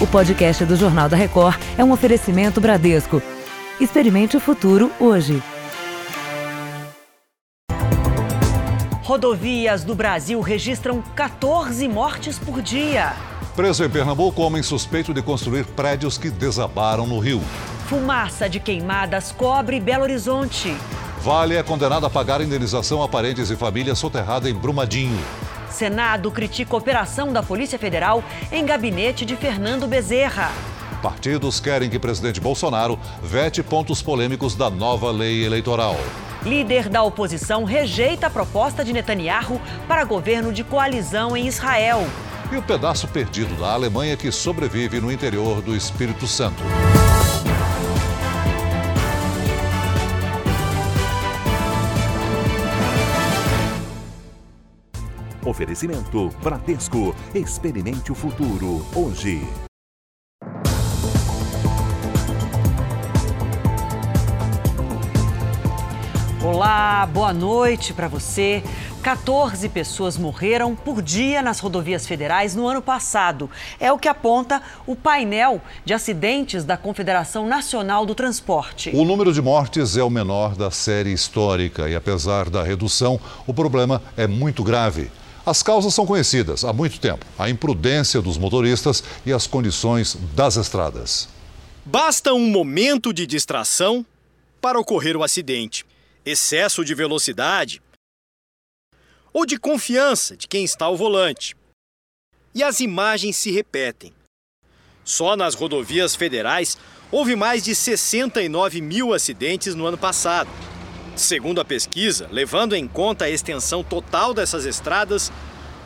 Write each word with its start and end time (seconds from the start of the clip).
O 0.00 0.06
podcast 0.06 0.64
do 0.64 0.76
Jornal 0.76 1.10
da 1.10 1.16
Record 1.16 1.60
é 1.76 1.84
um 1.84 1.92
oferecimento 1.92 2.58
Bradesco. 2.58 3.22
Experimente 3.78 4.34
o 4.34 4.40
futuro 4.40 4.90
hoje. 4.98 5.42
Rodovias 9.02 9.84
do 9.84 9.94
Brasil 9.94 10.40
registram 10.40 11.02
14 11.14 11.86
mortes 11.86 12.38
por 12.38 12.62
dia. 12.62 13.12
Preso 13.54 13.84
em 13.84 13.90
Pernambuco, 13.90 14.40
homem 14.40 14.62
suspeito 14.62 15.12
de 15.12 15.20
construir 15.20 15.66
prédios 15.66 16.16
que 16.16 16.30
desabaram 16.30 17.06
no 17.06 17.18
Rio. 17.18 17.42
Fumaça 17.86 18.48
de 18.48 18.58
queimadas 18.58 19.32
cobre 19.32 19.78
Belo 19.78 20.04
Horizonte. 20.04 20.74
Vale 21.20 21.56
é 21.56 21.62
condenado 21.62 22.06
a 22.06 22.10
pagar 22.10 22.40
indenização 22.40 23.02
a 23.02 23.08
parentes 23.08 23.50
e 23.50 23.56
família 23.56 23.94
soterrada 23.94 24.48
em 24.48 24.54
Brumadinho. 24.54 25.20
Senado 25.70 26.30
critica 26.30 26.74
a 26.74 26.78
operação 26.78 27.32
da 27.32 27.42
Polícia 27.42 27.78
Federal 27.78 28.22
em 28.50 28.64
gabinete 28.64 29.24
de 29.24 29.36
Fernando 29.36 29.86
Bezerra. 29.86 30.50
Partidos 31.02 31.60
querem 31.60 31.88
que 31.88 31.98
presidente 31.98 32.40
Bolsonaro 32.40 32.98
vete 33.22 33.62
pontos 33.62 34.02
polêmicos 34.02 34.54
da 34.54 34.68
nova 34.68 35.10
lei 35.10 35.44
eleitoral. 35.44 35.96
Líder 36.44 36.88
da 36.88 37.02
oposição 37.02 37.64
rejeita 37.64 38.26
a 38.26 38.30
proposta 38.30 38.84
de 38.84 38.92
Netanyahu 38.92 39.60
para 39.86 40.04
governo 40.04 40.52
de 40.52 40.64
coalizão 40.64 41.36
em 41.36 41.46
Israel. 41.46 42.06
E 42.52 42.56
o 42.56 42.62
pedaço 42.62 43.06
perdido 43.08 43.54
da 43.56 43.72
Alemanha 43.72 44.16
que 44.16 44.32
sobrevive 44.32 45.00
no 45.00 45.12
interior 45.12 45.62
do 45.62 45.74
Espírito 45.76 46.26
Santo. 46.26 46.62
Oferecimento 55.50 56.30
Bradesco. 56.40 57.12
Experimente 57.34 58.12
o 58.12 58.14
futuro 58.14 58.86
hoje. 58.94 59.42
Olá, 66.40 67.04
boa 67.12 67.32
noite 67.32 67.92
para 67.92 68.06
você. 68.06 68.62
14 69.02 69.68
pessoas 69.70 70.16
morreram 70.16 70.76
por 70.76 71.02
dia 71.02 71.42
nas 71.42 71.58
rodovias 71.58 72.06
federais 72.06 72.54
no 72.54 72.68
ano 72.68 72.80
passado. 72.80 73.50
É 73.80 73.90
o 73.90 73.98
que 73.98 74.06
aponta 74.06 74.62
o 74.86 74.94
painel 74.94 75.60
de 75.84 75.92
acidentes 75.92 76.62
da 76.62 76.76
Confederação 76.76 77.48
Nacional 77.48 78.06
do 78.06 78.14
Transporte. 78.14 78.92
O 78.94 79.04
número 79.04 79.32
de 79.32 79.42
mortes 79.42 79.96
é 79.96 80.02
o 80.04 80.10
menor 80.10 80.54
da 80.54 80.70
série 80.70 81.12
histórica 81.12 81.88
e, 81.88 81.96
apesar 81.96 82.48
da 82.48 82.62
redução, 82.62 83.18
o 83.48 83.52
problema 83.52 84.00
é 84.16 84.28
muito 84.28 84.62
grave. 84.62 85.10
As 85.44 85.62
causas 85.62 85.94
são 85.94 86.06
conhecidas 86.06 86.64
há 86.64 86.72
muito 86.72 87.00
tempo: 87.00 87.24
a 87.38 87.48
imprudência 87.48 88.20
dos 88.20 88.36
motoristas 88.36 89.02
e 89.24 89.32
as 89.32 89.46
condições 89.46 90.16
das 90.34 90.56
estradas. 90.56 91.28
Basta 91.84 92.32
um 92.34 92.48
momento 92.48 93.12
de 93.12 93.26
distração 93.26 94.04
para 94.60 94.78
ocorrer 94.78 95.16
o 95.16 95.22
acidente. 95.22 95.86
Excesso 96.24 96.84
de 96.84 96.94
velocidade 96.94 97.80
ou 99.32 99.46
de 99.46 99.58
confiança 99.58 100.36
de 100.36 100.46
quem 100.46 100.64
está 100.64 100.84
ao 100.84 100.96
volante. 100.96 101.56
E 102.54 102.62
as 102.62 102.80
imagens 102.80 103.36
se 103.36 103.50
repetem. 103.50 104.12
Só 105.04 105.36
nas 105.36 105.54
rodovias 105.54 106.14
federais 106.14 106.76
houve 107.10 107.34
mais 107.34 107.64
de 107.64 107.74
69 107.74 108.80
mil 108.80 109.14
acidentes 109.14 109.74
no 109.74 109.86
ano 109.86 109.96
passado. 109.96 110.50
Segundo 111.16 111.60
a 111.60 111.64
pesquisa, 111.64 112.28
levando 112.30 112.74
em 112.74 112.86
conta 112.86 113.24
a 113.26 113.30
extensão 113.30 113.82
total 113.82 114.32
dessas 114.32 114.64
estradas, 114.64 115.32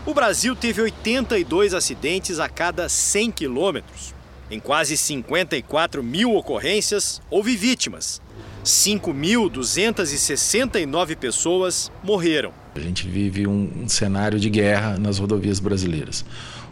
o 0.06 0.12
Brasil 0.12 0.55
teve 0.55 0.83
82 0.83 1.72
acidentes 1.75 2.39
a 2.39 2.47
cada 2.48 2.89
100 2.89 3.33
quilômetros. 3.33 4.14
Em 4.50 4.61
quase 4.61 4.97
54 4.97 6.03
mil 6.03 6.34
ocorrências, 6.34 7.20
houve 7.31 7.56
vítimas. 7.56 8.20
5.269 8.64 11.16
pessoas 11.16 11.93
morreram. 12.03 12.53
A 12.75 12.81
gente 12.81 13.06
vive 13.09 13.47
um, 13.47 13.88
cenário 13.88 14.41
de 14.41 14.50
guerra 14.50 14.98
nas 14.98 15.19
rodovias 15.19 15.60
brasileiras. 15.60 16.25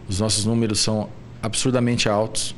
Os 0.07 0.19
nossos 0.19 0.45
números 0.45 0.79
são 0.79 1.09
absurdamente 1.41 2.07
altos. 2.09 2.55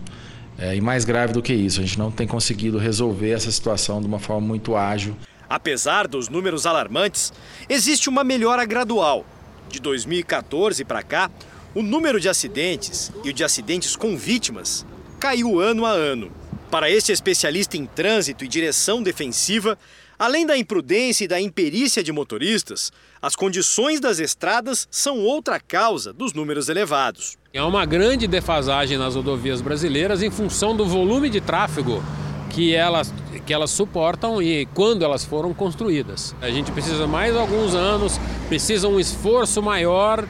É, 0.58 0.76
e 0.76 0.82
mais 0.82 1.04
grave 1.04 1.34
do 1.34 1.42
que 1.42 1.54
isso, 1.54 1.82
a 1.82 1.84
gente 1.84 2.00
não 2.00 2.10
tem 2.10 2.26
conseguido 2.26 2.78
resolver 2.78 3.32
essa 3.32 3.52
situação 3.52 4.00
de 4.00 4.08
uma 4.08 4.20
forma 4.20 4.48
muito 4.48 4.74
ágil. 4.76 5.14
Apesar 5.50 6.08
dos 6.08 6.30
números 6.30 6.66
alarmantes, 6.66 7.32
existe 7.70 8.10
uma 8.10 8.24
melhora 8.24 8.66
gradual. 8.66 9.26
De 9.70 9.80
2014 9.80 10.84
para 10.86 11.04
cá, 11.04 11.30
o 11.74 11.82
número 11.82 12.20
de 12.20 12.30
acidentes 12.30 13.12
e 13.24 13.30
o 13.30 13.34
de 13.34 13.44
acidentes 13.44 13.96
com 13.96 14.18
vítimas 14.18 14.86
caiu 15.20 15.60
ano 15.60 15.86
a 15.86 15.92
ano. 15.92 16.32
Para 16.72 16.90
este 16.90 17.12
especialista 17.12 17.78
em 17.78 17.86
trânsito 17.86 18.44
e 18.44 18.48
direção 18.48 19.04
defensiva, 19.04 19.78
além 20.18 20.46
da 20.46 20.58
imprudência 20.58 21.26
e 21.26 21.28
da 21.28 21.40
imperícia 21.40 22.04
de 22.04 22.12
motoristas, 22.12 22.92
as 23.22 23.36
condições 23.36 24.00
das 24.00 24.20
estradas 24.20 24.88
são 24.90 25.20
outra 25.20 25.60
causa 25.60 26.12
dos 26.12 26.34
números 26.34 26.70
elevados. 26.70 27.38
É 27.54 27.62
uma 27.62 27.86
grande 27.86 28.28
defasagem 28.28 28.98
nas 28.98 29.16
rodovias 29.16 29.62
brasileiras 29.62 30.22
em 30.22 30.32
função 30.32 30.76
do 30.76 30.86
volume 30.86 31.30
de 31.30 31.40
tráfego 31.40 32.04
que 32.50 32.74
elas, 32.74 33.14
que 33.46 33.54
elas 33.54 33.70
suportam 33.72 34.42
e 34.42 34.66
quando 34.74 35.06
elas 35.06 35.24
foram 35.24 35.54
construídas. 35.54 36.36
A 36.42 36.50
gente 36.50 36.72
precisa 36.72 37.06
mais 37.08 37.36
alguns 37.36 37.76
anos, 37.76 38.20
precisa 38.48 38.88
um 38.88 39.00
esforço 39.00 39.62
maior 39.62 40.26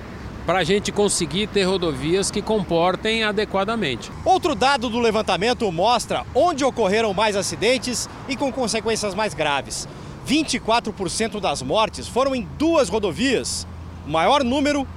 para 0.45 0.59
a 0.59 0.63
gente 0.63 0.91
conseguir 0.91 1.47
ter 1.47 1.63
rodovias 1.63 2.29
que 2.29 2.41
comportem 2.41 3.23
adequadamente. 3.23 4.11
Outro 4.23 4.53
dado 4.53 4.89
do 4.89 4.99
levantamento 4.99 5.71
mostra 5.71 6.23
onde 6.35 6.63
ocorreram 6.63 7.13
mais 7.13 7.35
acidentes 7.35 8.07
e 8.29 8.35
com 8.35 8.51
consequências 8.51 9.15
mais 9.15 9.33
graves. 9.33 9.87
24% 10.27 11.39
das 11.39 11.61
mortes 11.61 12.07
foram 12.07 12.35
em 12.35 12.47
duas 12.57 12.89
rodovias, 12.89 13.65
o 14.05 14.11
maior 14.11 14.43
número 14.43 14.87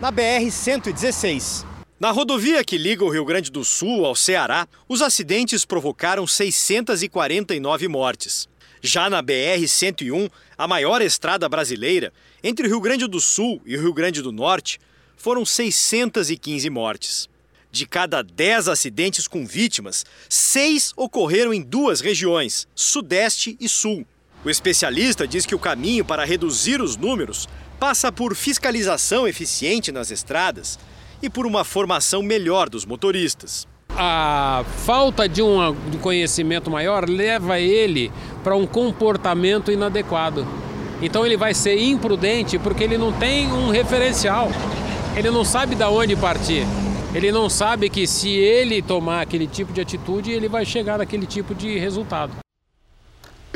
na 0.00 0.12
BR-116. 0.12 1.67
Na 2.00 2.12
rodovia 2.12 2.62
que 2.62 2.78
liga 2.78 3.04
o 3.04 3.08
Rio 3.08 3.24
Grande 3.24 3.50
do 3.50 3.64
Sul 3.64 4.04
ao 4.06 4.14
Ceará, 4.14 4.68
os 4.88 5.02
acidentes 5.02 5.64
provocaram 5.64 6.28
649 6.28 7.88
mortes. 7.88 8.48
Já 8.80 9.10
na 9.10 9.20
BR-101, 9.20 10.30
a 10.56 10.68
maior 10.68 11.02
estrada 11.02 11.48
brasileira, 11.48 12.12
entre 12.40 12.66
o 12.66 12.70
Rio 12.70 12.80
Grande 12.80 13.08
do 13.08 13.20
Sul 13.20 13.60
e 13.66 13.76
o 13.76 13.80
Rio 13.80 13.92
Grande 13.92 14.22
do 14.22 14.30
Norte, 14.30 14.78
foram 15.16 15.44
615 15.44 16.70
mortes. 16.70 17.28
De 17.72 17.84
cada 17.84 18.22
10 18.22 18.68
acidentes 18.68 19.26
com 19.26 19.44
vítimas, 19.44 20.06
seis 20.28 20.92
ocorreram 20.96 21.52
em 21.52 21.60
duas 21.60 22.00
regiões, 22.00 22.68
Sudeste 22.76 23.56
e 23.58 23.68
Sul. 23.68 24.06
O 24.44 24.48
especialista 24.48 25.26
diz 25.26 25.44
que 25.44 25.54
o 25.54 25.58
caminho 25.58 26.04
para 26.04 26.24
reduzir 26.24 26.80
os 26.80 26.96
números 26.96 27.48
passa 27.80 28.12
por 28.12 28.36
fiscalização 28.36 29.26
eficiente 29.26 29.90
nas 29.90 30.12
estradas 30.12 30.78
e 31.22 31.28
por 31.28 31.46
uma 31.46 31.64
formação 31.64 32.22
melhor 32.22 32.68
dos 32.68 32.84
motoristas. 32.84 33.66
A 33.90 34.64
falta 34.84 35.28
de 35.28 35.42
um 35.42 35.74
conhecimento 36.00 36.70
maior 36.70 37.08
leva 37.08 37.58
ele 37.58 38.12
para 38.44 38.54
um 38.54 38.66
comportamento 38.66 39.72
inadequado. 39.72 40.46
Então 41.02 41.24
ele 41.24 41.36
vai 41.36 41.54
ser 41.54 41.80
imprudente 41.80 42.58
porque 42.58 42.84
ele 42.84 42.98
não 42.98 43.12
tem 43.12 43.52
um 43.52 43.70
referencial. 43.70 44.48
Ele 45.16 45.30
não 45.30 45.44
sabe 45.44 45.74
de 45.74 45.84
onde 45.84 46.14
partir. 46.14 46.64
Ele 47.14 47.32
não 47.32 47.48
sabe 47.48 47.88
que 47.88 48.06
se 48.06 48.28
ele 48.28 48.82
tomar 48.82 49.22
aquele 49.22 49.46
tipo 49.46 49.72
de 49.72 49.80
atitude, 49.80 50.30
ele 50.30 50.48
vai 50.48 50.64
chegar 50.64 50.98
naquele 50.98 51.26
tipo 51.26 51.54
de 51.54 51.78
resultado. 51.78 52.32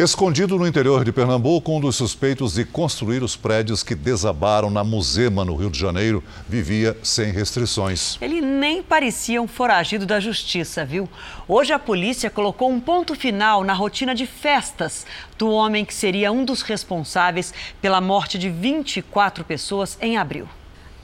Escondido 0.03 0.59
no 0.59 0.67
interior 0.67 1.05
de 1.05 1.13
Pernambuco, 1.13 1.71
um 1.71 1.79
dos 1.79 1.95
suspeitos 1.95 2.55
de 2.55 2.65
construir 2.65 3.23
os 3.23 3.37
prédios 3.37 3.85
que 3.85 3.95
desabaram 3.95 4.69
na 4.69 4.83
Musema, 4.83 5.45
no 5.45 5.55
Rio 5.55 5.71
de 5.71 5.79
Janeiro, 5.79 6.25
vivia 6.49 6.97
sem 7.05 7.31
restrições. 7.31 8.19
Ele 8.21 8.41
nem 8.41 8.83
parecia 8.83 9.41
um 9.41 9.47
foragido 9.47 10.05
da 10.05 10.19
justiça, 10.19 10.85
viu? 10.85 11.09
Hoje 11.47 11.73
a 11.73 11.79
polícia 11.79 12.29
colocou 12.29 12.69
um 12.69 12.81
ponto 12.81 13.15
final 13.15 13.63
na 13.63 13.75
rotina 13.75 14.13
de 14.13 14.27
festas 14.27 15.07
do 15.39 15.49
homem 15.49 15.85
que 15.85 15.95
seria 15.95 16.33
um 16.33 16.45
dos 16.45 16.63
responsáveis 16.63 17.55
pela 17.81 18.01
morte 18.01 18.37
de 18.37 18.51
24 18.51 19.45
pessoas 19.45 19.97
em 20.01 20.17
abril 20.19 20.49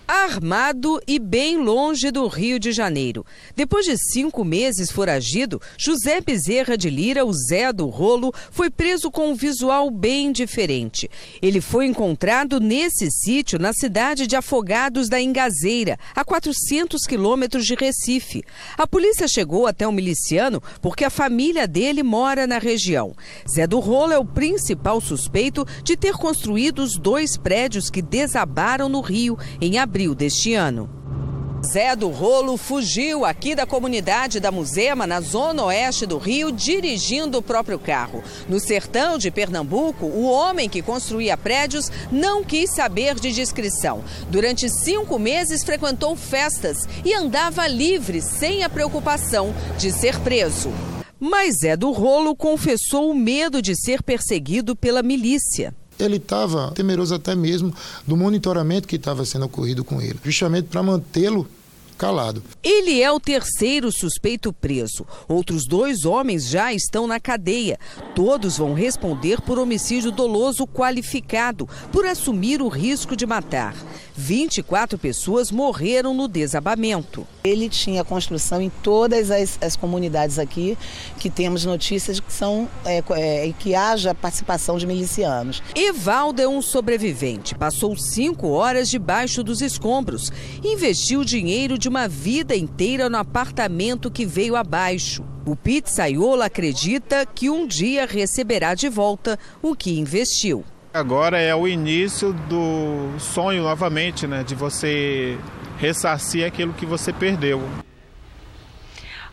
armado 0.08 0.98
e 1.06 1.18
bem 1.18 1.58
longe 1.58 2.10
do 2.10 2.26
Rio 2.28 2.58
de 2.58 2.72
Janeiro. 2.72 3.26
Depois 3.54 3.84
de 3.84 3.94
cinco 4.10 4.42
meses 4.42 4.90
foragido, 4.90 5.60
José 5.76 6.22
Bezerra 6.22 6.78
de 6.78 6.88
Lira, 6.88 7.26
o 7.26 7.32
Zé 7.34 7.70
do 7.74 7.86
Rolo, 7.88 8.32
foi 8.50 8.70
preso 8.70 9.10
com 9.10 9.28
um 9.28 9.34
visual 9.34 9.90
bem 9.90 10.32
diferente. 10.32 11.10
Ele 11.42 11.60
foi 11.60 11.84
encontrado 11.84 12.58
nesse 12.58 13.10
sítio, 13.10 13.58
na 13.58 13.74
cidade 13.74 14.26
de 14.26 14.34
Afogados 14.34 15.10
da 15.10 15.20
Engazeira, 15.20 15.98
a 16.14 16.24
400 16.24 17.02
quilômetros 17.04 17.66
de 17.66 17.74
Recife. 17.74 18.42
A 18.78 18.86
polícia 18.86 19.28
chegou 19.28 19.66
até 19.66 19.86
o 19.86 19.92
miliciano 19.92 20.62
porque 20.80 21.04
a 21.04 21.10
família 21.10 21.68
dele 21.68 22.02
mora 22.02 22.46
na 22.46 22.56
região. 22.56 23.14
Zé 23.46 23.66
do 23.66 23.78
Rolo 23.78 24.14
é 24.14 24.18
o 24.18 24.24
principal 24.24 25.02
suspeito 25.02 25.66
de 25.84 25.98
ter 25.98 26.14
construído 26.14 26.78
os 26.78 26.96
dois 26.96 27.36
prédios 27.36 27.90
que 27.90 28.00
desabaram 28.00 28.88
no 28.88 29.02
Rio 29.02 29.36
em 29.60 29.78
abril 29.78 29.97
abril 29.98 30.14
deste 30.14 30.54
ano. 30.54 30.88
Zé 31.72 31.96
do 31.96 32.08
Rolo 32.08 32.56
fugiu 32.56 33.24
aqui 33.24 33.56
da 33.56 33.66
comunidade 33.66 34.38
da 34.38 34.52
Musema, 34.52 35.08
na 35.08 35.20
zona 35.20 35.64
oeste 35.64 36.06
do 36.06 36.18
Rio, 36.18 36.52
dirigindo 36.52 37.38
o 37.38 37.42
próprio 37.42 37.80
carro. 37.80 38.22
No 38.48 38.60
sertão 38.60 39.18
de 39.18 39.28
Pernambuco, 39.28 40.06
o 40.06 40.22
homem 40.30 40.68
que 40.68 40.82
construía 40.82 41.36
prédios 41.36 41.90
não 42.12 42.44
quis 42.44 42.72
saber 42.72 43.16
de 43.16 43.32
descrição. 43.32 44.04
Durante 44.30 44.70
cinco 44.70 45.18
meses 45.18 45.64
frequentou 45.64 46.14
festas 46.14 46.86
e 47.04 47.12
andava 47.12 47.66
livre, 47.66 48.22
sem 48.22 48.62
a 48.62 48.68
preocupação 48.68 49.52
de 49.76 49.90
ser 49.90 50.16
preso. 50.20 50.70
Mas 51.18 51.56
Zé 51.62 51.76
do 51.76 51.90
Rolo 51.90 52.36
confessou 52.36 53.10
o 53.10 53.14
medo 53.14 53.60
de 53.60 53.74
ser 53.74 54.00
perseguido 54.00 54.76
pela 54.76 55.02
milícia 55.02 55.74
ele 55.98 56.16
estava 56.16 56.70
temeroso 56.72 57.14
até 57.14 57.34
mesmo 57.34 57.74
do 58.06 58.16
monitoramento 58.16 58.88
que 58.88 58.96
estava 58.96 59.24
sendo 59.24 59.46
ocorrido 59.46 59.84
com 59.84 60.00
ele, 60.00 60.18
justamente 60.24 60.68
para 60.68 60.82
mantê-lo 60.82 61.48
calado. 61.98 62.42
Ele 62.62 63.02
é 63.02 63.10
o 63.10 63.18
terceiro 63.18 63.90
suspeito 63.90 64.52
preso. 64.52 65.04
Outros 65.26 65.66
dois 65.66 66.04
homens 66.04 66.48
já 66.48 66.72
estão 66.72 67.06
na 67.08 67.18
cadeia. 67.18 67.78
Todos 68.14 68.56
vão 68.58 68.72
responder 68.72 69.40
por 69.40 69.58
homicídio 69.58 70.12
doloso 70.12 70.66
qualificado, 70.66 71.68
por 71.90 72.06
assumir 72.06 72.62
o 72.62 72.68
risco 72.68 73.16
de 73.16 73.26
matar. 73.26 73.74
24 74.18 74.98
pessoas 74.98 75.52
morreram 75.52 76.12
no 76.12 76.26
desabamento. 76.26 77.24
Ele 77.44 77.68
tinha 77.68 78.02
construção 78.02 78.60
em 78.60 78.68
todas 78.68 79.30
as, 79.30 79.56
as 79.62 79.76
comunidades 79.76 80.40
aqui 80.40 80.76
que 81.20 81.30
temos 81.30 81.64
notícias 81.64 82.18
que 82.18 82.32
são 82.32 82.68
é, 82.84 83.00
é, 83.10 83.54
que 83.56 83.76
haja 83.76 84.12
participação 84.12 84.76
de 84.76 84.88
milicianos. 84.88 85.62
Evaldo 85.72 86.42
é 86.42 86.48
um 86.48 86.60
sobrevivente. 86.60 87.54
Passou 87.54 87.96
cinco 87.96 88.48
horas 88.48 88.90
debaixo 88.90 89.44
dos 89.44 89.62
escombros. 89.62 90.32
Investiu 90.64 91.24
dinheiro 91.24 91.78
de 91.78 91.88
uma 91.88 92.08
vida 92.08 92.56
inteira 92.56 93.08
no 93.08 93.18
apartamento 93.18 94.10
que 94.10 94.26
veio 94.26 94.56
abaixo. 94.56 95.24
O 95.46 95.54
pizzaiolo 95.54 96.42
acredita 96.42 97.24
que 97.24 97.48
um 97.48 97.68
dia 97.68 98.04
receberá 98.04 98.74
de 98.74 98.88
volta 98.88 99.38
o 99.62 99.76
que 99.76 99.96
investiu. 99.96 100.64
Agora 100.92 101.38
é 101.38 101.54
o 101.54 101.68
início 101.68 102.32
do 102.32 103.18
sonho 103.18 103.62
novamente, 103.62 104.26
né? 104.26 104.42
De 104.42 104.54
você 104.54 105.38
ressarcir 105.78 106.46
aquilo 106.46 106.72
que 106.72 106.86
você 106.86 107.12
perdeu. 107.12 107.62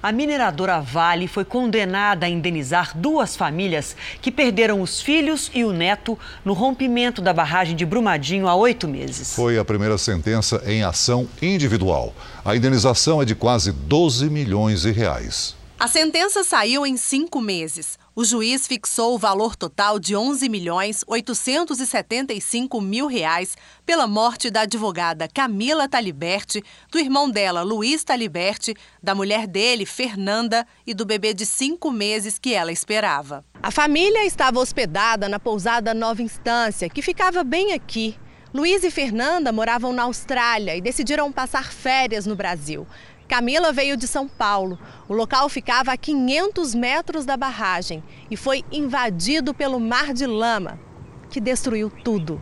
A 0.04 0.12
mineradora 0.12 0.80
Vale 0.80 1.28
foi 1.28 1.44
condenada 1.44 2.28
a 2.28 2.30
indenizar 2.30 2.96
duas 2.96 3.36
famílias 3.36 3.96
que 4.22 4.30
perderam 4.32 4.80
os 4.80 5.02
filhos 5.02 5.50
e 5.52 5.64
o 5.64 5.74
neto 5.74 6.20
no 6.44 6.54
rompimento 6.54 7.24
da 7.24 7.34
barragem 7.34 7.76
de 7.76 7.88
Brumadinho 7.88 8.48
há 8.48 8.54
oito 8.54 8.88
meses. 8.88 9.34
Foi 9.34 9.58
a 9.58 9.66
primeira 9.66 9.98
sentença 9.98 10.62
em 10.68 10.84
ação 10.84 11.28
individual. 11.42 12.14
A 12.44 12.56
indenização 12.56 13.20
é 13.20 13.26
de 13.26 13.34
quase 13.34 13.72
12 13.72 14.30
milhões 14.30 14.84
de 14.84 14.92
reais. 14.92 15.56
A 15.80 15.88
sentença 15.88 16.44
saiu 16.44 16.86
em 16.86 16.98
cinco 16.98 17.42
meses. 17.42 17.98
O 18.18 18.24
juiz 18.24 18.66
fixou 18.66 19.16
o 19.16 19.18
valor 19.18 19.58
total 19.58 20.00
de 20.00 20.16
11 20.16 20.48
milhões 20.48 21.04
875 21.06 22.80
mil 22.80 23.08
reais 23.08 23.58
pela 23.86 24.08
morte 24.08 24.50
da 24.50 24.62
advogada 24.62 25.28
Camila 25.28 25.86
Taliberti, 25.90 26.64
do 26.90 26.98
irmão 26.98 27.30
dela, 27.30 27.62
Luiz 27.62 28.06
Taliberti, 28.06 28.74
da 29.04 29.14
mulher 29.14 29.46
dele, 29.46 29.86
Fernanda, 29.86 30.66
e 30.88 30.94
do 30.94 31.06
bebê 31.06 31.34
de 31.34 31.46
cinco 31.46 31.92
meses 31.92 32.40
que 32.40 32.54
ela 32.54 32.72
esperava. 32.72 33.44
A 33.62 33.70
família 33.70 34.26
estava 34.26 34.62
hospedada 34.62 35.28
na 35.28 35.38
pousada 35.38 35.94
Nova 35.94 36.22
Instância, 36.22 36.88
que 36.88 37.02
ficava 37.02 37.44
bem 37.44 37.74
aqui. 37.74 38.18
Luiz 38.54 38.86
e 38.86 38.90
Fernanda 38.90 39.52
moravam 39.52 39.92
na 39.92 40.04
Austrália 40.04 40.78
e 40.78 40.80
decidiram 40.80 41.30
passar 41.34 41.74
férias 41.74 42.26
no 42.26 42.38
Brasil. 42.38 42.88
Camila 43.28 43.72
veio 43.72 43.98
de 43.98 44.08
São 44.08 44.28
Paulo. 44.28 44.78
O 45.08 45.14
local 45.14 45.50
ficava 45.50 45.92
a 45.92 45.98
500 45.98 46.76
metros 46.76 47.26
da 47.26 47.36
barragem 47.36 48.04
e 48.30 48.38
foi 48.38 48.64
invadido 48.72 49.54
pelo 49.54 49.80
mar 49.80 50.14
de 50.14 50.26
lama, 50.26 50.80
que 51.30 51.40
destruiu 51.40 51.90
tudo. 51.90 52.42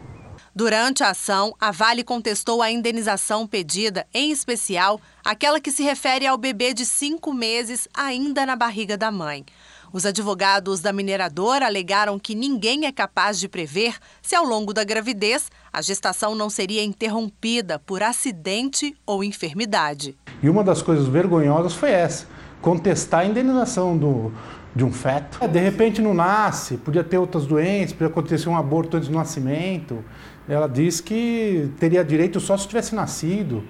Durante 0.55 1.03
a 1.03 1.09
ação, 1.09 1.55
a 1.59 1.71
Vale 1.71 2.03
contestou 2.03 2.61
a 2.61 2.69
indenização 2.69 3.47
pedida, 3.47 4.05
em 4.13 4.29
especial 4.29 5.01
aquela 5.25 5.59
que 5.59 5.71
se 5.71 5.81
refere 5.81 6.27
ao 6.27 6.37
bebê 6.37 6.75
de 6.75 6.85
cinco 6.85 7.33
meses 7.33 7.87
ainda 7.91 8.45
na 8.45 8.55
barriga 8.55 8.95
da 8.95 9.11
mãe. 9.11 9.43
Os 9.91 10.05
advogados 10.05 10.79
da 10.79 10.93
mineradora 10.93 11.65
alegaram 11.65 12.19
que 12.19 12.35
ninguém 12.35 12.85
é 12.85 12.91
capaz 12.91 13.39
de 13.39 13.47
prever 13.47 13.95
se, 14.21 14.35
ao 14.35 14.43
longo 14.43 14.73
da 14.73 14.83
gravidez, 14.83 15.51
a 15.73 15.81
gestação 15.81 16.35
não 16.35 16.51
seria 16.51 16.83
interrompida 16.83 17.79
por 17.79 18.03
acidente 18.03 18.95
ou 19.07 19.23
enfermidade. 19.23 20.15
E 20.41 20.47
uma 20.47 20.63
das 20.63 20.83
coisas 20.83 21.07
vergonhosas 21.07 21.73
foi 21.73 21.89
essa: 21.89 22.27
contestar 22.61 23.21
a 23.21 23.25
indenização 23.25 23.97
do, 23.97 24.31
de 24.75 24.83
um 24.83 24.93
feto. 24.93 25.39
É, 25.41 25.47
de 25.47 25.59
repente 25.59 25.99
não 25.99 26.13
nasce, 26.13 26.77
podia 26.77 27.03
ter 27.03 27.17
outras 27.17 27.47
doenças, 27.47 27.93
podia 27.93 28.07
acontecer 28.07 28.47
um 28.49 28.55
aborto 28.55 28.97
antes 28.97 29.09
do 29.09 29.15
nascimento. 29.15 30.05
Ela 30.47 30.67
diz 30.67 31.01
que 31.01 31.71
teria 31.79 32.03
direito 32.03 32.39
só 32.39 32.55
se 32.55 32.67
tivesse 32.67 32.93
nascido. 32.93 33.63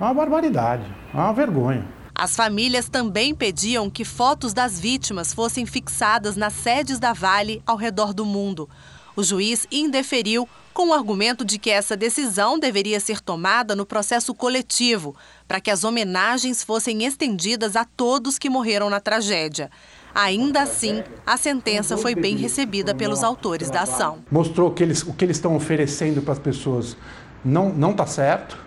É 0.00 0.04
uma 0.04 0.14
barbaridade, 0.14 0.84
é 1.12 1.16
uma 1.16 1.34
vergonha. 1.34 1.86
As 2.14 2.34
famílias 2.34 2.88
também 2.88 3.34
pediam 3.34 3.90
que 3.90 4.04
fotos 4.04 4.54
das 4.54 4.80
vítimas 4.80 5.34
fossem 5.34 5.66
fixadas 5.66 6.36
nas 6.36 6.52
sedes 6.54 6.98
da 6.98 7.12
Vale 7.12 7.62
ao 7.66 7.76
redor 7.76 8.14
do 8.14 8.24
mundo. 8.24 8.68
O 9.14 9.22
juiz 9.22 9.66
indeferiu 9.70 10.48
com 10.72 10.88
o 10.88 10.92
argumento 10.92 11.44
de 11.44 11.58
que 11.58 11.70
essa 11.70 11.96
decisão 11.96 12.58
deveria 12.58 12.98
ser 12.98 13.20
tomada 13.20 13.76
no 13.76 13.86
processo 13.86 14.34
coletivo, 14.34 15.14
para 15.46 15.60
que 15.60 15.70
as 15.70 15.84
homenagens 15.84 16.62
fossem 16.62 17.04
estendidas 17.04 17.76
a 17.76 17.84
todos 17.84 18.38
que 18.38 18.50
morreram 18.50 18.88
na 18.88 19.00
tragédia. 19.00 19.70
Ainda 20.14 20.62
assim, 20.62 21.02
a 21.26 21.36
sentença 21.36 21.96
foi 21.96 22.14
bem 22.14 22.36
recebida 22.36 22.94
pelos 22.94 23.22
autores 23.22 23.70
da 23.70 23.82
ação. 23.82 24.18
Mostrou 24.30 24.70
que 24.70 24.82
eles, 24.82 25.02
o 25.02 25.12
que 25.14 25.24
eles 25.24 25.36
estão 25.36 25.56
oferecendo 25.56 26.20
para 26.20 26.32
as 26.32 26.38
pessoas 26.38 26.96
não 27.44 27.90
está 27.90 28.06
certo. 28.06 28.58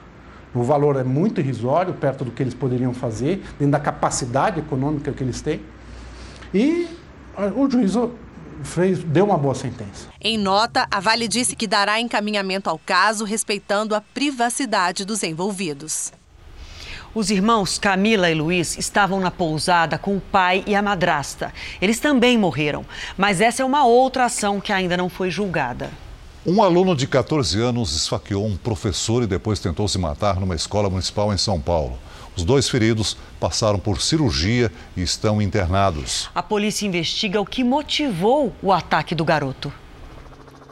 O 0.54 0.64
valor 0.64 0.96
é 0.96 1.04
muito 1.04 1.42
irrisório, 1.42 1.94
perto 1.94 2.24
do 2.26 2.32
que 2.32 2.42
eles 2.42 2.54
poderiam 2.54 2.94
fazer, 2.94 3.44
dentro 3.60 3.72
da 3.72 3.80
capacidade 3.80 4.60
econômica 4.60 5.12
que 5.12 5.22
eles 5.22 5.42
têm. 5.42 5.62
E 6.54 6.88
o 7.56 7.70
juízo 7.70 8.14
fez, 8.64 9.04
deu 9.04 9.26
uma 9.26 9.38
boa 9.38 9.56
sentença. 9.56 10.08
Em 10.22 10.38
nota, 10.38 10.88
a 10.90 11.00
Vale 11.00 11.28
disse 11.28 11.56
que 11.56 11.68
dará 11.68 12.00
encaminhamento 12.00 12.70
ao 12.70 12.80
caso, 12.80 13.26
respeitando 13.26 13.96
a 13.96 14.02
privacidade 14.02 15.06
dos 15.06 15.24
envolvidos. 15.24 16.12
Os 17.14 17.30
irmãos 17.30 17.80
Camila 17.80 18.30
e 18.30 18.34
Luiz 18.34 18.78
estavam 18.78 19.22
na 19.22 19.32
pousada 19.32 19.98
com 19.98 20.18
o 20.18 20.22
pai 20.22 20.66
e 20.68 20.76
a 20.76 20.82
madrasta. 20.82 21.54
Eles 21.82 21.98
também 21.98 22.38
morreram, 22.38 22.86
mas 23.18 23.40
essa 23.40 23.62
é 23.62 23.66
uma 23.66 23.86
outra 23.86 24.26
ação 24.26 24.60
que 24.60 24.74
ainda 24.74 24.98
não 24.98 25.08
foi 25.08 25.32
julgada. 25.32 25.90
Um 26.46 26.62
aluno 26.62 26.96
de 26.96 27.08
14 27.08 27.60
anos 27.60 27.96
esfaqueou 27.96 28.46
um 28.46 28.58
professor 28.58 29.24
e 29.24 29.28
depois 29.28 29.60
tentou 29.60 29.88
se 29.88 29.98
matar 29.98 30.40
numa 30.40 30.56
escola 30.56 30.90
municipal 30.90 31.34
em 31.34 31.38
São 31.38 31.60
Paulo. 31.60 31.98
Os 32.36 32.44
dois 32.44 32.68
feridos 32.70 33.16
passaram 33.40 33.80
por 33.80 34.02
cirurgia 34.02 34.72
e 34.96 35.02
estão 35.02 35.42
internados. 35.42 36.30
A 36.36 36.44
polícia 36.44 36.86
investiga 36.86 37.40
o 37.40 37.46
que 37.46 37.64
motivou 37.64 38.54
o 38.62 38.74
ataque 38.74 39.16
do 39.16 39.24
garoto. 39.24 39.72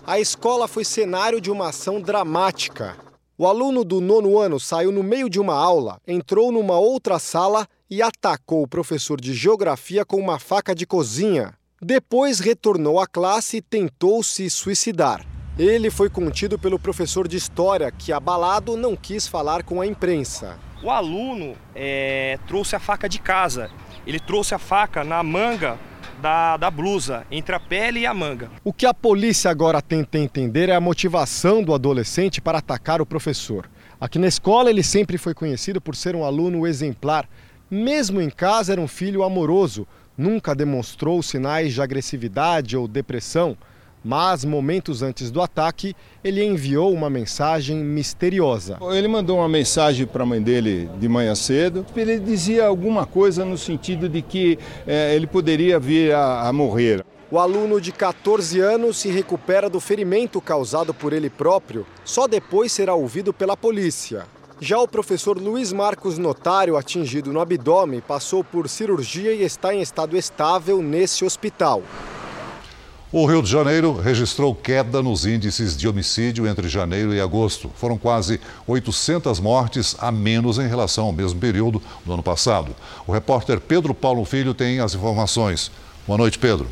A 0.06 0.20
escola 0.20 0.68
foi 0.68 0.84
cenário 0.84 1.40
de 1.40 1.50
uma 1.50 1.70
ação 1.70 2.02
dramática. 2.02 2.98
O 3.38 3.48
aluno 3.48 3.86
do 3.86 4.02
nono 4.02 4.38
ano 4.38 4.60
saiu 4.60 4.92
no 4.92 5.02
meio 5.02 5.30
de 5.30 5.40
uma 5.40 5.56
aula, 5.56 5.98
entrou 6.06 6.52
numa 6.52 6.78
outra 6.78 7.18
sala 7.18 7.68
e 7.90 8.02
atacou 8.02 8.64
o 8.64 8.68
professor 8.68 9.20
de 9.20 9.34
geografia 9.34 10.04
com 10.04 10.18
uma 10.18 10.40
faca 10.40 10.76
de 10.76 10.86
cozinha. 10.86 11.54
Depois 11.82 12.40
retornou 12.40 13.00
à 13.00 13.08
classe 13.08 13.58
e 13.58 13.62
tentou 13.62 14.22
se 14.22 14.50
suicidar. 14.50 15.33
Ele 15.58 15.92
foi 15.92 16.10
contido 16.10 16.58
pelo 16.58 16.80
professor 16.80 17.28
de 17.28 17.38
história, 17.38 17.92
que, 17.92 18.12
abalado, 18.12 18.76
não 18.76 18.96
quis 18.96 19.28
falar 19.28 19.62
com 19.62 19.80
a 19.80 19.86
imprensa. 19.86 20.58
O 20.82 20.90
aluno 20.90 21.54
é, 21.76 22.40
trouxe 22.48 22.76
a 22.76 22.80
faca 22.80 23.08
de 23.08 23.20
casa. 23.20 23.70
Ele 24.06 24.20
trouxe 24.20 24.56
a 24.56 24.58
faca 24.58 25.04
na 25.04 25.22
manga 25.22 25.78
da, 26.20 26.58
da, 26.58 26.72
blusa, 26.72 27.24
entre 27.30 27.54
a 27.54 27.60
pele 27.60 28.00
e 28.00 28.06
a 28.08 28.16
manga. 28.16 28.50
O 28.64 28.74
que 28.74 28.88
a 28.88 28.96
polícia 28.96 29.52
agora 29.52 29.80
tenta 29.80 30.18
entender 30.18 30.70
é 30.70 30.76
a 30.76 30.82
motivação 30.82 31.62
do 31.62 31.74
adolescente 31.76 32.42
para 32.42 32.58
atacar 32.58 33.00
o 33.00 33.06
professor. 33.06 33.70
Aqui 34.02 34.18
na 34.18 34.28
escola 34.28 34.72
ele 34.72 34.82
sempre 34.82 35.20
foi 35.20 35.36
conhecido 35.36 35.80
por 35.80 35.96
ser 35.96 36.16
um 36.16 36.26
aluno 36.26 36.66
exemplar. 36.66 37.30
Mesmo 37.70 38.20
em 38.20 38.30
casa 38.30 38.72
era 38.72 38.82
um 38.82 38.88
filho 38.88 39.22
amoroso, 39.22 39.88
nunca 40.18 40.56
demonstrou 40.56 41.22
sinais 41.22 41.76
de 41.76 41.82
agressividade 41.82 42.76
ou 42.76 42.88
depressão. 42.88 43.56
Mas, 44.04 44.44
momentos 44.44 45.02
antes 45.02 45.32
do 45.32 45.42
ataque, 45.42 45.96
ele 46.24 46.44
enviou 46.44 46.92
uma 46.92 47.10
mensagem 47.10 47.78
misteriosa. 47.78 48.78
Ele 48.92 49.08
mandou 49.08 49.38
uma 49.38 49.48
mensagem 49.48 50.06
para 50.06 50.24
a 50.24 50.26
mãe 50.26 50.42
dele 50.42 50.90
de 51.00 51.08
manhã 51.08 51.34
cedo. 51.36 51.86
Ele 51.96 52.20
dizia 52.20 52.66
alguma 52.66 53.06
coisa 53.06 53.46
no 53.46 53.58
sentido 53.58 54.10
de 54.10 54.22
que 54.22 54.60
é, 54.86 55.16
ele 55.16 55.26
poderia 55.26 55.80
vir 55.80 56.14
a, 56.14 56.48
a 56.48 56.54
morrer. 56.54 57.06
O 57.32 57.40
aluno 57.40 57.82
de 57.82 57.92
14 57.92 58.60
anos 58.60 58.98
se 58.98 59.10
recupera 59.10 59.70
do 59.70 59.80
ferimento 59.80 60.40
causado 60.40 60.94
por 60.94 61.14
ele 61.14 61.30
próprio, 61.30 61.86
só 62.06 62.28
depois 62.28 62.72
será 62.72 62.94
ouvido 62.94 63.34
pela 63.34 63.58
polícia. 63.58 64.26
Já 64.60 64.80
o 64.80 64.88
professor 64.88 65.38
Luiz 65.38 65.74
Marcos 65.74 66.18
Notário, 66.18 66.78
atingido 66.78 67.34
no 67.34 67.40
abdômen, 67.40 68.02
passou 68.02 68.44
por 68.44 68.70
cirurgia 68.70 69.34
e 69.34 69.42
está 69.44 69.74
em 69.74 69.82
estado 69.82 70.16
estável 70.16 70.82
nesse 70.82 71.26
hospital. 71.26 71.82
O 73.16 73.28
Rio 73.28 73.44
de 73.44 73.52
Janeiro 73.52 73.94
registrou 73.94 74.56
queda 74.56 75.00
nos 75.00 75.24
índices 75.24 75.78
de 75.78 75.88
homicídio 75.88 76.48
entre 76.48 76.68
janeiro 76.68 77.14
e 77.14 77.22
agosto. 77.22 77.70
Foram 77.76 77.96
quase 77.96 78.42
800 78.66 79.40
mortes 79.40 79.96
a 80.00 80.12
menos 80.12 80.58
em 80.58 80.68
relação 80.68 81.06
ao 81.06 81.12
mesmo 81.12 81.40
período 81.40 81.80
do 82.04 82.12
ano 82.12 82.24
passado. 82.24 82.76
O 83.06 83.12
repórter 83.12 83.62
Pedro 83.62 83.94
Paulo 83.94 84.26
Filho 84.26 84.56
tem 84.56 84.80
as 84.80 84.96
informações. 84.96 85.70
Boa 86.08 86.18
noite, 86.18 86.40
Pedro. 86.40 86.68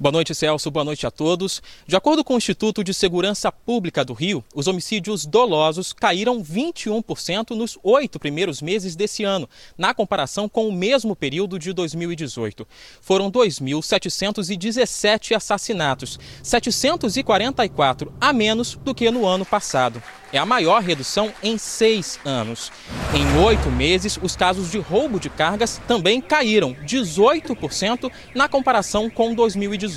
Boa 0.00 0.12
noite, 0.12 0.32
Celso. 0.32 0.70
Boa 0.70 0.84
noite 0.84 1.08
a 1.08 1.10
todos. 1.10 1.60
De 1.84 1.96
acordo 1.96 2.22
com 2.22 2.34
o 2.34 2.36
Instituto 2.36 2.84
de 2.84 2.94
Segurança 2.94 3.50
Pública 3.50 4.04
do 4.04 4.12
Rio, 4.12 4.44
os 4.54 4.68
homicídios 4.68 5.26
dolosos 5.26 5.92
caíram 5.92 6.40
21% 6.40 7.56
nos 7.56 7.76
oito 7.82 8.20
primeiros 8.20 8.62
meses 8.62 8.94
desse 8.94 9.24
ano, 9.24 9.50
na 9.76 9.92
comparação 9.92 10.48
com 10.48 10.68
o 10.68 10.72
mesmo 10.72 11.16
período 11.16 11.58
de 11.58 11.72
2018. 11.72 12.64
Foram 13.00 13.28
2.717 13.28 15.34
assassinatos, 15.34 16.16
744 16.44 18.14
a 18.20 18.32
menos 18.32 18.76
do 18.76 18.94
que 18.94 19.10
no 19.10 19.26
ano 19.26 19.44
passado. 19.44 20.00
É 20.30 20.36
a 20.38 20.44
maior 20.44 20.82
redução 20.82 21.32
em 21.42 21.56
seis 21.58 22.20
anos. 22.22 22.70
Em 23.14 23.38
oito 23.42 23.70
meses, 23.70 24.18
os 24.22 24.36
casos 24.36 24.70
de 24.70 24.78
roubo 24.78 25.18
de 25.18 25.30
cargas 25.30 25.80
também 25.88 26.20
caíram 26.20 26.76
18% 26.84 28.12
na 28.34 28.46
comparação 28.46 29.08
com 29.10 29.34
2018. 29.34 29.87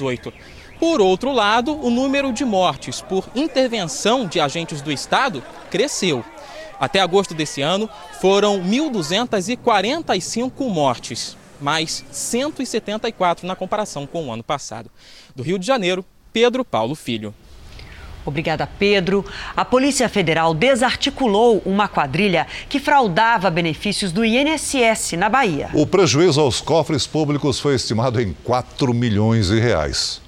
Por 0.80 1.00
outro 1.00 1.32
lado, 1.32 1.74
o 1.74 1.90
número 1.90 2.34
de 2.34 2.44
mortes 2.44 3.02
por 3.02 3.30
intervenção 3.36 4.26
de 4.26 4.40
agentes 4.40 4.82
do 4.82 4.92
Estado 4.92 5.44
cresceu. 5.70 6.26
Até 6.80 7.00
agosto 7.00 7.36
desse 7.36 7.62
ano, 7.62 7.88
foram 8.20 8.60
1.245 8.60 10.68
mortes, 10.68 11.38
mais 11.60 12.04
174 12.12 13.46
na 13.46 13.56
comparação 13.56 14.08
com 14.08 14.26
o 14.26 14.32
ano 14.32 14.44
passado. 14.44 14.90
Do 15.36 15.44
Rio 15.44 15.60
de 15.60 15.68
Janeiro, 15.68 16.04
Pedro 16.34 16.66
Paulo 16.66 16.96
Filho. 16.96 17.36
Obrigada, 18.26 18.68
Pedro. 18.68 19.26
A 19.56 19.66
Polícia 19.66 20.08
Federal 20.08 20.54
desarticulou 20.54 21.62
uma 21.66 21.88
quadrilha 21.88 22.48
que 22.70 22.80
fraudava 22.80 23.50
benefícios 23.50 24.12
do 24.12 24.24
INSS 24.24 25.14
na 25.14 25.30
Bahia. 25.30 25.70
O 25.74 25.88
prejuízo 25.88 26.40
aos 26.40 26.62
cofres 26.62 27.08
públicos 27.08 27.60
foi 27.60 27.76
estimado 27.76 28.22
em 28.22 28.34
4 28.44 28.94
milhões 28.94 29.48
de 29.48 29.60
reais. 29.60 30.22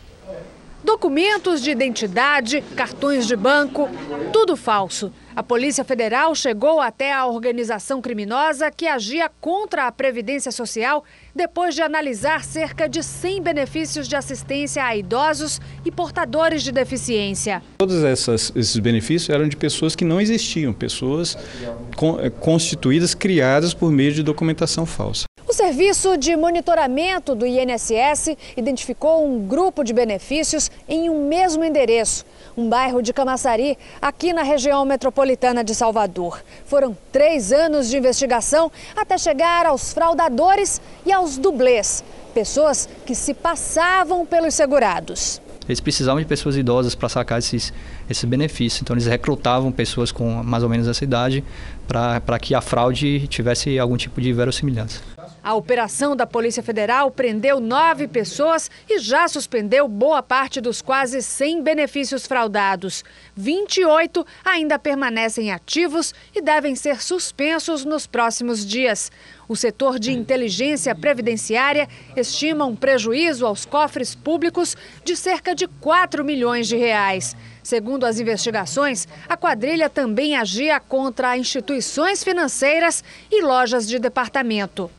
Documentos 0.83 1.61
de 1.61 1.71
identidade, 1.71 2.61
cartões 2.75 3.25
de 3.25 3.37
banco, 3.37 3.89
tudo 4.33 4.57
falso. 4.57 5.13
A 5.33 5.41
Polícia 5.41 5.83
Federal 5.83 6.35
chegou 6.35 6.81
até 6.81 7.13
a 7.13 7.25
organização 7.25 8.01
criminosa 8.01 8.69
que 8.69 8.85
agia 8.85 9.31
contra 9.39 9.87
a 9.87 9.91
Previdência 9.91 10.51
Social 10.51 11.05
depois 11.35 11.73
de 11.73 11.81
analisar 11.81 12.43
cerca 12.43 12.87
de 12.87 13.01
100 13.01 13.41
benefícios 13.41 14.07
de 14.07 14.15
assistência 14.15 14.83
a 14.83 14.95
idosos 14.95 15.59
e 15.83 15.91
portadores 15.91 16.63
de 16.63 16.71
deficiência. 16.71 17.61
Todos 17.77 18.03
essas, 18.03 18.51
esses 18.55 18.77
benefícios 18.77 19.29
eram 19.29 19.47
de 19.47 19.57
pessoas 19.57 19.95
que 19.95 20.05
não 20.05 20.21
existiam, 20.21 20.73
pessoas 20.73 21.37
eh, 21.37 22.29
constituídas, 22.39 23.13
criadas 23.15 23.73
por 23.73 23.91
meio 23.91 24.11
de 24.11 24.21
documentação 24.23 24.85
falsa. 24.85 25.25
O 25.45 25.55
Serviço 25.55 26.17
de 26.17 26.35
Monitoramento 26.35 27.35
do 27.35 27.45
INSS 27.45 28.35
identificou 28.57 29.23
um 29.23 29.45
grupo 29.45 29.83
de 29.83 29.93
benefícios 29.93 30.71
em 30.89 31.11
um 31.11 31.27
mesmo 31.27 31.63
endereço, 31.63 32.25
um 32.57 32.67
bairro 32.67 33.03
de 33.03 33.13
Camaçari, 33.13 33.77
aqui 34.01 34.33
na 34.33 34.41
região 34.41 34.83
metropolitana 34.83 35.63
de 35.63 35.75
Salvador. 35.75 36.41
Foram 36.65 36.97
três 37.11 37.51
anos 37.51 37.87
de 37.87 37.97
investigação 37.97 38.71
até 38.95 39.15
chegar 39.15 39.67
aos 39.67 39.93
fraudadores 39.93 40.81
e 41.05 41.11
aos 41.11 41.22
dublês, 41.37 42.03
pessoas 42.33 42.87
que 43.05 43.15
se 43.15 43.33
passavam 43.33 44.25
pelos 44.25 44.53
segurados. 44.53 45.41
Eles 45.67 45.79
precisavam 45.79 46.19
de 46.19 46.27
pessoas 46.27 46.57
idosas 46.57 46.93
para 46.93 47.07
sacar 47.07 47.39
esses, 47.39 47.73
esses 48.09 48.25
benefícios. 48.25 48.81
Então, 48.81 48.93
eles 48.93 49.05
recrutavam 49.05 49.71
pessoas 49.71 50.11
com 50.11 50.43
mais 50.43 50.61
ou 50.61 50.69
menos 50.69 50.87
essa 50.87 51.03
idade 51.03 51.43
para 51.87 52.39
que 52.39 52.55
a 52.55 52.61
fraude 52.61 53.27
tivesse 53.27 53.77
algum 53.77 53.97
tipo 53.97 54.19
de 54.21 54.31
verossimilhança. 54.33 55.01
A 55.43 55.53
operação 55.55 56.15
da 56.15 56.25
Polícia 56.25 56.63
Federal 56.63 57.11
prendeu 57.11 57.59
nove 57.59 58.07
pessoas 58.07 58.71
e 58.89 58.97
já 58.97 59.27
suspendeu 59.27 59.89
boa 59.89 60.23
parte 60.23 60.61
dos 60.61 60.81
quase 60.81 61.21
100 61.21 61.61
benefícios 61.61 62.25
fraudados. 62.25 63.03
28 63.35 64.25
ainda 64.45 64.79
permanecem 64.79 65.51
ativos 65.51 66.13
e 66.33 66.41
devem 66.41 66.75
ser 66.75 67.01
suspensos 67.01 67.83
nos 67.83 68.07
próximos 68.07 68.65
dias. 68.65 69.11
O 69.45 69.55
setor 69.55 69.99
de 69.99 70.13
inteligência 70.13 70.95
previdenciária 70.95 71.89
estima 72.15 72.63
um 72.63 72.75
prejuízo 72.75 73.45
aos 73.45 73.65
cofres 73.65 74.15
públicos 74.15 74.77
de 75.03 75.15
cerca 75.17 75.53
de 75.53 75.67
4 75.67 76.23
milhões 76.23 76.69
de 76.69 76.77
reais. 76.77 77.35
Segundo 77.63 78.05
as 78.05 78.19
investigações, 78.19 79.07
a 79.27 79.37
quadrilha 79.37 79.89
também 79.89 80.35
agia 80.35 80.79
contra 80.79 81.37
instituições 81.37 82.23
financeiras 82.23 83.03
e 83.31 83.41
lojas 83.41 83.87
de 83.87 83.97
departamento. 83.97 84.91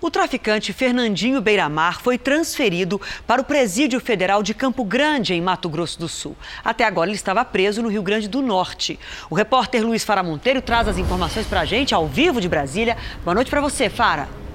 O 0.00 0.10
traficante 0.10 0.72
Fernandinho 0.72 1.40
Beiramar 1.40 2.00
foi 2.00 2.18
transferido 2.18 3.00
para 3.26 3.40
o 3.40 3.44
Presídio 3.44 3.98
Federal 3.98 4.42
de 4.42 4.54
Campo 4.54 4.84
Grande, 4.84 5.34
em 5.34 5.40
Mato 5.40 5.68
Grosso 5.68 5.98
do 5.98 6.08
Sul. 6.08 6.36
Até 6.62 6.84
agora 6.84 7.08
ele 7.08 7.16
estava 7.16 7.44
preso 7.44 7.82
no 7.82 7.88
Rio 7.88 8.02
Grande 8.02 8.28
do 8.28 8.42
Norte. 8.42 9.00
O 9.30 9.34
repórter 9.34 9.84
Luiz 9.84 10.04
Fara 10.04 10.22
Monteiro 10.22 10.60
traz 10.60 10.86
as 10.86 10.98
informações 10.98 11.46
para 11.46 11.62
a 11.62 11.64
gente, 11.64 11.94
ao 11.94 12.06
vivo 12.06 12.40
de 12.40 12.48
Brasília. 12.48 12.96
Boa 13.24 13.34
noite 13.34 13.50
para 13.50 13.60
você, 13.60 13.88
Fara. 13.88 14.45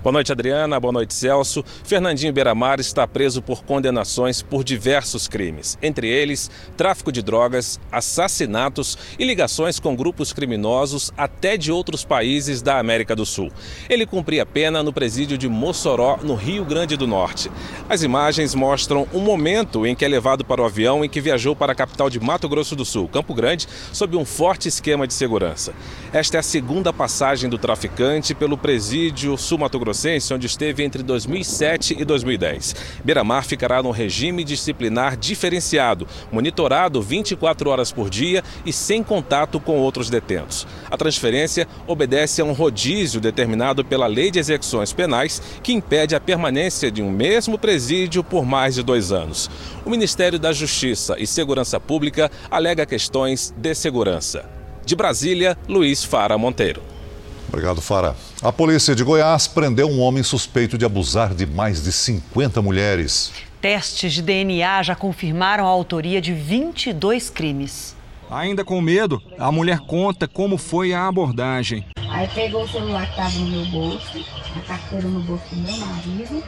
Boa 0.00 0.12
noite, 0.12 0.30
Adriana. 0.30 0.78
Boa 0.78 0.92
noite, 0.92 1.12
Celso. 1.12 1.64
Fernandinho 1.82 2.32
Beiramar 2.32 2.78
está 2.78 3.04
preso 3.04 3.42
por 3.42 3.64
condenações 3.64 4.40
por 4.40 4.62
diversos 4.62 5.26
crimes, 5.26 5.76
entre 5.82 6.08
eles 6.08 6.48
tráfico 6.76 7.10
de 7.10 7.20
drogas, 7.20 7.80
assassinatos 7.90 8.96
e 9.18 9.24
ligações 9.24 9.80
com 9.80 9.96
grupos 9.96 10.32
criminosos 10.32 11.12
até 11.16 11.56
de 11.56 11.72
outros 11.72 12.04
países 12.04 12.62
da 12.62 12.78
América 12.78 13.16
do 13.16 13.26
Sul. 13.26 13.50
Ele 13.90 14.06
cumpria 14.06 14.46
pena 14.46 14.84
no 14.84 14.92
presídio 14.92 15.36
de 15.36 15.48
Mossoró, 15.48 16.20
no 16.22 16.36
Rio 16.36 16.64
Grande 16.64 16.96
do 16.96 17.06
Norte. 17.06 17.50
As 17.88 18.04
imagens 18.04 18.54
mostram 18.54 19.08
um 19.12 19.20
momento 19.20 19.84
em 19.84 19.96
que 19.96 20.04
é 20.04 20.08
levado 20.08 20.44
para 20.44 20.62
o 20.62 20.64
avião 20.64 21.04
em 21.04 21.08
que 21.08 21.20
viajou 21.20 21.56
para 21.56 21.72
a 21.72 21.74
capital 21.74 22.08
de 22.08 22.20
Mato 22.20 22.48
Grosso 22.48 22.76
do 22.76 22.84
Sul, 22.84 23.08
Campo 23.08 23.34
Grande, 23.34 23.66
sob 23.92 24.16
um 24.16 24.24
forte 24.24 24.68
esquema 24.68 25.08
de 25.08 25.14
segurança. 25.14 25.74
Esta 26.12 26.36
é 26.36 26.40
a 26.40 26.42
segunda 26.42 26.92
passagem 26.92 27.50
do 27.50 27.58
traficante 27.58 28.32
pelo 28.32 28.56
presídio 28.56 29.36
sul-mato 29.36 29.87
Onde 30.32 30.46
esteve 30.46 30.84
entre 30.84 31.02
2007 31.02 31.96
e 31.98 32.04
2010. 32.04 32.74
Beiramar 33.04 33.44
ficará 33.44 33.82
no 33.82 33.90
regime 33.90 34.44
disciplinar 34.44 35.16
diferenciado, 35.16 36.06
monitorado 36.30 37.00
24 37.00 37.70
horas 37.70 37.92
por 37.92 38.10
dia 38.10 38.42
e 38.64 38.72
sem 38.72 39.02
contato 39.02 39.58
com 39.58 39.78
outros 39.78 40.10
detentos. 40.10 40.66
A 40.90 40.96
transferência 40.96 41.66
obedece 41.86 42.40
a 42.40 42.44
um 42.44 42.52
rodízio 42.52 43.20
determinado 43.20 43.84
pela 43.84 44.06
Lei 44.06 44.30
de 44.30 44.38
Execuções 44.38 44.92
Penais, 44.92 45.40
que 45.62 45.72
impede 45.72 46.14
a 46.14 46.20
permanência 46.20 46.90
de 46.90 47.02
um 47.02 47.10
mesmo 47.10 47.58
presídio 47.58 48.22
por 48.22 48.44
mais 48.44 48.74
de 48.74 48.82
dois 48.82 49.12
anos. 49.12 49.50
O 49.84 49.90
Ministério 49.90 50.38
da 50.38 50.52
Justiça 50.52 51.16
e 51.18 51.26
Segurança 51.26 51.80
Pública 51.80 52.30
alega 52.50 52.86
questões 52.86 53.54
de 53.56 53.74
segurança. 53.74 54.44
De 54.84 54.96
Brasília, 54.96 55.56
Luiz 55.68 56.04
Fara 56.04 56.38
Monteiro. 56.38 56.82
Obrigado, 57.48 57.80
Fara. 57.80 58.14
A 58.40 58.52
polícia 58.52 58.94
de 58.94 59.02
Goiás 59.02 59.48
prendeu 59.48 59.88
um 59.88 59.98
homem 59.98 60.22
suspeito 60.22 60.78
de 60.78 60.84
abusar 60.84 61.34
de 61.34 61.44
mais 61.44 61.82
de 61.82 61.90
50 61.90 62.62
mulheres. 62.62 63.32
Testes 63.60 64.12
de 64.12 64.22
DNA 64.22 64.80
já 64.84 64.94
confirmaram 64.94 65.66
a 65.66 65.68
autoria 65.68 66.20
de 66.20 66.32
22 66.32 67.30
crimes. 67.30 67.96
Ainda 68.30 68.64
com 68.64 68.80
medo, 68.80 69.20
a 69.36 69.50
mulher 69.50 69.80
conta 69.80 70.28
como 70.28 70.56
foi 70.56 70.94
a 70.94 71.08
abordagem. 71.08 71.84
Aí 72.10 72.28
pegou 72.28 72.62
o 72.62 72.68
celular 72.68 73.06
que 73.06 73.10
estava 73.10 73.38
no 73.40 73.46
meu 73.50 73.66
bolso, 73.66 74.24
a 74.56 74.60
carteira 74.60 75.08
no 75.08 75.20
bolso 75.20 75.44
do 75.50 75.60
meu 75.60 75.76
marido. 75.78 76.44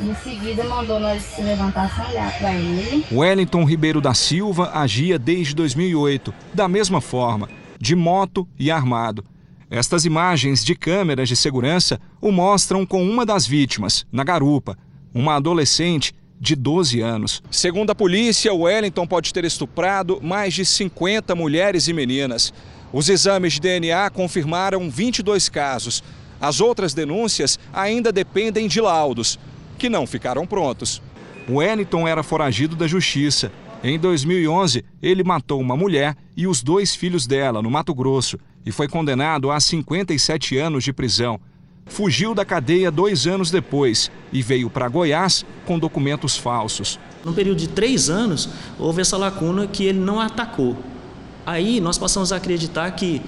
Em 0.00 0.14
seguida, 0.22 0.62
mandou 0.62 1.00
nós 1.00 1.20
se 1.24 1.42
levantar 1.42 1.92
sem 1.92 2.06
olhar 2.12 2.38
para 2.38 2.54
ele. 2.54 3.04
Wellington 3.10 3.64
Ribeiro 3.64 4.00
da 4.00 4.14
Silva 4.14 4.70
agia 4.72 5.18
desde 5.18 5.56
2008, 5.56 6.32
da 6.52 6.68
mesma 6.68 7.00
forma, 7.00 7.48
de 7.80 7.96
moto 7.96 8.46
e 8.56 8.70
armado. 8.70 9.24
Estas 9.70 10.04
imagens 10.04 10.64
de 10.64 10.74
câmeras 10.74 11.28
de 11.28 11.36
segurança 11.36 12.00
o 12.20 12.30
mostram 12.30 12.84
com 12.84 13.02
uma 13.02 13.24
das 13.24 13.46
vítimas, 13.46 14.06
na 14.12 14.22
garupa, 14.22 14.76
uma 15.12 15.36
adolescente 15.36 16.12
de 16.38 16.54
12 16.54 17.00
anos. 17.00 17.42
Segundo 17.50 17.90
a 17.90 17.94
polícia, 17.94 18.52
Wellington 18.52 19.06
pode 19.06 19.32
ter 19.32 19.44
estuprado 19.44 20.20
mais 20.22 20.52
de 20.52 20.64
50 20.64 21.34
mulheres 21.34 21.88
e 21.88 21.92
meninas. 21.92 22.52
Os 22.92 23.08
exames 23.08 23.54
de 23.54 23.60
DNA 23.60 24.10
confirmaram 24.10 24.90
22 24.90 25.48
casos. 25.48 26.02
As 26.40 26.60
outras 26.60 26.92
denúncias 26.92 27.58
ainda 27.72 28.12
dependem 28.12 28.68
de 28.68 28.80
laudos, 28.80 29.38
que 29.78 29.88
não 29.88 30.06
ficaram 30.06 30.46
prontos. 30.46 31.00
Wellington 31.48 32.06
era 32.06 32.22
foragido 32.22 32.76
da 32.76 32.86
justiça. 32.86 33.50
Em 33.82 33.98
2011, 33.98 34.84
ele 35.02 35.24
matou 35.24 35.60
uma 35.60 35.76
mulher 35.76 36.16
e 36.36 36.46
os 36.46 36.62
dois 36.62 36.94
filhos 36.94 37.26
dela 37.26 37.62
no 37.62 37.70
Mato 37.70 37.94
Grosso 37.94 38.38
e 38.64 38.72
foi 38.72 38.88
condenado 38.88 39.50
a 39.50 39.60
57 39.60 40.56
anos 40.56 40.84
de 40.84 40.92
prisão. 40.92 41.40
Fugiu 41.86 42.34
da 42.34 42.44
cadeia 42.44 42.90
dois 42.90 43.26
anos 43.26 43.50
depois 43.50 44.10
e 44.32 44.42
veio 44.42 44.70
para 44.70 44.88
Goiás 44.88 45.44
com 45.66 45.78
documentos 45.78 46.36
falsos. 46.36 46.98
No 47.24 47.32
período 47.32 47.58
de 47.58 47.68
três 47.68 48.08
anos, 48.08 48.48
houve 48.78 49.02
essa 49.02 49.16
lacuna 49.16 49.66
que 49.66 49.84
ele 49.84 49.98
não 49.98 50.20
atacou. 50.20 50.76
Aí 51.44 51.80
nós 51.80 51.98
passamos 51.98 52.32
a 52.32 52.36
acreditar 52.36 52.90
que 52.92 53.20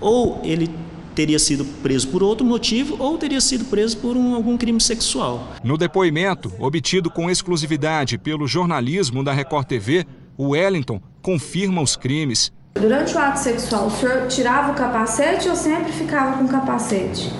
ou 0.00 0.40
ele 0.44 0.70
teria 1.14 1.38
sido 1.38 1.64
preso 1.64 2.08
por 2.08 2.22
outro 2.22 2.44
motivo 2.44 2.96
ou 2.98 3.16
teria 3.16 3.40
sido 3.40 3.64
preso 3.66 3.96
por 3.98 4.16
um, 4.16 4.34
algum 4.34 4.56
crime 4.56 4.80
sexual. 4.80 5.52
No 5.62 5.78
depoimento, 5.78 6.52
obtido 6.58 7.10
com 7.10 7.30
exclusividade 7.30 8.18
pelo 8.18 8.46
jornalismo 8.46 9.22
da 9.22 9.32
Record 9.32 9.66
TV, 9.66 10.04
o 10.36 10.48
Wellington 10.50 11.00
confirma 11.22 11.80
os 11.80 11.96
crimes. 11.96 12.52
Durante 12.74 13.14
o 13.14 13.18
ato 13.18 13.38
sexual, 13.38 13.86
o 13.86 13.90
senhor 13.90 14.26
tirava 14.26 14.72
o 14.72 14.74
capacete 14.74 15.48
ou 15.48 15.54
sempre 15.54 15.92
ficava 15.92 16.36
com 16.36 16.44
o 16.44 16.48
capacete? 16.48 17.32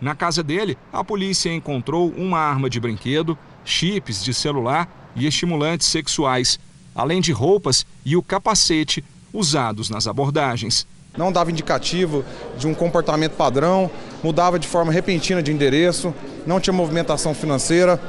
Na 0.00 0.14
casa 0.14 0.42
dele, 0.42 0.76
a 0.92 1.04
polícia 1.04 1.54
encontrou 1.54 2.12
uma 2.16 2.38
arma 2.38 2.68
de 2.68 2.80
brinquedo, 2.80 3.38
chips 3.64 4.22
de 4.22 4.34
celular 4.34 4.88
e 5.14 5.26
estimulantes 5.26 5.86
sexuais, 5.86 6.58
além 6.94 7.20
de 7.20 7.30
roupas 7.30 7.86
e 8.04 8.16
o 8.16 8.22
capacete 8.22 9.04
usados 9.32 9.88
nas 9.88 10.06
abordagens. 10.08 10.84
Não 11.16 11.30
dava 11.30 11.52
indicativo 11.52 12.24
de 12.58 12.66
um 12.66 12.74
comportamento 12.74 13.36
padrão, 13.36 13.88
mudava 14.22 14.58
de 14.58 14.66
forma 14.66 14.92
repentina 14.92 15.40
de 15.40 15.52
endereço, 15.52 16.12
não 16.44 16.58
tinha 16.58 16.74
movimentação 16.74 17.34
financeira, 17.34 18.00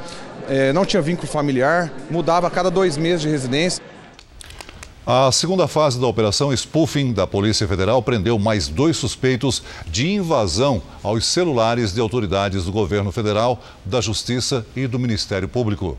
eh, 0.50 0.74
não 0.74 0.86
tinha 0.86 1.02
vínculo 1.04 1.28
familiar, 1.28 1.94
mudava 2.10 2.48
a 2.48 2.52
cada 2.52 2.72
dois 2.72 2.98
meses 2.98 3.22
de 3.22 3.30
residência. 3.30 3.82
A 5.08 5.32
segunda 5.32 5.68
fase 5.68 6.00
da 6.00 6.08
operação 6.08 6.52
Spoofing 6.52 7.14
da 7.14 7.28
Polícia 7.28 7.68
Federal 7.68 8.02
prendeu 8.02 8.40
mais 8.40 8.68
dois 8.68 8.98
suspeitos 8.98 9.62
de 9.86 10.10
invasão 10.10 10.82
aos 11.04 11.28
celulares 11.28 11.94
de 11.94 12.02
autoridades 12.02 12.66
do 12.66 12.72
governo 12.72 13.12
federal, 13.12 13.62
da 13.86 14.02
Justiça 14.02 14.66
e 14.76 14.88
do 14.88 14.98
Ministério 14.98 15.48
Público. 15.48 15.96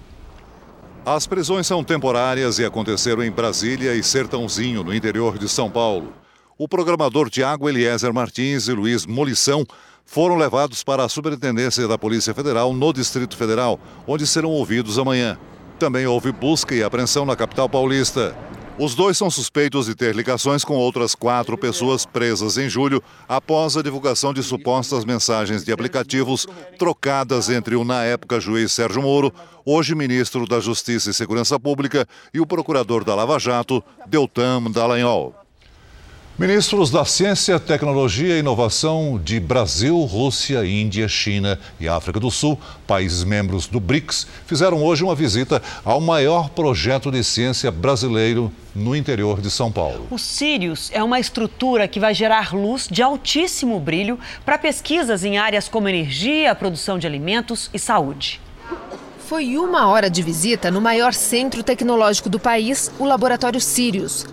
As 1.04 1.24
prisões 1.24 1.68
são 1.68 1.84
temporárias 1.84 2.58
e 2.58 2.64
aconteceram 2.64 3.22
em 3.22 3.30
Brasília 3.30 3.94
e 3.94 4.02
Sertãozinho, 4.02 4.82
no 4.82 4.92
interior 4.92 5.38
de 5.38 5.48
São 5.48 5.70
Paulo. 5.70 6.12
O 6.58 6.66
programador 6.66 7.30
Tiago 7.30 7.68
Eliezer 7.68 8.12
Martins 8.12 8.66
e 8.66 8.72
Luiz 8.72 9.06
Molição 9.06 9.64
foram 10.04 10.34
levados 10.34 10.82
para 10.82 11.04
a 11.04 11.08
Superintendência 11.08 11.86
da 11.86 11.96
Polícia 11.96 12.34
Federal 12.34 12.72
no 12.72 12.92
Distrito 12.92 13.36
Federal, 13.36 13.78
onde 14.04 14.26
serão 14.26 14.50
ouvidos 14.50 14.98
amanhã. 14.98 15.38
Também 15.78 16.08
houve 16.08 16.32
busca 16.32 16.74
e 16.74 16.82
apreensão 16.82 17.24
na 17.24 17.36
capital 17.36 17.68
paulista. 17.68 18.34
Os 18.78 18.94
dois 18.94 19.16
são 19.16 19.30
suspeitos 19.30 19.86
de 19.86 19.94
ter 19.94 20.14
ligações 20.14 20.62
com 20.62 20.74
outras 20.74 21.14
quatro 21.14 21.56
pessoas 21.56 22.04
presas 22.04 22.58
em 22.58 22.68
julho 22.68 23.02
após 23.26 23.74
a 23.74 23.82
divulgação 23.82 24.34
de 24.34 24.42
supostas 24.42 25.02
mensagens 25.02 25.64
de 25.64 25.72
aplicativos 25.72 26.46
trocadas 26.78 27.48
entre 27.48 27.74
o, 27.74 27.84
na 27.84 28.04
época, 28.04 28.38
juiz 28.38 28.72
Sérgio 28.72 29.00
Moro, 29.00 29.32
hoje 29.64 29.94
ministro 29.94 30.46
da 30.46 30.60
Justiça 30.60 31.08
e 31.08 31.14
Segurança 31.14 31.58
Pública, 31.58 32.06
e 32.34 32.40
o 32.40 32.46
procurador 32.46 33.02
da 33.02 33.14
Lava 33.14 33.38
Jato, 33.38 33.82
Deltan 34.06 34.70
Dallagnol. 34.70 35.45
Ministros 36.38 36.90
da 36.90 37.02
Ciência, 37.02 37.58
Tecnologia 37.58 38.36
e 38.36 38.40
Inovação 38.40 39.18
de 39.18 39.40
Brasil, 39.40 39.98
Rússia, 40.00 40.66
Índia, 40.66 41.08
China 41.08 41.58
e 41.80 41.88
África 41.88 42.20
do 42.20 42.30
Sul, 42.30 42.60
países 42.86 43.24
membros 43.24 43.66
do 43.66 43.80
BRICS, 43.80 44.26
fizeram 44.46 44.84
hoje 44.84 45.02
uma 45.02 45.14
visita 45.14 45.62
ao 45.82 45.98
maior 45.98 46.50
projeto 46.50 47.10
de 47.10 47.24
ciência 47.24 47.70
brasileiro 47.70 48.52
no 48.74 48.94
interior 48.94 49.40
de 49.40 49.50
São 49.50 49.72
Paulo. 49.72 50.08
O 50.10 50.18
Sirius 50.18 50.90
é 50.92 51.02
uma 51.02 51.18
estrutura 51.18 51.88
que 51.88 51.98
vai 51.98 52.12
gerar 52.12 52.54
luz 52.54 52.86
de 52.86 53.02
altíssimo 53.02 53.80
brilho 53.80 54.18
para 54.44 54.58
pesquisas 54.58 55.24
em 55.24 55.38
áreas 55.38 55.70
como 55.70 55.88
energia, 55.88 56.54
produção 56.54 56.98
de 56.98 57.06
alimentos 57.06 57.70
e 57.72 57.78
saúde. 57.78 58.42
Foi 59.26 59.56
uma 59.56 59.88
hora 59.88 60.10
de 60.10 60.20
visita 60.20 60.70
no 60.70 60.82
maior 60.82 61.14
centro 61.14 61.62
tecnológico 61.62 62.28
do 62.28 62.38
país, 62.38 62.92
o 62.98 63.06
Laboratório 63.06 63.58
Sirius. 63.58 64.26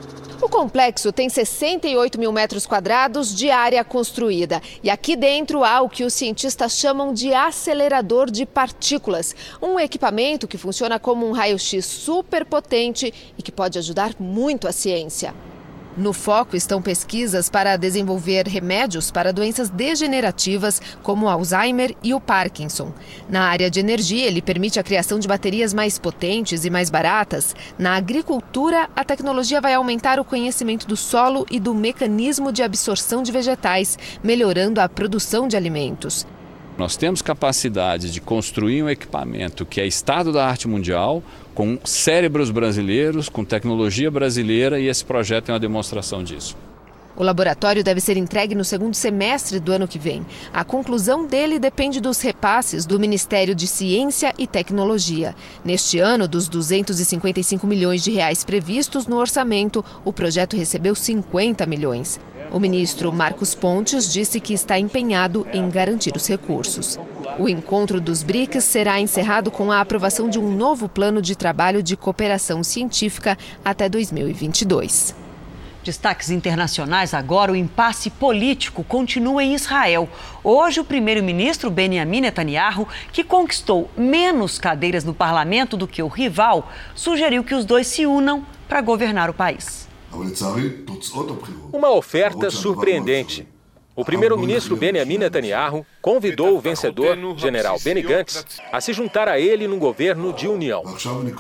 O 0.43 0.49
complexo 0.49 1.13
tem 1.13 1.29
68 1.29 2.19
mil 2.19 2.29
metros 2.33 2.67
quadrados 2.67 3.33
de 3.33 3.49
área 3.49 3.81
construída. 3.81 4.61
E 4.83 4.89
aqui 4.89 5.15
dentro 5.15 5.63
há 5.63 5.79
o 5.79 5.87
que 5.87 6.03
os 6.03 6.13
cientistas 6.13 6.77
chamam 6.77 7.13
de 7.13 7.33
acelerador 7.33 8.29
de 8.29 8.45
partículas. 8.45 9.33
Um 9.61 9.79
equipamento 9.79 10.45
que 10.45 10.57
funciona 10.57 10.99
como 10.99 11.25
um 11.25 11.31
raio-x 11.31 11.85
super 11.85 12.43
potente 12.43 13.13
e 13.37 13.41
que 13.41 13.53
pode 13.53 13.79
ajudar 13.79 14.15
muito 14.19 14.67
a 14.67 14.73
ciência. 14.73 15.33
No 15.95 16.11
foco 16.11 16.55
estão 16.55 16.81
pesquisas 16.81 17.51
para 17.51 17.77
desenvolver 17.77 18.47
remédios 18.47 19.11
para 19.11 19.31
doenças 19.31 19.69
degenerativas 19.69 20.81
como 21.03 21.29
Alzheimer 21.29 21.95
e 22.01 22.15
o 22.15 22.19
Parkinson. 22.19 22.91
Na 23.29 23.43
área 23.43 23.69
de 23.69 23.79
energia, 23.79 24.25
ele 24.25 24.41
permite 24.41 24.79
a 24.79 24.83
criação 24.83 25.19
de 25.19 25.27
baterias 25.27 25.71
mais 25.71 25.99
potentes 25.99 26.65
e 26.65 26.69
mais 26.71 26.89
baratas. 26.89 27.55
Na 27.77 27.95
agricultura, 27.95 28.89
a 28.95 29.03
tecnologia 29.03 29.61
vai 29.61 29.75
aumentar 29.75 30.19
o 30.19 30.25
conhecimento 30.25 30.87
do 30.87 30.97
solo 30.97 31.45
e 31.51 31.59
do 31.59 31.75
mecanismo 31.75 32.51
de 32.51 32.63
absorção 32.63 33.21
de 33.21 33.31
vegetais, 33.31 33.99
melhorando 34.23 34.81
a 34.81 34.89
produção 34.89 35.47
de 35.47 35.55
alimentos. 35.55 36.25
Nós 36.75 36.97
temos 36.97 37.21
capacidade 37.21 38.11
de 38.11 38.19
construir 38.19 38.81
um 38.81 38.89
equipamento 38.89 39.63
que 39.63 39.79
é 39.79 39.85
estado 39.85 40.33
da 40.33 40.47
arte 40.47 40.67
mundial, 40.67 41.21
com 41.53 41.77
cérebros 41.83 42.49
brasileiros, 42.49 43.29
com 43.29 43.45
tecnologia 43.45 44.09
brasileira 44.09 44.79
e 44.79 44.87
esse 44.87 45.05
projeto 45.05 45.49
é 45.49 45.53
uma 45.53 45.59
demonstração 45.59 46.23
disso. 46.23 46.55
O 47.15 47.21
laboratório 47.21 47.83
deve 47.83 48.01
ser 48.01 48.17
entregue 48.17 48.55
no 48.55 48.65
segundo 48.65 48.95
semestre 48.95 49.59
do 49.59 49.71
ano 49.71 49.87
que 49.87 49.99
vem. 49.99 50.25
A 50.51 50.63
conclusão 50.63 51.27
dele 51.27 51.59
depende 51.59 52.01
dos 52.01 52.19
repasses 52.21 52.87
do 52.87 52.99
Ministério 52.99 53.53
de 53.53 53.67
Ciência 53.67 54.33
e 54.35 54.47
Tecnologia. 54.47 55.35
Neste 55.63 55.99
ano, 55.99 56.27
dos 56.27 56.47
255 56.49 57.67
milhões 57.67 58.03
de 58.03 58.09
reais 58.09 58.43
previstos 58.43 59.05
no 59.05 59.17
orçamento, 59.17 59.85
o 60.03 60.11
projeto 60.11 60.57
recebeu 60.57 60.95
50 60.95 61.67
milhões. 61.67 62.19
O 62.53 62.59
ministro 62.59 63.11
Marcos 63.11 63.55
Pontes 63.55 64.13
disse 64.13 64.39
que 64.39 64.53
está 64.53 64.77
empenhado 64.77 65.47
em 65.51 65.67
garantir 65.71 66.15
os 66.15 66.27
recursos. 66.27 66.99
O 67.39 67.49
encontro 67.49 67.99
dos 67.99 68.21
BRICS 68.21 68.63
será 68.63 68.99
encerrado 68.99 69.49
com 69.49 69.71
a 69.71 69.81
aprovação 69.81 70.29
de 70.29 70.37
um 70.37 70.55
novo 70.55 70.87
plano 70.87 71.19
de 71.19 71.35
trabalho 71.35 71.81
de 71.81 71.97
cooperação 71.97 72.63
científica 72.63 73.35
até 73.65 73.89
2022. 73.89 75.15
Destaques 75.83 76.29
internacionais 76.29 77.15
agora, 77.15 77.51
o 77.51 77.55
impasse 77.55 78.11
político 78.11 78.83
continua 78.83 79.43
em 79.43 79.55
Israel. 79.55 80.07
Hoje, 80.43 80.79
o 80.79 80.85
primeiro-ministro 80.85 81.71
Benjamin 81.71 82.21
Netanyahu, 82.21 82.87
que 83.11 83.23
conquistou 83.23 83.89
menos 83.97 84.59
cadeiras 84.59 85.03
no 85.03 85.13
parlamento 85.13 85.75
do 85.75 85.87
que 85.87 86.03
o 86.03 86.07
rival, 86.07 86.71
sugeriu 86.93 87.43
que 87.43 87.55
os 87.55 87.65
dois 87.65 87.87
se 87.87 88.05
unam 88.05 88.45
para 88.69 88.79
governar 88.79 89.27
o 89.27 89.33
país. 89.33 89.82
Uma 91.71 91.91
oferta 91.91 92.49
surpreendente. 92.49 93.47
O 93.95 94.03
primeiro-ministro 94.03 94.75
Benjamin 94.75 95.19
Netanyahu 95.19 95.85
convidou 96.01 96.57
o 96.57 96.59
vencedor, 96.59 97.15
general 97.37 97.77
Benny 97.79 98.01
Gantz, 98.01 98.43
a 98.71 98.81
se 98.81 98.91
juntar 98.91 99.27
a 99.27 99.39
ele 99.39 99.67
num 99.67 99.77
governo 99.77 100.33
de 100.33 100.47
união. 100.47 100.83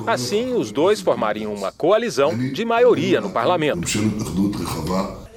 Assim, 0.05 0.53
os 0.53 0.71
dois 0.71 1.01
formariam 1.01 1.51
uma 1.51 1.71
coalizão 1.71 2.37
de 2.37 2.63
maioria 2.63 3.19
no 3.19 3.31
parlamento. 3.31 3.87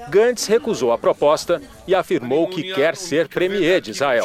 Gantz 0.08 0.46
recusou 0.46 0.92
a 0.92 0.98
proposta 0.98 1.60
e 1.86 1.94
afirmou 1.94 2.48
que 2.48 2.72
quer 2.74 2.96
ser 2.96 3.28
premier 3.28 3.80
de 3.80 3.90
Israel. 3.90 4.24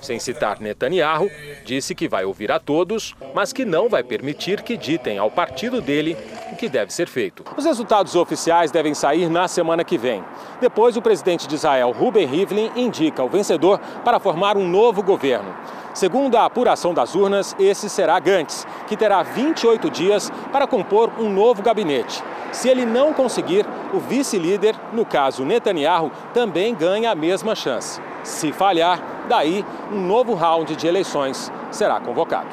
Sem 0.00 0.18
citar 0.18 0.60
Netanyahu, 0.60 1.30
disse 1.64 1.94
que 1.94 2.08
vai 2.08 2.24
ouvir 2.24 2.52
a 2.52 2.60
todos, 2.60 3.14
mas 3.34 3.52
que 3.52 3.64
não 3.64 3.88
vai 3.88 4.02
permitir 4.02 4.62
que 4.62 4.76
ditem 4.76 5.18
ao 5.18 5.30
partido 5.30 5.80
dele 5.80 6.16
o 6.52 6.56
que 6.56 6.68
deve 6.68 6.92
ser 6.92 7.08
feito. 7.08 7.44
Os 7.56 7.64
resultados 7.64 8.14
oficiais 8.14 8.70
devem 8.70 8.94
sair 8.94 9.28
na 9.28 9.48
semana 9.48 9.82
que 9.82 9.98
vem. 9.98 10.22
Depois, 10.60 10.96
o 10.96 11.02
presidente 11.02 11.48
de 11.48 11.56
Israel, 11.56 11.90
Ruben 11.90 12.26
Rivlin, 12.26 12.70
indica 12.76 13.22
o 13.24 13.28
vencedor 13.28 13.78
para 14.04 14.20
formar 14.20 14.56
um 14.56 14.68
novo 14.68 15.02
governo. 15.02 15.54
Segundo 15.94 16.36
a 16.36 16.44
apuração 16.44 16.92
das 16.92 17.14
urnas, 17.14 17.54
esse 17.56 17.88
será 17.88 18.18
Gantz, 18.18 18.66
que 18.88 18.96
terá 18.96 19.22
28 19.22 19.88
dias 19.88 20.28
para 20.50 20.66
compor 20.66 21.12
um 21.20 21.30
novo 21.30 21.62
gabinete. 21.62 22.20
Se 22.50 22.68
ele 22.68 22.84
não 22.84 23.12
conseguir, 23.14 23.64
o 23.92 24.00
vice-líder, 24.00 24.74
no 24.92 25.06
caso 25.06 25.44
Netanyahu, 25.44 26.10
também 26.34 26.74
ganha 26.74 27.12
a 27.12 27.14
mesma 27.14 27.54
chance. 27.54 28.00
Se 28.24 28.50
falhar, 28.50 29.00
daí 29.28 29.64
um 29.92 30.00
novo 30.00 30.34
round 30.34 30.74
de 30.74 30.84
eleições 30.84 31.52
será 31.70 32.00
convocado. 32.00 32.48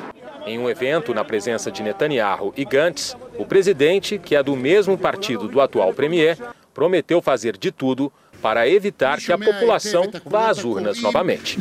Em 0.45 0.59
um 0.59 0.69
evento 0.69 1.11
na 1.11 1.23
presença 1.23 1.71
de 1.71 1.81
Netanyahu 1.81 2.53
e 2.55 2.63
Gantz, 2.63 3.17
o 3.39 3.45
presidente, 3.45 4.19
que 4.19 4.35
é 4.35 4.43
do 4.43 4.55
mesmo 4.55 4.95
partido 4.99 5.47
do 5.47 5.59
atual 5.59 5.91
premier, 5.93 6.37
prometeu 6.75 7.21
fazer 7.23 7.57
de 7.57 7.71
tudo 7.71 8.11
para 8.41 8.67
evitar 8.67 9.19
que 9.19 9.31
a 9.31 9.37
população 9.37 10.09
vá 10.25 10.49
às 10.49 10.63
urnas 10.63 11.01
novamente. 11.01 11.57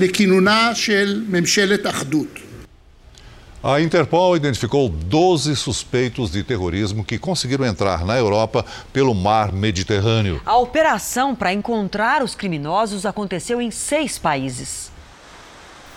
A 3.63 3.79
Interpol 3.79 4.35
identificou 4.37 4.89
12 4.89 5.55
suspeitos 5.55 6.31
de 6.31 6.43
terrorismo 6.43 7.05
que 7.05 7.19
conseguiram 7.19 7.67
entrar 7.67 8.07
na 8.07 8.17
Europa 8.17 8.65
pelo 8.91 9.15
mar 9.15 9.53
Mediterrâneo. 9.53 10.41
A 10.47 10.57
operação 10.57 11.35
para 11.35 11.53
encontrar 11.53 12.23
os 12.23 12.35
criminosos 12.35 13.05
aconteceu 13.05 13.61
em 13.61 13.71
seis 13.71 14.19
países. 14.19 14.91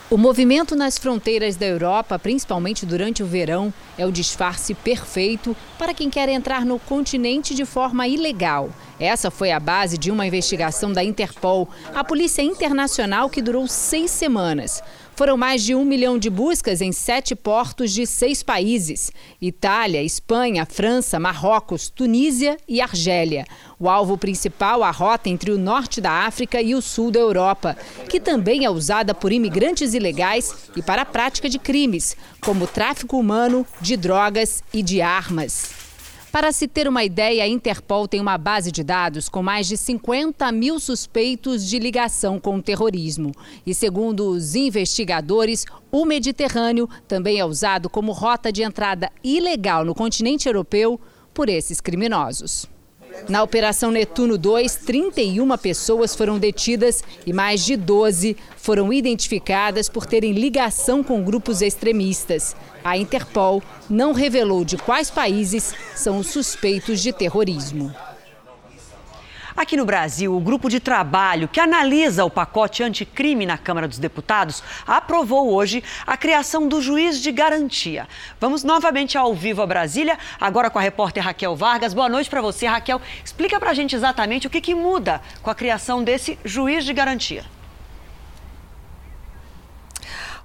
O 0.09 0.17
movimento 0.17 0.75
nas 0.75 0.97
fronteiras 0.97 1.55
da 1.55 1.65
Europa, 1.65 2.19
principalmente 2.19 2.85
durante 2.85 3.23
o 3.23 3.25
verão, 3.25 3.73
é 3.97 4.05
o 4.05 4.11
disfarce 4.11 4.73
perfeito 4.73 5.55
para 5.77 5.93
quem 5.93 6.09
quer 6.09 6.29
entrar 6.29 6.65
no 6.65 6.77
continente 6.77 7.55
de 7.55 7.65
forma 7.65 8.07
ilegal. 8.07 8.69
Essa 8.99 9.31
foi 9.31 9.51
a 9.51 9.59
base 9.59 9.97
de 9.97 10.11
uma 10.11 10.27
investigação 10.27 10.93
da 10.93 11.03
Interpol, 11.03 11.67
a 11.95 12.03
Polícia 12.03 12.41
Internacional 12.41 13.29
que 13.29 13.41
durou 13.41 13.65
seis 13.67 14.11
semanas. 14.11 14.83
Foram 15.15 15.37
mais 15.37 15.63
de 15.63 15.75
um 15.75 15.85
milhão 15.85 16.17
de 16.17 16.27
buscas 16.27 16.81
em 16.81 16.91
sete 16.91 17.35
portos 17.35 17.91
de 17.91 18.07
seis 18.07 18.41
países: 18.41 19.11
Itália, 19.39 20.01
Espanha, 20.01 20.65
França, 20.65 21.19
Marrocos, 21.19 21.87
Tunísia 21.87 22.57
e 22.67 22.81
Argélia. 22.81 23.45
O 23.79 23.87
alvo 23.87 24.17
principal, 24.17 24.83
a 24.83 24.89
rota 24.89 25.29
entre 25.29 25.51
o 25.51 25.57
norte 25.57 26.01
da 26.01 26.25
África 26.25 26.59
e 26.61 26.73
o 26.73 26.81
sul 26.81 27.11
da 27.11 27.19
Europa, 27.19 27.77
que 28.09 28.19
também 28.19 28.65
é 28.65 28.69
usada 28.71 29.13
por 29.13 29.31
imigrantes 29.31 29.93
ilegais 29.93 30.69
e 30.75 30.81
para 30.81 31.03
a 31.03 31.05
prática 31.05 31.47
de 31.47 31.59
crimes, 31.59 32.17
como 32.41 32.65
tráfico 32.65 33.17
humano, 33.17 33.67
de 33.79 33.95
drogas 33.95 34.63
e 34.73 34.81
de 34.81 34.99
armas. 34.99 35.92
Para 36.33 36.51
se 36.51 36.67
ter 36.67 36.87
uma 36.87 37.03
ideia, 37.03 37.43
a 37.43 37.47
Interpol 37.47 38.07
tem 38.07 38.19
uma 38.19 38.39
base 38.39 38.71
de 38.71 38.83
dados 38.83 39.29
com 39.29 39.43
mais 39.43 39.67
de 39.67 39.77
50 39.77 40.51
mil 40.51 40.79
suspeitos 40.79 41.63
de 41.63 41.77
ligação 41.77 42.39
com 42.39 42.57
o 42.57 42.61
terrorismo. 42.61 43.31
E 43.63 43.71
segundo 43.71 44.31
os 44.31 44.55
investigadores, 44.55 45.63
o 45.91 46.03
Mediterrâneo 46.05 46.89
também 47.07 47.39
é 47.39 47.45
usado 47.45 47.87
como 47.87 48.11
rota 48.11 48.51
de 48.51 48.63
entrada 48.63 49.11
ilegal 49.23 49.85
no 49.85 49.93
continente 49.93 50.47
europeu 50.47 50.99
por 51.35 51.49
esses 51.49 51.79
criminosos. 51.79 52.72
Na 53.29 53.41
Operação 53.41 53.91
Netuno 53.91 54.37
2, 54.37 54.75
31 54.77 55.57
pessoas 55.57 56.15
foram 56.15 56.37
detidas 56.37 57.03
e 57.25 57.31
mais 57.31 57.63
de 57.63 57.75
12 57.75 58.35
foram 58.57 58.91
identificadas 58.91 59.87
por 59.87 60.05
terem 60.05 60.33
ligação 60.33 61.03
com 61.03 61.23
grupos 61.23 61.61
extremistas. 61.61 62.55
A 62.83 62.97
Interpol 62.97 63.63
não 63.89 64.11
revelou 64.11 64.65
de 64.65 64.77
quais 64.77 65.09
países 65.09 65.73
são 65.95 66.19
os 66.19 66.27
suspeitos 66.27 67.01
de 67.01 67.13
terrorismo. 67.13 67.93
Aqui 69.55 69.77
no 69.77 69.85
Brasil, 69.85 70.35
o 70.35 70.39
grupo 70.39 70.67
de 70.67 70.79
trabalho 70.79 71.47
que 71.47 71.59
analisa 71.59 72.25
o 72.25 72.29
pacote 72.29 72.81
anticrime 72.81 73.45
na 73.45 73.55
Câmara 73.55 73.87
dos 73.87 73.99
Deputados 73.99 74.63
aprovou 74.85 75.53
hoje 75.53 75.83
a 76.07 76.17
criação 76.17 76.67
do 76.67 76.81
juiz 76.81 77.21
de 77.21 77.31
garantia. 77.31 78.07
Vamos 78.41 78.63
novamente 78.63 79.15
ao 79.15 79.31
vivo 79.35 79.61
a 79.61 79.67
Brasília, 79.67 80.17
agora 80.41 80.71
com 80.71 80.79
a 80.79 80.81
repórter 80.81 81.23
Raquel 81.23 81.55
Vargas. 81.55 81.93
Boa 81.93 82.09
noite 82.09 82.31
para 82.31 82.41
você, 82.41 82.65
Raquel. 82.65 82.99
Explica 83.23 83.59
para 83.59 83.69
a 83.69 83.73
gente 83.75 83.95
exatamente 83.95 84.47
o 84.47 84.49
que, 84.49 84.59
que 84.59 84.73
muda 84.73 85.21
com 85.43 85.51
a 85.51 85.55
criação 85.55 86.03
desse 86.03 86.39
juiz 86.43 86.83
de 86.83 86.91
garantia. 86.91 87.45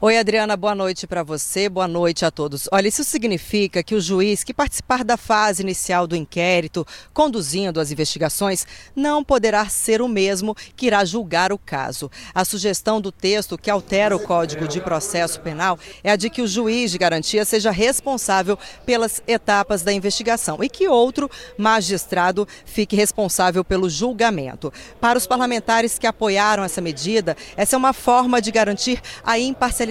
Oi, 0.01 0.17
Adriana, 0.17 0.57
boa 0.57 0.77
noite 0.77 1.09
para 1.09 1.25
você, 1.25 1.69
boa 1.69 1.89
noite 1.89 2.25
a 2.25 2.31
todos. 2.31 2.69
Olha, 2.71 2.87
isso 2.87 3.03
significa 3.03 3.83
que 3.83 3.97
o 3.97 4.01
juiz 4.01 4.45
que 4.45 4.55
participar 4.55 5.03
da 5.03 5.17
fase 5.17 5.61
inicial 5.61 6.07
do 6.07 6.15
inquérito, 6.15 6.87
conduzindo 7.13 7.81
as 7.81 7.91
investigações, 7.91 8.65
não 8.95 9.25
poderá 9.25 9.69
ser 9.69 10.01
o 10.01 10.07
mesmo 10.07 10.55
que 10.77 10.87
irá 10.87 11.05
julgar 11.05 11.53
o 11.53 11.59
caso. 11.59 12.09
A 12.33 12.45
sugestão 12.45 13.01
do 13.01 13.11
texto 13.11 13.59
que 13.59 13.69
altera 13.69 14.15
o 14.15 14.21
Código 14.21 14.69
de 14.69 14.81
Processo 14.81 15.41
Penal 15.41 15.77
é 16.05 16.13
a 16.13 16.17
de 16.17 16.31
que 16.31 16.43
o 16.43 16.47
juiz 16.47 16.93
de 16.93 16.99
garantia 16.99 17.45
seja 17.45 17.73
responsável 17.73 18.57
pelas 18.87 19.21
etapas 19.27 19.83
da 19.83 19.93
investigação 19.93 20.63
e 20.63 20.69
que 20.69 20.87
outro 20.87 21.29
magistrado 21.57 22.47
fique 22.65 22.95
responsável 22.95 23.65
pelo 23.65 23.91
julgamento. 23.91 24.73
Para 25.01 25.19
os 25.19 25.27
parlamentares 25.27 25.99
que 25.99 26.07
apoiaram 26.07 26.63
essa 26.63 26.81
medida, 26.81 27.37
essa 27.57 27.75
é 27.75 27.77
uma 27.77 27.93
forma 27.93 28.41
de 28.41 28.53
garantir 28.53 29.03
a 29.25 29.37
imparcialidade 29.37 29.88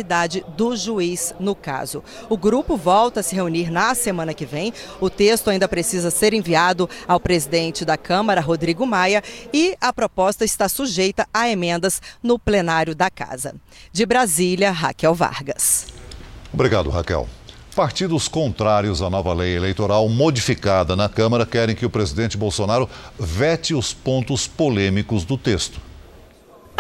do 0.56 0.76
juiz 0.76 1.34
no 1.40 1.56
caso. 1.56 2.04
O 2.30 2.38
grupo 2.38 2.76
volta 2.76 3.20
a 3.20 3.24
se 3.24 3.36
reunir 3.36 3.72
na 3.72 3.94
semana 3.96 4.34
que 4.34 4.46
vem. 4.46 4.74
O 5.00 5.10
texto 5.10 5.50
ainda 5.50 5.68
precisa 5.68 6.12
ser 6.12 6.34
enviado 6.34 6.90
ao 7.08 7.20
presidente 7.20 7.86
da 7.86 7.98
Câmara, 7.98 8.42
Rodrigo 8.42 8.86
Maia, 8.86 9.24
e 9.54 9.76
a 9.80 9.92
proposta 9.94 10.46
está 10.46 10.70
sujeita 10.70 11.28
a 11.34 11.50
emendas 11.50 12.02
no 12.22 12.38
plenário 12.38 12.96
da 12.96 13.10
Casa. 13.10 13.56
De 13.92 14.06
Brasília, 14.06 14.72
Raquel 14.72 15.14
Vargas. 15.14 15.88
Obrigado, 16.54 16.90
Raquel. 16.90 17.28
Partidos 17.76 18.28
contrários 18.28 19.04
à 19.04 19.10
nova 19.10 19.32
lei 19.36 19.56
eleitoral 19.56 20.10
modificada 20.10 20.96
na 20.96 21.08
Câmara 21.08 21.46
querem 21.46 21.76
que 21.76 21.86
o 21.86 21.90
presidente 21.92 22.36
Bolsonaro 22.36 22.90
vete 23.20 23.76
os 23.76 23.94
pontos 23.94 24.48
polêmicos 24.48 25.24
do 25.24 25.38
texto. 25.38 25.87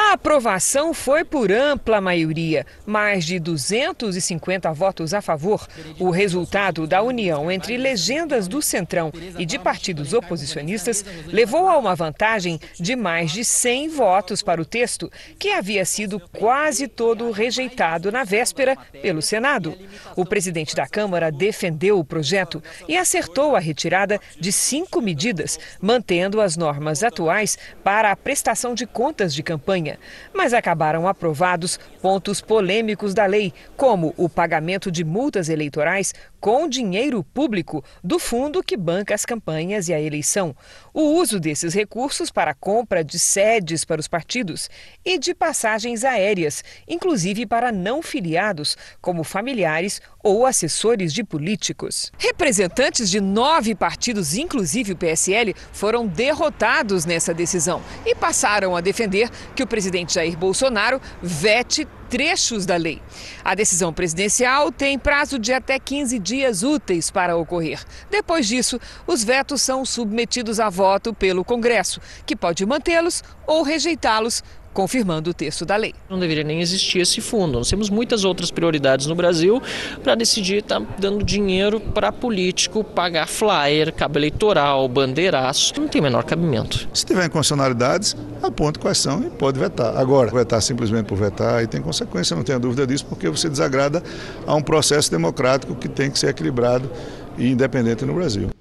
A 0.07 0.13
aprovação 0.13 0.93
foi 0.93 1.25
por 1.25 1.51
ampla 1.51 1.99
maioria, 1.99 2.65
mais 2.85 3.25
de 3.25 3.37
250 3.39 4.71
votos 4.71 5.13
a 5.13 5.21
favor. 5.21 5.67
O 5.99 6.09
resultado 6.09 6.87
da 6.87 7.01
união 7.01 7.51
entre 7.51 7.75
legendas 7.75 8.47
do 8.47 8.61
Centrão 8.61 9.11
e 9.37 9.45
de 9.45 9.59
partidos 9.59 10.13
oposicionistas 10.13 11.03
levou 11.27 11.67
a 11.67 11.77
uma 11.77 11.93
vantagem 11.93 12.57
de 12.79 12.95
mais 12.95 13.31
de 13.31 13.43
100 13.43 13.89
votos 13.89 14.41
para 14.41 14.61
o 14.61 14.65
texto, 14.65 15.11
que 15.37 15.51
havia 15.51 15.83
sido 15.83 16.21
quase 16.31 16.87
todo 16.87 17.29
rejeitado 17.29 18.09
na 18.09 18.23
véspera 18.23 18.77
pelo 19.01 19.21
Senado. 19.21 19.77
O 20.15 20.25
presidente 20.25 20.73
da 20.73 20.87
Câmara 20.87 21.29
defendeu 21.29 21.99
o 21.99 22.05
projeto 22.05 22.63
e 22.87 22.95
acertou 22.95 23.57
a 23.57 23.59
retirada 23.59 24.21
de 24.39 24.53
cinco 24.53 25.01
medidas, 25.01 25.59
mantendo 25.81 26.39
as 26.39 26.55
normas 26.55 27.03
atuais 27.03 27.57
para 27.83 28.09
a 28.09 28.15
prestação 28.15 28.73
de 28.73 28.85
contas 28.85 29.33
de 29.33 29.43
campanha 29.43 29.96
mas 30.33 30.53
acabaram 30.53 31.07
aprovados 31.07 31.79
pontos 32.01 32.41
polêmicos 32.41 33.13
da 33.13 33.25
lei, 33.25 33.53
como 33.75 34.13
o 34.17 34.29
pagamento 34.29 34.91
de 34.91 35.03
multas 35.03 35.49
eleitorais 35.49 36.13
com 36.39 36.67
dinheiro 36.67 37.23
público 37.23 37.83
do 38.03 38.19
fundo 38.19 38.63
que 38.63 38.77
banca 38.77 39.13
as 39.13 39.25
campanhas 39.25 39.87
e 39.89 39.93
a 39.93 39.99
eleição, 39.99 40.55
o 40.93 41.01
uso 41.01 41.39
desses 41.39 41.73
recursos 41.73 42.31
para 42.31 42.51
a 42.51 42.55
compra 42.55 43.03
de 43.03 43.19
sedes 43.19 43.83
para 43.83 43.99
os 43.99 44.07
partidos 44.07 44.69
e 45.03 45.17
de 45.17 45.33
passagens 45.33 46.03
aéreas, 46.03 46.63
inclusive 46.87 47.45
para 47.45 47.71
não 47.71 48.01
filiados, 48.01 48.77
como 49.01 49.23
familiares 49.23 50.01
ou 50.23 50.45
assessores 50.45 51.13
de 51.13 51.23
políticos. 51.23 52.11
Representantes 52.17 53.09
de 53.09 53.21
nove 53.21 53.73
partidos, 53.75 54.35
inclusive 54.35 54.93
o 54.93 54.97
PSL, 54.97 55.55
foram 55.71 56.05
derrotados 56.05 57.05
nessa 57.05 57.33
decisão 57.33 57.81
e 58.05 58.13
passaram 58.15 58.75
a 58.75 58.81
defender 58.81 59.29
que 59.55 59.63
o 59.63 59.67
presidente 59.67 60.15
Jair 60.15 60.37
Bolsonaro 60.37 61.01
vete 61.21 61.87
trechos 62.09 62.65
da 62.65 62.75
lei. 62.75 63.01
A 63.43 63.55
decisão 63.55 63.93
presidencial 63.93 64.71
tem 64.71 64.97
prazo 64.97 65.37
de 65.37 65.53
até 65.53 65.79
15 65.79 66.19
dias 66.19 66.63
úteis 66.63 67.11
para 67.11 67.37
ocorrer. 67.37 67.83
Depois 68.09 68.47
disso, 68.47 68.79
os 69.05 69.23
vetos 69.23 69.61
são 69.61 69.85
submetidos 69.85 70.59
a 70.59 70.69
voto 70.69 71.13
pelo 71.13 71.43
Congresso, 71.43 72.01
que 72.25 72.35
pode 72.35 72.65
mantê-los 72.65 73.23
ou 73.45 73.63
rejeitá-los 73.63 74.43
confirmando 74.77 75.31
o 75.31 75.33
texto 75.33 75.65
da 75.65 75.75
lei. 75.75 75.95
Não 76.07 76.19
deveria 76.19 76.43
nem 76.43 76.61
existir 76.61 76.99
esse 76.99 77.19
fundo. 77.19 77.57
Nós 77.57 77.67
temos 77.67 77.89
muitas 77.89 78.23
outras 78.23 78.51
prioridades 78.51 79.07
no 79.07 79.15
Brasil 79.15 79.59
para 80.03 80.13
decidir 80.13 80.57
estar 80.57 80.79
tá 80.79 80.85
dando 80.99 81.25
dinheiro 81.25 81.79
para 81.79 82.11
político 82.11 82.83
pagar 82.83 83.27
flyer, 83.27 83.91
cabo 83.91 84.19
eleitoral, 84.19 84.87
bandeiraço. 84.87 85.73
Não 85.79 85.87
tem 85.87 85.99
o 85.99 86.03
menor 86.03 86.23
cabimento. 86.25 86.87
Se 86.93 87.03
tiver 87.03 87.25
inconstitucionalidades, 87.25 88.15
aponte 88.43 88.77
quais 88.77 88.99
são 88.99 89.23
e 89.23 89.31
pode 89.31 89.59
vetar. 89.59 89.97
Agora, 89.97 90.29
vetar 90.29 90.61
simplesmente 90.61 91.07
por 91.07 91.17
vetar 91.17 91.63
e 91.63 91.65
tem 91.65 91.81
consequência, 91.81 92.35
não 92.35 92.43
tenha 92.43 92.59
dúvida 92.59 92.85
disso, 92.85 93.07
porque 93.07 93.27
você 93.27 93.49
desagrada 93.49 94.03
a 94.45 94.53
um 94.53 94.61
processo 94.61 95.09
democrático 95.09 95.73
que 95.73 95.89
tem 95.89 96.11
que 96.11 96.19
ser 96.19 96.27
equilibrado 96.27 96.87
e 97.35 97.49
independente 97.49 98.05
no 98.05 98.13
Brasil. 98.13 98.56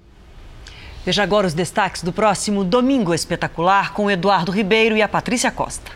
Veja 1.07 1.23
agora 1.23 1.47
os 1.47 1.53
destaques 1.53 2.03
do 2.03 2.11
próximo 2.11 2.65
Domingo 2.65 3.13
Espetacular 3.13 3.93
com 3.93 4.11
Eduardo 4.11 4.51
Ribeiro 4.51 4.97
e 4.97 5.01
a 5.01 5.07
Patrícia 5.07 5.49
Costa. 5.49 5.89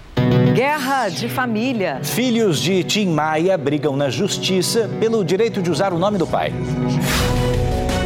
Guerra 0.55 1.09
de 1.09 1.27
família. 1.27 1.99
Filhos 2.01 2.61
de 2.61 2.81
Tim 2.85 3.09
Maia 3.09 3.57
brigam 3.57 3.97
na 3.97 4.09
justiça 4.09 4.89
pelo 5.01 5.25
direito 5.25 5.61
de 5.61 5.69
usar 5.69 5.91
o 5.91 5.99
nome 5.99 6.17
do 6.17 6.25
pai. 6.25 6.53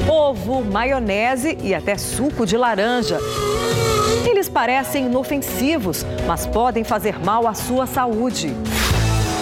Ovo, 0.09 0.65
maionese 0.65 1.55
e 1.61 1.75
até 1.75 1.95
suco 1.95 2.43
de 2.43 2.57
laranja. 2.57 3.19
Eles 4.27 4.49
parecem 4.49 5.05
inofensivos, 5.05 6.03
mas 6.25 6.47
podem 6.47 6.83
fazer 6.83 7.19
mal 7.23 7.47
à 7.47 7.53
sua 7.53 7.85
saúde. 7.85 8.51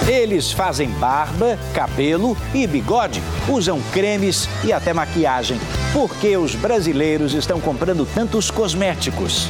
Eles 0.05 0.51
fazem 0.51 0.89
barba, 0.89 1.57
cabelo 1.73 2.35
e 2.53 2.67
bigode, 2.67 3.23
usam 3.47 3.81
cremes 3.93 4.49
e 4.65 4.73
até 4.73 4.91
maquiagem. 4.91 5.57
Por 5.93 6.15
que 6.15 6.35
os 6.35 6.55
brasileiros 6.55 7.35
estão 7.35 7.61
comprando 7.61 8.03
tantos 8.03 8.49
cosméticos? 8.49 9.47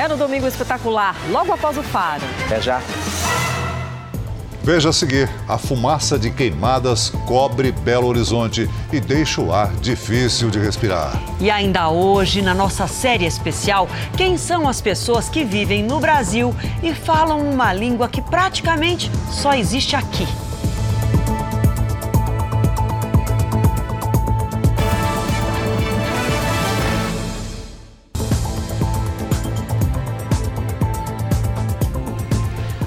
É 0.00 0.08
no 0.08 0.16
Domingo 0.16 0.46
Espetacular, 0.46 1.14
logo 1.30 1.52
após 1.52 1.76
o 1.76 1.82
Faro. 1.82 2.22
Até 2.46 2.62
já. 2.62 2.80
Veja 4.62 4.88
a 4.88 4.92
seguir: 4.92 5.28
a 5.46 5.58
fumaça 5.58 6.18
de 6.18 6.30
queimadas 6.30 7.10
cobre 7.26 7.70
Belo 7.70 8.06
Horizonte 8.06 8.70
e 8.90 9.00
deixa 9.00 9.42
o 9.42 9.52
ar 9.52 9.70
difícil 9.82 10.48
de 10.48 10.58
respirar. 10.58 11.22
E 11.38 11.50
ainda 11.50 11.90
hoje, 11.90 12.40
na 12.40 12.54
nossa 12.54 12.86
série 12.86 13.26
especial, 13.26 13.86
quem 14.16 14.38
são 14.38 14.66
as 14.66 14.80
pessoas 14.80 15.28
que 15.28 15.44
vivem 15.44 15.82
no 15.82 16.00
Brasil 16.00 16.54
e 16.82 16.94
falam 16.94 17.38
uma 17.38 17.70
língua 17.70 18.08
que 18.08 18.22
praticamente 18.22 19.10
só 19.30 19.52
existe 19.52 19.94
aqui? 19.94 20.26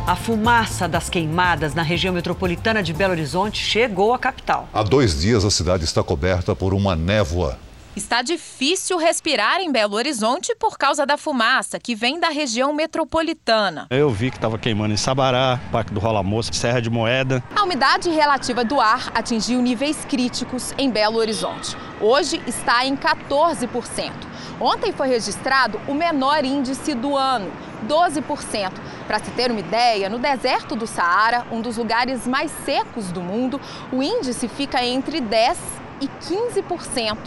A 0.07 0.15
fumaça 0.15 0.87
das 0.87 1.09
queimadas 1.09 1.73
na 1.73 1.81
região 1.81 2.13
metropolitana 2.13 2.83
de 2.83 2.93
Belo 2.93 3.13
Horizonte 3.13 3.57
chegou 3.57 4.13
à 4.13 4.19
capital. 4.19 4.69
Há 4.71 4.83
dois 4.83 5.19
dias 5.19 5.43
a 5.43 5.49
cidade 5.49 5.83
está 5.83 6.03
coberta 6.03 6.55
por 6.55 6.75
uma 6.75 6.95
névoa. 6.95 7.57
Está 7.95 8.21
difícil 8.21 8.99
respirar 8.99 9.61
em 9.61 9.71
Belo 9.71 9.95
Horizonte 9.95 10.53
por 10.59 10.77
causa 10.77 11.07
da 11.07 11.17
fumaça 11.17 11.79
que 11.79 11.95
vem 11.95 12.19
da 12.19 12.29
região 12.29 12.71
metropolitana. 12.71 13.87
Eu 13.89 14.11
vi 14.11 14.29
que 14.29 14.37
estava 14.37 14.59
queimando 14.59 14.93
em 14.93 14.97
Sabará, 14.97 15.59
Parque 15.71 15.91
do 15.91 15.99
Rola 15.99 16.21
Moça, 16.21 16.53
Serra 16.53 16.79
de 16.79 16.89
Moeda. 16.91 17.43
A 17.55 17.63
umidade 17.63 18.07
relativa 18.11 18.63
do 18.63 18.79
ar 18.79 19.11
atingiu 19.15 19.59
níveis 19.59 20.05
críticos 20.05 20.71
em 20.77 20.87
Belo 20.87 21.17
Horizonte. 21.17 21.75
Hoje 21.99 22.39
está 22.45 22.85
em 22.85 22.95
14%. 22.95 24.11
Ontem 24.59 24.91
foi 24.91 25.07
registrado 25.07 25.81
o 25.87 25.95
menor 25.95 26.45
índice 26.45 26.93
do 26.93 27.17
ano, 27.17 27.51
12%. 27.87 28.71
Para 29.07 29.19
se 29.19 29.31
ter 29.31 29.51
uma 29.51 29.59
ideia, 29.59 30.09
no 30.09 30.19
deserto 30.19 30.75
do 30.75 30.87
Saara, 30.87 31.45
um 31.51 31.61
dos 31.61 31.77
lugares 31.77 32.27
mais 32.27 32.51
secos 32.65 33.11
do 33.11 33.21
mundo, 33.21 33.59
o 33.91 34.01
índice 34.01 34.47
fica 34.47 34.83
entre 34.83 35.21
10% 35.21 35.55
e 36.01 36.07
15%. 36.07 37.17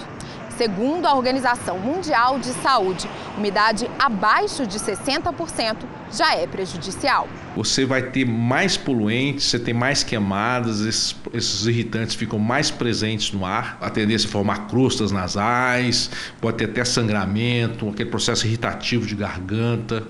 Segundo 0.58 1.06
a 1.06 1.14
Organização 1.14 1.78
Mundial 1.78 2.36
de 2.40 2.48
Saúde, 2.48 3.08
umidade 3.36 3.88
abaixo 3.96 4.66
de 4.66 4.76
60% 4.76 5.76
já 6.10 6.34
é 6.34 6.48
prejudicial. 6.48 7.28
Você 7.54 7.84
vai 7.84 8.02
ter 8.02 8.24
mais 8.24 8.76
poluentes, 8.76 9.44
você 9.44 9.58
tem 9.58 9.72
mais 9.72 10.02
queimadas, 10.02 10.80
esses, 10.80 11.14
esses 11.32 11.64
irritantes 11.66 12.16
ficam 12.16 12.40
mais 12.40 12.72
presentes 12.72 13.30
no 13.32 13.46
ar, 13.46 13.78
a 13.80 13.88
tendência 13.88 14.26
é 14.26 14.30
formar 14.30 14.66
crostas 14.66 15.12
nasais, 15.12 16.10
pode 16.40 16.56
ter 16.56 16.64
até 16.64 16.84
sangramento, 16.84 17.88
aquele 17.88 18.10
processo 18.10 18.44
irritativo 18.44 19.06
de 19.06 19.14
garganta 19.14 20.08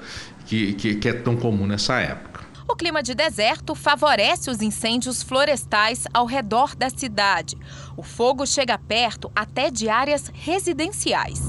que, 0.48 0.72
que, 0.72 0.94
que 0.94 1.08
é 1.11 1.12
tão 1.12 1.37
comum 1.37 1.66
nessa 1.66 2.00
época. 2.00 2.40
O 2.66 2.74
clima 2.74 3.02
de 3.02 3.14
deserto 3.14 3.74
favorece 3.74 4.50
os 4.50 4.62
incêndios 4.62 5.22
florestais 5.22 6.04
ao 6.12 6.24
redor 6.24 6.74
da 6.74 6.88
cidade. 6.88 7.56
O 7.96 8.02
fogo 8.02 8.46
chega 8.46 8.78
perto 8.78 9.30
até 9.37 9.70
de 9.70 9.90
áreas 9.90 10.30
residenciais. 10.32 11.40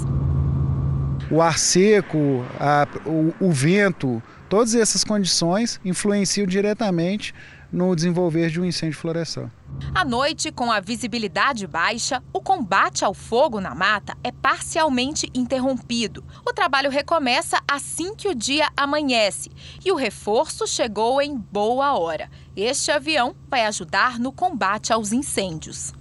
O 1.31 1.41
ar 1.41 1.57
seco, 1.57 2.45
a, 2.59 2.85
o, 3.05 3.33
o 3.39 3.51
vento, 3.51 4.21
todas 4.49 4.75
essas 4.75 5.03
condições 5.03 5.79
influenciam 5.83 6.45
diretamente 6.45 7.33
no 7.71 7.95
desenvolver 7.95 8.49
de 8.49 8.59
um 8.59 8.65
incêndio 8.65 8.97
florestal. 8.97 9.49
À 9.93 10.03
noite, 10.03 10.51
com 10.51 10.71
a 10.71 10.79
visibilidade 10.79 11.65
baixa, 11.67 12.21
o 12.33 12.41
combate 12.41 13.05
ao 13.05 13.13
fogo 13.13 13.61
na 13.61 13.73
mata 13.73 14.17
é 14.23 14.31
parcialmente 14.31 15.29
interrompido. 15.33 16.23
O 16.45 16.53
trabalho 16.53 16.89
recomeça 16.89 17.61
assim 17.67 18.15
que 18.15 18.27
o 18.27 18.35
dia 18.35 18.67
amanhece 18.75 19.49
e 19.85 19.91
o 19.91 19.95
reforço 19.95 20.67
chegou 20.67 21.21
em 21.21 21.35
boa 21.37 21.97
hora. 21.97 22.29
Este 22.55 22.91
avião 22.91 23.35
vai 23.49 23.65
ajudar 23.65 24.19
no 24.19 24.31
combate 24.31 24.91
aos 24.91 25.11
incêndios. 25.11 25.93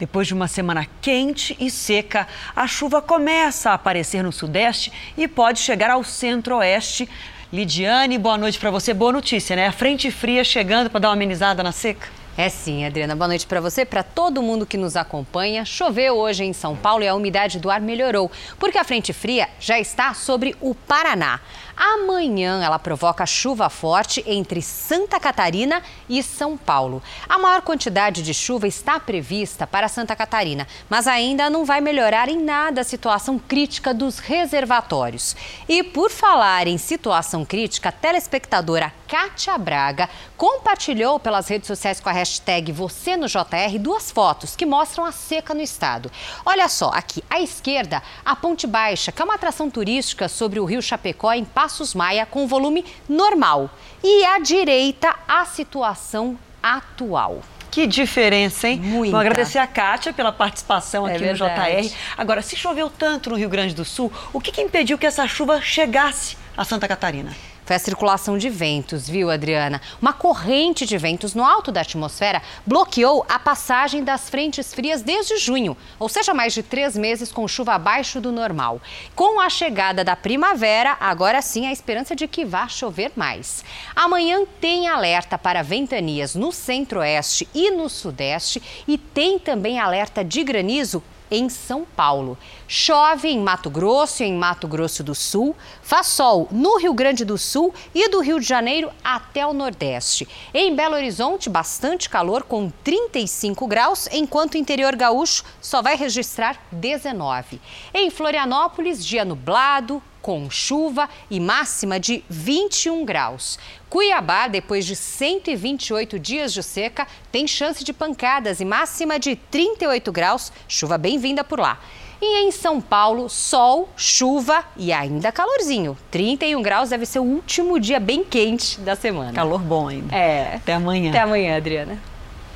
Depois 0.00 0.26
de 0.26 0.32
uma 0.32 0.48
semana 0.48 0.86
quente 1.02 1.54
e 1.60 1.70
seca, 1.70 2.26
a 2.56 2.66
chuva 2.66 3.02
começa 3.02 3.70
a 3.70 3.74
aparecer 3.74 4.22
no 4.22 4.32
sudeste 4.32 4.90
e 5.14 5.28
pode 5.28 5.58
chegar 5.58 5.90
ao 5.90 6.02
centro-oeste. 6.02 7.06
Lidiane, 7.52 8.16
boa 8.16 8.38
noite 8.38 8.60
para 8.60 8.70
você. 8.70 8.94
Boa 8.94 9.10
notícia, 9.10 9.56
né? 9.56 9.66
A 9.66 9.72
frente 9.72 10.08
fria 10.12 10.44
chegando 10.44 10.88
para 10.88 11.00
dar 11.00 11.08
uma 11.08 11.14
amenizada 11.14 11.64
na 11.64 11.72
seca. 11.72 12.06
É 12.36 12.48
sim, 12.48 12.86
Adriana. 12.86 13.16
Boa 13.16 13.26
noite 13.26 13.44
para 13.44 13.60
você, 13.60 13.84
para 13.84 14.04
todo 14.04 14.40
mundo 14.40 14.64
que 14.64 14.76
nos 14.76 14.94
acompanha. 14.94 15.64
Choveu 15.64 16.14
hoje 16.14 16.44
em 16.44 16.52
São 16.52 16.76
Paulo 16.76 17.02
e 17.02 17.08
a 17.08 17.14
umidade 17.14 17.58
do 17.58 17.68
ar 17.68 17.80
melhorou, 17.80 18.30
porque 18.56 18.78
a 18.78 18.84
frente 18.84 19.12
fria 19.12 19.48
já 19.58 19.80
está 19.80 20.14
sobre 20.14 20.54
o 20.60 20.76
Paraná. 20.76 21.40
Amanhã 21.82 22.62
ela 22.62 22.78
provoca 22.78 23.24
chuva 23.24 23.70
forte 23.70 24.22
entre 24.26 24.60
Santa 24.60 25.18
Catarina 25.18 25.82
e 26.10 26.22
São 26.22 26.54
Paulo. 26.54 27.02
A 27.26 27.38
maior 27.38 27.62
quantidade 27.62 28.22
de 28.22 28.34
chuva 28.34 28.68
está 28.68 29.00
prevista 29.00 29.66
para 29.66 29.88
Santa 29.88 30.14
Catarina, 30.14 30.68
mas 30.90 31.06
ainda 31.06 31.48
não 31.48 31.64
vai 31.64 31.80
melhorar 31.80 32.28
em 32.28 32.38
nada 32.38 32.82
a 32.82 32.84
situação 32.84 33.38
crítica 33.38 33.94
dos 33.94 34.18
reservatórios. 34.18 35.34
E 35.66 35.82
por 35.82 36.10
falar 36.10 36.66
em 36.66 36.76
situação 36.76 37.46
crítica, 37.46 37.88
a 37.88 37.92
telespectadora 37.92 38.92
Kátia 39.08 39.56
Braga 39.56 40.08
compartilhou 40.36 41.18
pelas 41.18 41.48
redes 41.48 41.66
sociais 41.66 41.98
com 41.98 42.08
a 42.08 42.12
hashtag 42.12 42.70
Você 42.70 43.16
no 43.16 43.26
JR 43.26 43.76
duas 43.80 44.10
fotos 44.10 44.54
que 44.54 44.64
mostram 44.64 45.04
a 45.04 45.12
seca 45.12 45.52
no 45.52 45.60
estado. 45.60 46.12
Olha 46.44 46.68
só, 46.68 46.90
aqui 46.94 47.24
à 47.28 47.40
esquerda, 47.40 48.02
a 48.24 48.36
Ponte 48.36 48.68
Baixa, 48.68 49.10
que 49.10 49.20
é 49.20 49.24
uma 49.24 49.34
atração 49.34 49.68
turística 49.68 50.28
sobre 50.28 50.60
o 50.60 50.64
rio 50.64 50.80
Chapecó 50.80 51.32
em 51.32 51.44
Passos 51.70 51.94
Maia 51.94 52.26
com 52.26 52.48
volume 52.48 52.84
normal. 53.08 53.70
E 54.02 54.24
à 54.24 54.40
direita, 54.40 55.14
a 55.28 55.44
situação 55.44 56.36
atual. 56.60 57.42
Que 57.70 57.86
diferença, 57.86 58.66
hein? 58.68 58.80
Muita. 58.80 59.12
Vou 59.12 59.20
agradecer 59.20 59.58
a 59.58 59.66
Kátia 59.68 60.12
pela 60.12 60.32
participação 60.32 61.06
É 61.06 61.12
aqui 61.14 61.22
verdade. 61.22 61.78
no 61.78 61.88
JR. 61.88 61.94
Agora, 62.18 62.42
se 62.42 62.56
choveu 62.56 62.90
tanto 62.90 63.30
no 63.30 63.36
Rio 63.36 63.48
Grande 63.48 63.72
do 63.72 63.84
Sul, 63.84 64.12
o 64.32 64.40
que, 64.40 64.50
que 64.50 64.60
impediu 64.60 64.98
que 64.98 65.06
essa 65.06 65.28
chuva 65.28 65.60
chegasse 65.62 66.36
a 66.56 66.64
Santa 66.64 66.88
Catarina? 66.88 67.32
Foi 67.70 67.76
a 67.76 67.78
circulação 67.78 68.36
de 68.36 68.50
ventos, 68.50 69.08
viu, 69.08 69.30
Adriana? 69.30 69.80
Uma 70.02 70.12
corrente 70.12 70.84
de 70.84 70.98
ventos 70.98 71.36
no 71.36 71.44
alto 71.44 71.70
da 71.70 71.82
atmosfera 71.82 72.42
bloqueou 72.66 73.24
a 73.28 73.38
passagem 73.38 74.02
das 74.02 74.28
frentes 74.28 74.74
frias 74.74 75.02
desde 75.02 75.36
junho, 75.36 75.76
ou 75.96 76.08
seja, 76.08 76.34
mais 76.34 76.52
de 76.52 76.64
três 76.64 76.96
meses 76.96 77.30
com 77.30 77.46
chuva 77.46 77.74
abaixo 77.74 78.20
do 78.20 78.32
normal. 78.32 78.82
Com 79.14 79.38
a 79.38 79.48
chegada 79.48 80.02
da 80.02 80.16
primavera, 80.16 80.96
agora 80.98 81.40
sim 81.40 81.64
a 81.64 81.70
esperança 81.70 82.16
de 82.16 82.26
que 82.26 82.44
vá 82.44 82.66
chover 82.66 83.12
mais. 83.14 83.64
Amanhã 83.94 84.44
tem 84.60 84.88
alerta 84.88 85.38
para 85.38 85.62
ventanias 85.62 86.34
no 86.34 86.50
centro-oeste 86.50 87.48
e 87.54 87.70
no 87.70 87.88
sudeste 87.88 88.60
e 88.88 88.98
tem 88.98 89.38
também 89.38 89.78
alerta 89.78 90.24
de 90.24 90.42
granizo 90.42 91.00
em 91.30 91.48
São 91.48 91.84
Paulo. 91.84 92.36
Chove 92.66 93.28
em 93.28 93.38
Mato 93.38 93.70
Grosso 93.70 94.22
e 94.22 94.26
em 94.26 94.34
Mato 94.34 94.66
Grosso 94.66 95.02
do 95.02 95.14
Sul. 95.14 95.54
Faz 95.82 96.08
sol 96.08 96.48
no 96.50 96.78
Rio 96.78 96.92
Grande 96.92 97.24
do 97.24 97.38
Sul 97.38 97.74
e 97.94 98.08
do 98.08 98.20
Rio 98.20 98.40
de 98.40 98.46
Janeiro 98.46 98.90
até 99.02 99.46
o 99.46 99.52
Nordeste. 99.52 100.26
Em 100.52 100.74
Belo 100.74 100.94
Horizonte, 100.96 101.48
bastante 101.48 102.08
calor 102.08 102.42
com 102.42 102.70
35 102.82 103.66
graus, 103.66 104.08
enquanto 104.12 104.54
o 104.54 104.58
interior 104.58 104.96
gaúcho 104.96 105.44
só 105.60 105.80
vai 105.82 105.96
registrar 105.96 106.60
19. 106.72 107.60
Em 107.94 108.10
Florianópolis, 108.10 109.04
dia 109.04 109.24
nublado, 109.24 110.02
com 110.20 110.50
chuva 110.50 111.08
e 111.30 111.40
máxima 111.40 111.98
de 111.98 112.22
21 112.28 113.04
graus. 113.04 113.58
Cuiabá, 113.90 114.46
depois 114.46 114.86
de 114.86 114.94
128 114.94 116.16
dias 116.16 116.52
de 116.52 116.62
seca, 116.62 117.08
tem 117.32 117.44
chance 117.48 117.82
de 117.82 117.92
pancadas 117.92 118.60
e 118.60 118.64
máxima 118.64 119.18
de 119.18 119.34
38 119.34 120.12
graus, 120.12 120.52
chuva 120.68 120.96
bem-vinda 120.96 121.42
por 121.42 121.58
lá. 121.58 121.80
E 122.22 122.44
em 122.44 122.52
São 122.52 122.80
Paulo, 122.80 123.28
sol, 123.28 123.88
chuva 123.96 124.64
e 124.76 124.92
ainda 124.92 125.32
calorzinho. 125.32 125.98
31 126.08 126.62
graus 126.62 126.90
deve 126.90 127.04
ser 127.04 127.18
o 127.18 127.24
último 127.24 127.80
dia 127.80 127.98
bem 127.98 128.22
quente 128.22 128.78
da 128.80 128.94
semana. 128.94 129.32
Calor 129.32 129.60
bom 129.60 129.88
ainda. 129.88 130.14
É. 130.14 130.54
Até 130.54 130.74
amanhã. 130.74 131.10
Até 131.10 131.20
amanhã, 131.20 131.56
Adriana. 131.56 131.98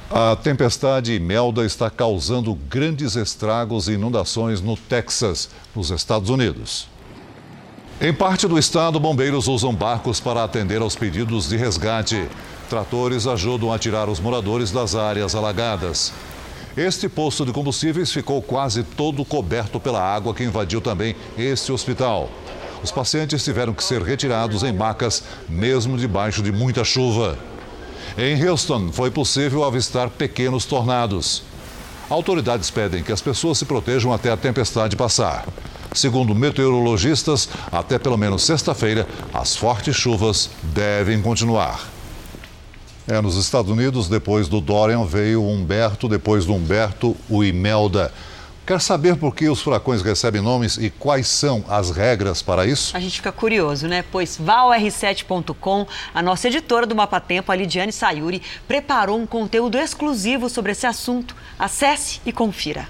A 0.08 0.36
tempestade 0.36 1.14
Imelda 1.14 1.64
está 1.64 1.90
causando 1.90 2.54
grandes 2.54 3.16
estragos 3.16 3.88
e 3.88 3.94
inundações 3.94 4.60
no 4.60 4.76
Texas, 4.76 5.50
nos 5.74 5.90
Estados 5.90 6.30
Unidos. 6.30 6.93
Em 8.00 8.12
parte 8.12 8.48
do 8.48 8.58
estado, 8.58 8.98
bombeiros 8.98 9.46
usam 9.46 9.72
barcos 9.72 10.18
para 10.18 10.42
atender 10.42 10.82
aos 10.82 10.96
pedidos 10.96 11.48
de 11.48 11.56
resgate. 11.56 12.28
Tratores 12.68 13.26
ajudam 13.26 13.72
a 13.72 13.78
tirar 13.78 14.08
os 14.08 14.18
moradores 14.18 14.72
das 14.72 14.96
áreas 14.96 15.34
alagadas. 15.34 16.12
Este 16.76 17.08
posto 17.08 17.46
de 17.46 17.52
combustíveis 17.52 18.10
ficou 18.10 18.42
quase 18.42 18.82
todo 18.82 19.24
coberto 19.24 19.78
pela 19.78 20.02
água 20.02 20.34
que 20.34 20.42
invadiu 20.42 20.80
também 20.80 21.14
este 21.38 21.70
hospital. 21.70 22.28
Os 22.82 22.90
pacientes 22.90 23.44
tiveram 23.44 23.72
que 23.72 23.84
ser 23.84 24.02
retirados 24.02 24.64
em 24.64 24.72
macas, 24.72 25.22
mesmo 25.48 25.96
debaixo 25.96 26.42
de 26.42 26.50
muita 26.50 26.82
chuva. 26.82 27.38
Em 28.18 28.44
Houston, 28.44 28.90
foi 28.92 29.10
possível 29.10 29.62
avistar 29.62 30.10
pequenos 30.10 30.64
tornados. 30.64 31.44
Autoridades 32.10 32.70
pedem 32.70 33.04
que 33.04 33.12
as 33.12 33.22
pessoas 33.22 33.56
se 33.56 33.64
protejam 33.64 34.12
até 34.12 34.32
a 34.32 34.36
tempestade 34.36 34.96
passar. 34.96 35.46
Segundo 35.94 36.34
meteorologistas, 36.34 37.48
até 37.70 38.00
pelo 38.00 38.18
menos 38.18 38.42
sexta-feira, 38.42 39.06
as 39.32 39.54
fortes 39.54 39.94
chuvas 39.94 40.50
devem 40.74 41.22
continuar. 41.22 41.88
É, 43.06 43.20
nos 43.20 43.36
Estados 43.36 43.70
Unidos, 43.70 44.08
depois 44.08 44.48
do 44.48 44.60
Dorian, 44.60 45.04
veio 45.04 45.42
o 45.42 45.50
Humberto, 45.50 46.08
depois 46.08 46.44
do 46.44 46.52
Humberto, 46.52 47.16
o 47.30 47.44
Imelda. 47.44 48.12
Quer 48.66 48.80
saber 48.80 49.16
por 49.16 49.36
que 49.36 49.46
os 49.46 49.60
furacões 49.60 50.00
recebem 50.00 50.40
nomes 50.40 50.78
e 50.78 50.88
quais 50.88 51.28
são 51.28 51.62
as 51.68 51.90
regras 51.90 52.40
para 52.40 52.66
isso? 52.66 52.96
A 52.96 53.00
gente 53.00 53.16
fica 53.16 53.30
curioso, 53.30 53.86
né? 53.86 54.02
Pois 54.10 54.40
valr7.com, 54.40 55.86
a 56.14 56.22
nossa 56.22 56.48
editora 56.48 56.86
do 56.86 56.94
Mapa 56.94 57.20
Tempo, 57.20 57.52
a 57.52 57.54
Lidiane 57.54 57.92
Sayuri, 57.92 58.42
preparou 58.66 59.18
um 59.18 59.26
conteúdo 59.26 59.78
exclusivo 59.78 60.48
sobre 60.48 60.72
esse 60.72 60.86
assunto. 60.86 61.36
Acesse 61.58 62.22
e 62.24 62.32
confira. 62.32 62.88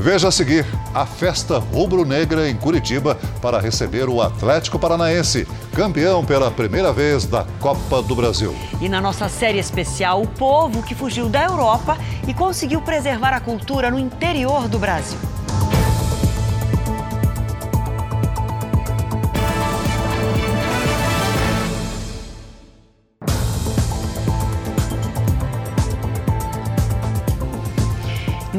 Veja 0.00 0.28
a 0.28 0.30
seguir 0.30 0.64
a 0.94 1.04
festa 1.04 1.58
rubro-negra 1.58 2.48
em 2.48 2.56
Curitiba 2.56 3.18
para 3.42 3.60
receber 3.60 4.08
o 4.08 4.22
Atlético 4.22 4.78
Paranaense, 4.78 5.46
campeão 5.74 6.24
pela 6.24 6.50
primeira 6.50 6.90
vez 6.90 7.26
da 7.26 7.44
Copa 7.60 8.00
do 8.00 8.16
Brasil. 8.16 8.56
E 8.80 8.88
na 8.88 8.98
nossa 8.98 9.28
série 9.28 9.58
especial, 9.58 10.22
o 10.22 10.26
povo 10.26 10.82
que 10.82 10.94
fugiu 10.94 11.28
da 11.28 11.44
Europa 11.44 11.98
e 12.26 12.32
conseguiu 12.32 12.80
preservar 12.80 13.34
a 13.34 13.40
cultura 13.40 13.90
no 13.90 13.98
interior 13.98 14.68
do 14.68 14.78
Brasil. 14.78 15.18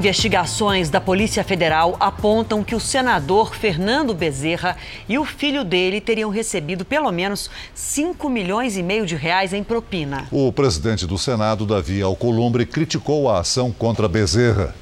Investigações 0.01 0.89
da 0.89 0.99
Polícia 0.99 1.43
Federal 1.43 1.95
apontam 1.99 2.63
que 2.63 2.73
o 2.73 2.79
senador 2.79 3.53
Fernando 3.53 4.15
Bezerra 4.15 4.75
e 5.07 5.19
o 5.19 5.23
filho 5.23 5.63
dele 5.63 6.01
teriam 6.01 6.31
recebido 6.31 6.83
pelo 6.83 7.11
menos 7.11 7.51
5 7.75 8.27
milhões 8.27 8.75
e 8.77 8.81
meio 8.81 9.05
de 9.05 9.15
reais 9.15 9.53
em 9.53 9.63
propina. 9.63 10.27
O 10.31 10.51
presidente 10.51 11.05
do 11.05 11.19
Senado, 11.19 11.67
Davi 11.67 12.01
Alcolumbre, 12.01 12.65
criticou 12.65 13.29
a 13.29 13.41
ação 13.41 13.71
contra 13.71 14.07
Bezerra. 14.07 14.73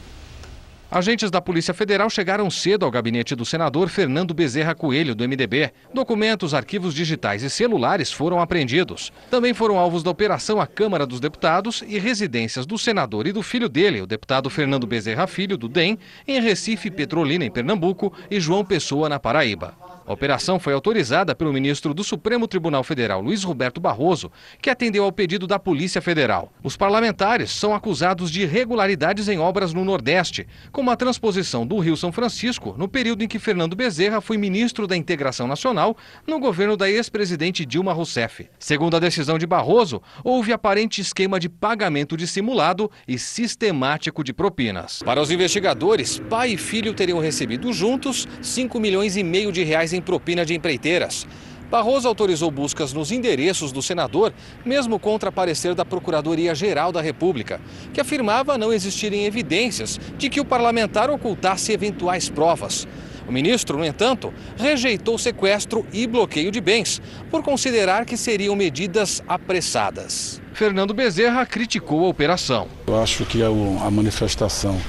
Agentes 0.92 1.30
da 1.30 1.40
Polícia 1.40 1.72
Federal 1.72 2.10
chegaram 2.10 2.50
cedo 2.50 2.84
ao 2.84 2.90
gabinete 2.90 3.36
do 3.36 3.46
senador 3.46 3.90
Fernando 3.90 4.34
Bezerra 4.34 4.74
Coelho, 4.74 5.14
do 5.14 5.24
MDB. 5.24 5.72
Documentos, 5.94 6.52
arquivos 6.52 6.96
digitais 6.96 7.44
e 7.44 7.50
celulares 7.50 8.12
foram 8.12 8.40
apreendidos. 8.40 9.14
Também 9.30 9.54
foram 9.54 9.78
alvos 9.78 10.02
da 10.02 10.10
operação 10.10 10.60
a 10.60 10.66
Câmara 10.66 11.06
dos 11.06 11.20
Deputados 11.20 11.84
e 11.88 12.00
residências 12.00 12.66
do 12.66 12.76
senador 12.76 13.28
e 13.28 13.32
do 13.32 13.44
filho 13.44 13.70
dele, 13.70 14.02
o 14.02 14.08
deputado 14.08 14.50
Fernando 14.50 14.88
Bezerra 14.88 15.28
Filho, 15.28 15.60
do 15.60 15.70
DEM, 15.70 16.00
em 16.28 16.42
Recife, 16.42 16.90
Petrolina, 16.90 17.46
em 17.46 17.52
Pernambuco, 17.52 18.12
e 18.32 18.40
João 18.40 18.66
Pessoa, 18.66 19.08
na 19.08 19.20
Paraíba. 19.20 19.89
A 20.10 20.14
operação 20.14 20.60
foi 20.60 20.74
autorizada 20.74 21.36
pelo 21.36 21.54
ministro 21.54 21.94
do 21.94 22.04
Supremo 22.04 22.48
Tribunal 22.48 22.84
Federal, 22.84 23.22
Luiz 23.22 23.44
Roberto 23.44 23.80
Barroso, 23.80 24.32
que 24.60 24.72
atendeu 24.72 25.04
ao 25.04 25.12
pedido 25.12 25.46
da 25.46 25.60
Polícia 25.60 26.02
Federal. 26.02 26.52
Os 26.64 26.76
parlamentares 26.76 27.52
são 27.52 27.76
acusados 27.76 28.32
de 28.32 28.42
irregularidades 28.42 29.28
em 29.28 29.38
obras 29.38 29.72
no 29.72 29.86
Nordeste, 29.86 30.48
como 30.72 30.90
a 30.90 30.96
transposição 30.96 31.64
do 31.64 31.78
Rio 31.78 31.96
São 31.96 32.12
Francisco 32.12 32.74
no 32.76 32.88
período 32.88 33.24
em 33.24 33.28
que 33.28 33.38
Fernando 33.38 33.76
Bezerra 33.76 34.20
foi 34.20 34.36
ministro 34.36 34.88
da 34.88 34.98
Integração 34.98 35.46
Nacional 35.46 35.96
no 36.26 36.40
governo 36.40 36.76
da 36.76 36.90
ex-presidente 36.90 37.64
Dilma 37.64 37.94
Rousseff. 37.94 38.50
Segundo 38.58 38.98
a 38.98 39.00
decisão 39.00 39.38
de 39.38 39.46
Barroso, 39.46 40.02
houve 40.24 40.52
aparente 40.52 41.02
esquema 41.02 41.40
de 41.40 41.48
pagamento 41.48 42.18
dissimulado 42.18 42.90
e 43.08 43.20
sistemático 43.20 44.24
de 44.24 44.34
propinas. 44.34 45.04
Para 45.06 45.22
os 45.22 45.30
investigadores, 45.30 46.18
pai 46.28 46.54
e 46.54 46.58
filho 46.58 46.96
teriam 46.96 47.20
recebido 47.20 47.72
juntos 47.72 48.28
5 48.42 48.80
milhões 48.80 49.16
e 49.16 49.22
meio 49.22 49.52
de 49.52 49.64
reais 49.64 49.94
em 49.94 49.99
propina 50.02 50.46
de 50.46 50.54
empreiteiras. 50.54 51.28
Barroso 51.70 52.08
autorizou 52.08 52.50
buscas 52.50 52.94
nos 52.94 53.12
endereços 53.12 53.72
do 53.72 53.82
senador, 53.82 54.34
mesmo 54.66 54.98
contra 54.98 55.32
parecer 55.32 55.76
da 55.76 55.86
Procuradoria-Geral 55.86 56.92
da 56.92 57.00
República, 57.00 57.62
que 57.94 58.02
afirmava 58.02 58.58
não 58.58 58.74
existirem 58.74 59.26
evidências 59.26 60.00
de 60.18 60.30
que 60.30 60.40
o 60.40 60.46
parlamentar 60.46 61.12
ocultasse 61.12 61.72
eventuais 61.72 62.28
provas. 62.28 62.88
O 63.28 63.32
ministro, 63.32 63.78
no 63.78 63.86
entanto, 63.86 64.34
rejeitou 64.58 65.16
sequestro 65.20 65.86
e 65.94 66.08
bloqueio 66.08 66.50
de 66.50 66.60
bens, 66.60 67.00
por 67.30 67.44
considerar 67.44 68.04
que 68.04 68.18
seriam 68.18 68.56
medidas 68.56 69.22
apressadas. 69.28 70.42
Fernando 70.52 70.96
Bezerra 70.96 71.46
criticou 71.46 72.04
a 72.06 72.10
operação. 72.10 72.68
Eu 72.88 73.00
acho 73.00 73.24
que 73.26 73.44
a 73.44 73.92
manifestação 73.92 74.82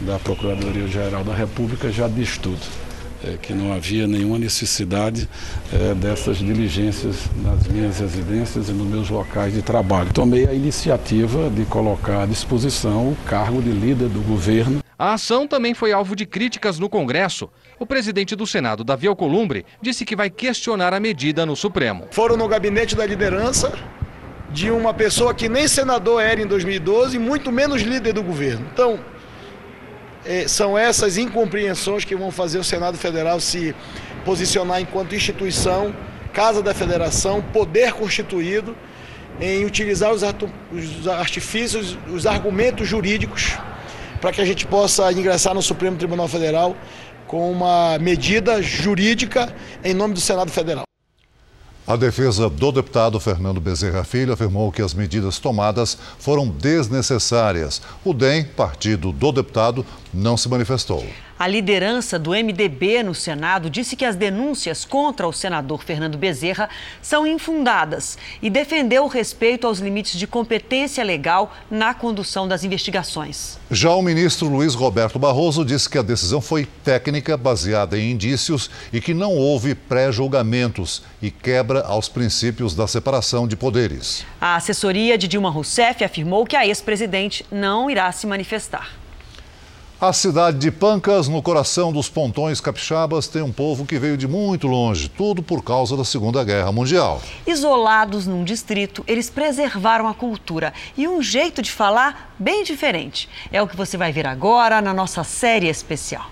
da 0.00 0.18
Procuradoria-Geral 0.18 1.22
da 1.22 1.32
República 1.32 1.92
já 1.92 2.08
diz 2.08 2.36
tudo 2.36 2.83
é, 3.26 3.36
que 3.40 3.52
não 3.52 3.72
havia 3.72 4.06
nenhuma 4.06 4.38
necessidade 4.38 5.28
é, 5.72 5.94
dessas 5.94 6.38
diligências 6.38 7.26
nas 7.42 7.66
minhas 7.66 7.98
residências 7.98 8.68
e 8.68 8.72
nos 8.72 8.86
meus 8.86 9.08
locais 9.08 9.54
de 9.54 9.62
trabalho. 9.62 10.12
Tomei 10.12 10.46
a 10.46 10.52
iniciativa 10.52 11.48
de 11.50 11.64
colocar 11.64 12.22
à 12.22 12.26
disposição 12.26 13.08
o 13.08 13.16
cargo 13.26 13.62
de 13.62 13.70
líder 13.70 14.08
do 14.08 14.20
governo. 14.20 14.80
A 14.98 15.14
ação 15.14 15.46
também 15.46 15.74
foi 15.74 15.92
alvo 15.92 16.14
de 16.14 16.24
críticas 16.24 16.78
no 16.78 16.88
Congresso. 16.88 17.48
O 17.78 17.86
presidente 17.86 18.36
do 18.36 18.46
Senado, 18.46 18.84
Davi 18.84 19.06
Alcolumbre, 19.06 19.66
disse 19.82 20.04
que 20.04 20.14
vai 20.14 20.30
questionar 20.30 20.94
a 20.94 21.00
medida 21.00 21.44
no 21.44 21.56
Supremo. 21.56 22.06
Foram 22.10 22.36
no 22.36 22.46
gabinete 22.46 22.94
da 22.94 23.04
liderança 23.04 23.72
de 24.52 24.70
uma 24.70 24.94
pessoa 24.94 25.34
que 25.34 25.48
nem 25.48 25.66
senador 25.66 26.22
era 26.22 26.40
em 26.40 26.46
2012, 26.46 27.18
muito 27.18 27.50
menos 27.50 27.82
líder 27.82 28.12
do 28.12 28.22
governo. 28.22 28.64
Então, 28.72 29.00
são 30.48 30.76
essas 30.76 31.16
incompreensões 31.16 32.04
que 32.04 32.16
vão 32.16 32.30
fazer 32.30 32.58
o 32.58 32.64
Senado 32.64 32.96
Federal 32.96 33.40
se 33.40 33.74
posicionar 34.24 34.80
enquanto 34.80 35.14
instituição, 35.14 35.94
Casa 36.32 36.62
da 36.62 36.74
Federação, 36.74 37.42
poder 37.52 37.92
constituído, 37.92 38.76
em 39.40 39.64
utilizar 39.64 40.12
os 40.12 40.22
artifícios, 41.08 41.98
os 42.12 42.26
argumentos 42.26 42.88
jurídicos, 42.88 43.56
para 44.20 44.32
que 44.32 44.40
a 44.40 44.44
gente 44.44 44.66
possa 44.66 45.12
ingressar 45.12 45.54
no 45.54 45.62
Supremo 45.62 45.96
Tribunal 45.96 46.28
Federal 46.28 46.76
com 47.26 47.50
uma 47.50 47.98
medida 47.98 48.62
jurídica 48.62 49.54
em 49.82 49.92
nome 49.92 50.14
do 50.14 50.20
Senado 50.20 50.50
Federal. 50.50 50.84
A 51.86 51.96
defesa 51.96 52.48
do 52.48 52.72
deputado 52.72 53.20
Fernando 53.20 53.60
Bezerra 53.60 54.04
Filho 54.04 54.32
afirmou 54.32 54.72
que 54.72 54.80
as 54.80 54.94
medidas 54.94 55.38
tomadas 55.38 55.98
foram 56.18 56.48
desnecessárias. 56.48 57.82
O 58.02 58.14
DEM, 58.14 58.44
partido 58.44 59.12
do 59.12 59.30
deputado, 59.30 59.84
não 60.12 60.34
se 60.34 60.48
manifestou. 60.48 61.04
A 61.36 61.48
liderança 61.48 62.16
do 62.16 62.30
MDB 62.30 63.02
no 63.02 63.12
Senado 63.12 63.68
disse 63.68 63.96
que 63.96 64.04
as 64.04 64.14
denúncias 64.14 64.84
contra 64.84 65.26
o 65.26 65.32
senador 65.32 65.82
Fernando 65.82 66.16
Bezerra 66.16 66.68
são 67.02 67.26
infundadas 67.26 68.16
e 68.40 68.48
defendeu 68.48 69.02
o 69.02 69.08
respeito 69.08 69.66
aos 69.66 69.80
limites 69.80 70.16
de 70.16 70.28
competência 70.28 71.02
legal 71.02 71.52
na 71.68 71.92
condução 71.92 72.46
das 72.46 72.62
investigações. 72.62 73.58
Já 73.68 73.90
o 73.90 74.00
ministro 74.00 74.46
Luiz 74.46 74.76
Roberto 74.76 75.18
Barroso 75.18 75.64
disse 75.64 75.90
que 75.90 75.98
a 75.98 76.02
decisão 76.02 76.40
foi 76.40 76.68
técnica, 76.84 77.36
baseada 77.36 77.98
em 77.98 78.12
indícios 78.12 78.70
e 78.92 79.00
que 79.00 79.12
não 79.12 79.32
houve 79.32 79.74
pré-julgamentos 79.74 81.02
e 81.20 81.32
quebra 81.32 81.80
aos 81.80 82.08
princípios 82.08 82.76
da 82.76 82.86
separação 82.86 83.48
de 83.48 83.56
poderes. 83.56 84.24
A 84.40 84.54
assessoria 84.54 85.18
de 85.18 85.26
Dilma 85.26 85.50
Rousseff 85.50 86.04
afirmou 86.04 86.46
que 86.46 86.54
a 86.54 86.64
ex-presidente 86.64 87.44
não 87.50 87.90
irá 87.90 88.12
se 88.12 88.24
manifestar. 88.24 89.03
A 90.06 90.12
cidade 90.12 90.58
de 90.58 90.70
Pancas, 90.70 91.28
no 91.28 91.40
coração 91.40 91.90
dos 91.90 92.10
pontões 92.10 92.60
capixabas, 92.60 93.26
tem 93.26 93.40
um 93.40 93.50
povo 93.50 93.86
que 93.86 93.98
veio 93.98 94.18
de 94.18 94.28
muito 94.28 94.66
longe, 94.66 95.08
tudo 95.08 95.42
por 95.42 95.64
causa 95.64 95.96
da 95.96 96.04
Segunda 96.04 96.44
Guerra 96.44 96.70
Mundial. 96.70 97.22
Isolados 97.46 98.26
num 98.26 98.44
distrito, 98.44 99.02
eles 99.08 99.30
preservaram 99.30 100.06
a 100.06 100.12
cultura 100.12 100.74
e 100.94 101.08
um 101.08 101.22
jeito 101.22 101.62
de 101.62 101.72
falar 101.72 102.34
bem 102.38 102.64
diferente. 102.64 103.30
É 103.50 103.62
o 103.62 103.66
que 103.66 103.74
você 103.74 103.96
vai 103.96 104.12
ver 104.12 104.26
agora 104.26 104.82
na 104.82 104.92
nossa 104.92 105.24
série 105.24 105.68
especial. 105.70 106.26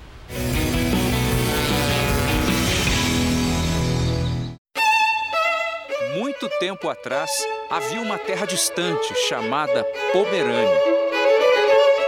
Muito 6.14 6.46
tempo 6.61 6.90
atrás, 6.90 7.30
havia 7.70 8.02
uma 8.02 8.18
terra 8.18 8.46
distante 8.46 9.14
chamada 9.30 9.82
Pomerânia. 10.12 11.01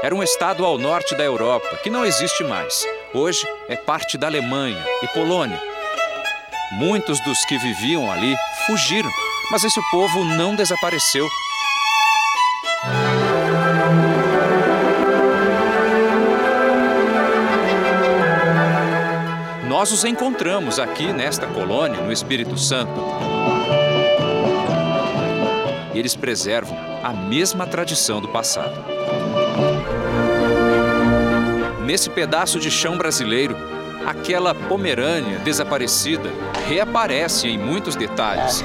Era 0.04 0.14
um 0.14 0.22
estado 0.22 0.66
ao 0.66 0.76
norte 0.76 1.14
da 1.14 1.24
Europa 1.24 1.78
que 1.82 1.88
não 1.88 2.04
existe 2.04 2.44
mais. 2.44 2.86
Hoje 3.14 3.48
é 3.70 3.74
parte 3.74 4.18
da 4.18 4.26
Alemanha 4.26 4.84
e 5.02 5.08
Polônia. 5.08 5.58
Muitos 6.72 7.18
dos 7.24 7.42
que 7.46 7.56
viviam 7.56 8.12
ali 8.12 8.36
fugiram, 8.66 9.10
mas 9.50 9.64
esse 9.64 9.80
povo 9.90 10.22
não 10.22 10.54
desapareceu. 10.54 11.26
Nós 19.66 19.90
os 19.90 20.04
encontramos 20.04 20.78
aqui 20.78 21.14
nesta 21.14 21.46
colônia, 21.46 22.02
no 22.02 22.12
Espírito 22.12 22.58
Santo. 22.58 22.92
E 25.94 25.98
eles 25.98 26.14
preservam 26.14 26.76
a 27.02 27.14
mesma 27.14 27.66
tradição 27.66 28.20
do 28.20 28.28
passado. 28.28 28.84
Nesse 31.84 32.08
pedaço 32.08 32.58
de 32.58 32.70
chão 32.70 32.96
brasileiro, 32.96 33.54
aquela 34.06 34.54
Pomerânia 34.54 35.38
desaparecida 35.40 36.30
reaparece 36.66 37.46
em 37.46 37.58
muitos 37.58 37.94
detalhes. 37.94 38.62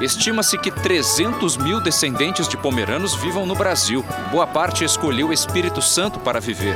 Estima-se 0.00 0.56
que 0.56 0.70
300 0.70 1.58
mil 1.58 1.78
descendentes 1.80 2.48
de 2.48 2.56
pomeranos 2.56 3.14
vivam 3.16 3.44
no 3.44 3.54
Brasil. 3.54 4.02
Boa 4.30 4.46
parte 4.46 4.82
escolheu 4.82 5.28
o 5.28 5.32
Espírito 5.32 5.82
Santo 5.82 6.20
para 6.20 6.40
viver. 6.40 6.74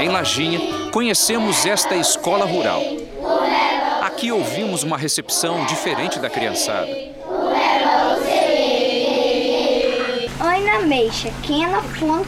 Em 0.00 0.08
Lajinha, 0.08 0.90
conhecemos 0.92 1.66
esta 1.66 1.96
escola 1.96 2.44
rural. 2.44 2.80
Aqui 4.02 4.30
ouvimos 4.30 4.84
uma 4.84 4.96
recepção 4.96 5.64
diferente 5.66 6.20
da 6.20 6.30
criançada. 6.30 7.13
Oi, 10.74 10.80
na 10.80 10.86
meixa, 10.88 11.30
quina, 11.42 11.80
flon, 11.82 12.24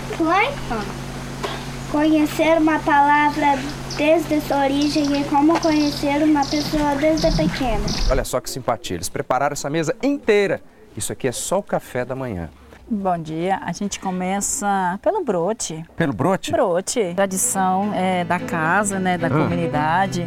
Conhecer 1.91 2.59
uma 2.59 2.79
palavra 2.79 3.59
desde 3.97 4.41
sua 4.43 4.59
origem 4.59 5.21
e 5.21 5.25
como 5.25 5.59
conhecer 5.61 6.23
uma 6.23 6.47
pessoa 6.47 6.95
desde 6.95 7.29
pequena. 7.37 7.85
Olha 8.09 8.25
só 8.25 8.41
que 8.41 8.49
simpatia, 8.49 8.97
eles 8.97 9.09
prepararam 9.09 9.53
essa 9.55 9.69
mesa 9.69 9.97
inteira. 10.01 10.61
Isso 10.97 11.13
aqui 11.13 11.27
é 11.27 11.33
só 11.33 11.59
o 11.59 11.63
café 11.63 12.05
da 12.05 12.15
manhã. 12.15 12.49
Bom 12.89 13.19
dia, 13.19 13.59
a 13.65 13.73
gente 13.73 13.99
começa 13.99 14.97
pelo 15.03 15.25
brote. 15.25 15.85
Pelo 15.97 16.13
brote? 16.13 16.53
Brote, 16.53 17.15
tradição 17.17 17.93
é, 17.95 18.23
da 18.25 18.39
casa, 18.39 19.01
né, 19.01 19.19
da 19.19 19.27
Ah. 19.27 19.31
comunidade. 19.31 20.25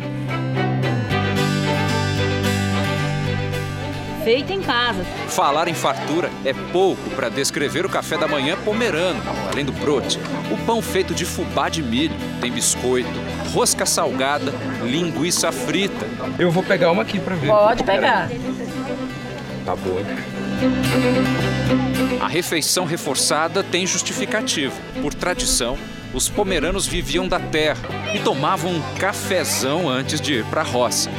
Feito 4.30 4.54
em 4.54 4.62
casa. 4.62 5.04
Falar 5.28 5.68
em 5.68 5.74
fartura 5.74 6.30
é 6.46 6.54
pouco 6.72 7.10
para 7.16 7.30
descrever 7.30 7.84
o 7.84 7.90
café 7.90 8.16
da 8.16 8.28
manhã 8.28 8.56
pomerano, 8.64 9.20
além 9.52 9.66
do 9.66 9.72
brote. 9.72 10.20
O 10.52 10.66
pão 10.68 10.84
feito 10.84 11.16
de 11.16 11.26
fubá 11.26 11.68
de 11.68 11.82
milho, 11.82 12.14
tem 12.40 12.52
biscoito, 12.52 13.10
rosca 13.52 13.88
salgada, 13.88 14.54
linguiça 14.84 15.52
frita. 15.52 16.06
Eu 16.38 16.52
vou 16.52 16.62
pegar 16.62 16.92
uma 16.92 17.02
aqui 17.02 17.20
para 17.20 17.36
ver. 17.36 17.48
Pode 17.48 17.84
pegar. 17.84 18.30
Tá 19.66 19.76
boa. 19.76 20.04
A 22.22 22.28
refeição 22.28 22.86
reforçada 22.86 23.64
tem 23.64 23.88
justificativa. 23.88 24.76
Por 25.02 25.12
tradição, 25.12 25.76
os 26.14 26.30
pomeranos 26.30 26.86
viviam 26.86 27.28
da 27.28 27.40
terra 27.40 27.82
e 28.14 28.20
tomavam 28.20 28.74
um 28.74 28.82
cafezão 29.00 29.90
antes 29.90 30.22
de 30.22 30.34
ir 30.36 30.46
para 30.46 30.62
a 30.62 30.64
roça. 30.64 31.10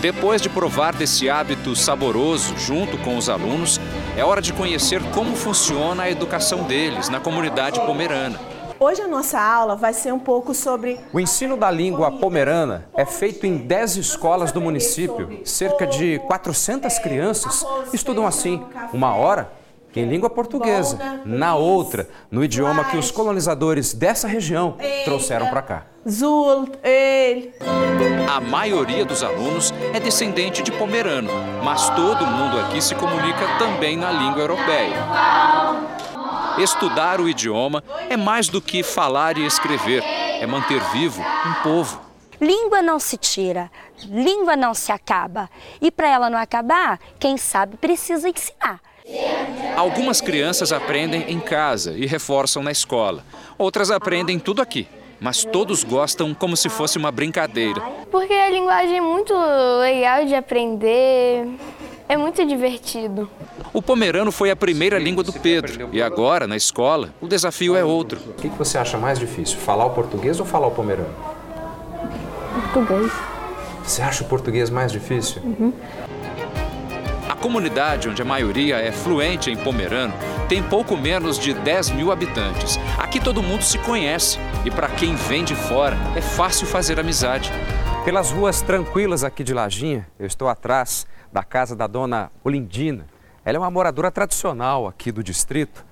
Depois 0.00 0.42
de 0.42 0.50
provar 0.50 0.94
desse 0.94 1.30
hábito 1.30 1.74
saboroso 1.74 2.54
junto 2.58 2.98
com 2.98 3.16
os 3.16 3.30
alunos, 3.30 3.80
é 4.14 4.22
hora 4.22 4.42
de 4.42 4.52
conhecer 4.52 5.02
como 5.10 5.34
funciona 5.34 6.02
a 6.02 6.10
educação 6.10 6.64
deles 6.64 7.08
na 7.08 7.18
comunidade 7.18 7.80
pomerana. 7.80 8.38
Hoje 8.78 9.00
a 9.00 9.08
nossa 9.08 9.40
aula 9.40 9.74
vai 9.74 9.94
ser 9.94 10.12
um 10.12 10.18
pouco 10.18 10.52
sobre 10.52 11.00
O 11.10 11.18
ensino 11.18 11.56
da 11.56 11.70
língua 11.70 12.10
pomerana 12.10 12.86
é 12.94 13.06
feito 13.06 13.46
em 13.46 13.56
10 13.56 13.96
escolas 13.96 14.52
do 14.52 14.60
município. 14.60 15.40
Cerca 15.46 15.86
de 15.86 16.18
400 16.26 16.98
crianças 16.98 17.64
estudam 17.90 18.26
assim, 18.26 18.62
uma 18.92 19.14
hora 19.14 19.50
em 19.96 20.08
língua 20.08 20.28
portuguesa, 20.28 21.20
na 21.24 21.54
outra, 21.56 22.08
no 22.30 22.44
idioma 22.44 22.84
que 22.84 22.96
os 22.96 23.10
colonizadores 23.10 23.94
dessa 23.94 24.28
região 24.28 24.76
trouxeram 25.04 25.48
para 25.48 25.62
cá. 25.62 25.86
Zul, 26.08 26.68
ele. 26.84 27.52
A 28.32 28.40
maioria 28.40 29.04
dos 29.04 29.22
alunos 29.22 29.72
é 29.92 29.98
descendente 29.98 30.62
de 30.62 30.70
pomerano, 30.70 31.30
mas 31.64 31.88
todo 31.90 32.26
mundo 32.26 32.60
aqui 32.60 32.80
se 32.80 32.94
comunica 32.94 33.58
também 33.58 33.96
na 33.96 34.12
língua 34.12 34.42
europeia. 34.42 34.96
Estudar 36.58 37.20
o 37.20 37.28
idioma 37.28 37.82
é 38.08 38.16
mais 38.16 38.48
do 38.48 38.60
que 38.60 38.82
falar 38.82 39.36
e 39.36 39.44
escrever, 39.44 40.02
é 40.04 40.46
manter 40.46 40.80
vivo 40.92 41.22
um 41.22 41.62
povo. 41.62 42.00
Língua 42.40 42.82
não 42.82 42.98
se 42.98 43.16
tira, 43.16 43.70
língua 44.04 44.56
não 44.56 44.74
se 44.74 44.92
acaba. 44.92 45.48
E 45.80 45.90
para 45.90 46.08
ela 46.08 46.30
não 46.30 46.38
acabar, 46.38 47.00
quem 47.18 47.36
sabe 47.36 47.76
precisa 47.76 48.28
ensinar. 48.28 48.80
Algumas 49.76 50.20
crianças 50.20 50.72
aprendem 50.72 51.24
em 51.28 51.38
casa 51.38 51.92
e 51.92 52.06
reforçam 52.06 52.62
na 52.62 52.70
escola. 52.72 53.22
Outras 53.58 53.90
aprendem 53.90 54.38
tudo 54.38 54.62
aqui, 54.62 54.88
mas 55.20 55.44
todos 55.44 55.84
gostam 55.84 56.34
como 56.34 56.56
se 56.56 56.68
fosse 56.68 56.98
uma 56.98 57.12
brincadeira. 57.12 57.80
Porque 58.10 58.32
a 58.32 58.50
linguagem 58.50 58.98
é 58.98 59.00
muito 59.00 59.34
legal 59.80 60.24
de 60.24 60.34
aprender, 60.34 61.46
é 62.08 62.16
muito 62.16 62.44
divertido. 62.46 63.28
O 63.72 63.82
pomerano 63.82 64.32
foi 64.32 64.50
a 64.50 64.56
primeira 64.56 64.98
língua 64.98 65.22
do 65.22 65.32
Pedro 65.32 65.90
e 65.92 66.00
agora, 66.00 66.46
na 66.46 66.56
escola, 66.56 67.14
o 67.20 67.28
desafio 67.28 67.76
é 67.76 67.84
outro. 67.84 68.18
O 68.30 68.32
que 68.32 68.48
você 68.48 68.78
acha 68.78 68.96
mais 68.96 69.18
difícil, 69.18 69.58
falar 69.58 69.84
o 69.84 69.90
português 69.90 70.40
ou 70.40 70.46
falar 70.46 70.68
o 70.68 70.70
pomerano? 70.70 71.14
Português. 72.72 73.12
Você 73.84 74.02
acha 74.02 74.24
o 74.24 74.26
português 74.26 74.68
mais 74.68 74.90
difícil? 74.90 75.40
A 75.42 75.95
comunidade, 77.36 78.08
onde 78.08 78.20
a 78.20 78.24
maioria 78.24 78.76
é 78.76 78.90
fluente 78.90 79.50
em 79.50 79.56
pomerano, 79.56 80.12
tem 80.48 80.62
pouco 80.62 80.96
menos 80.96 81.38
de 81.38 81.54
10 81.54 81.90
mil 81.90 82.10
habitantes. 82.10 82.78
Aqui 82.98 83.20
todo 83.20 83.42
mundo 83.42 83.62
se 83.62 83.78
conhece 83.78 84.38
e 84.64 84.70
para 84.70 84.88
quem 84.88 85.14
vem 85.14 85.44
de 85.44 85.54
fora 85.54 85.96
é 86.16 86.20
fácil 86.20 86.66
fazer 86.66 86.98
amizade. 86.98 87.52
Pelas 88.04 88.30
ruas 88.30 88.62
tranquilas 88.62 89.24
aqui 89.24 89.42
de 89.42 89.52
Lajinha, 89.52 90.06
eu 90.18 90.26
estou 90.26 90.48
atrás 90.48 91.06
da 91.32 91.42
casa 91.42 91.76
da 91.76 91.86
dona 91.86 92.30
Olindina. 92.42 93.06
Ela 93.44 93.56
é 93.56 93.60
uma 93.60 93.70
moradora 93.70 94.10
tradicional 94.10 94.86
aqui 94.86 95.12
do 95.12 95.22
distrito, 95.22 95.84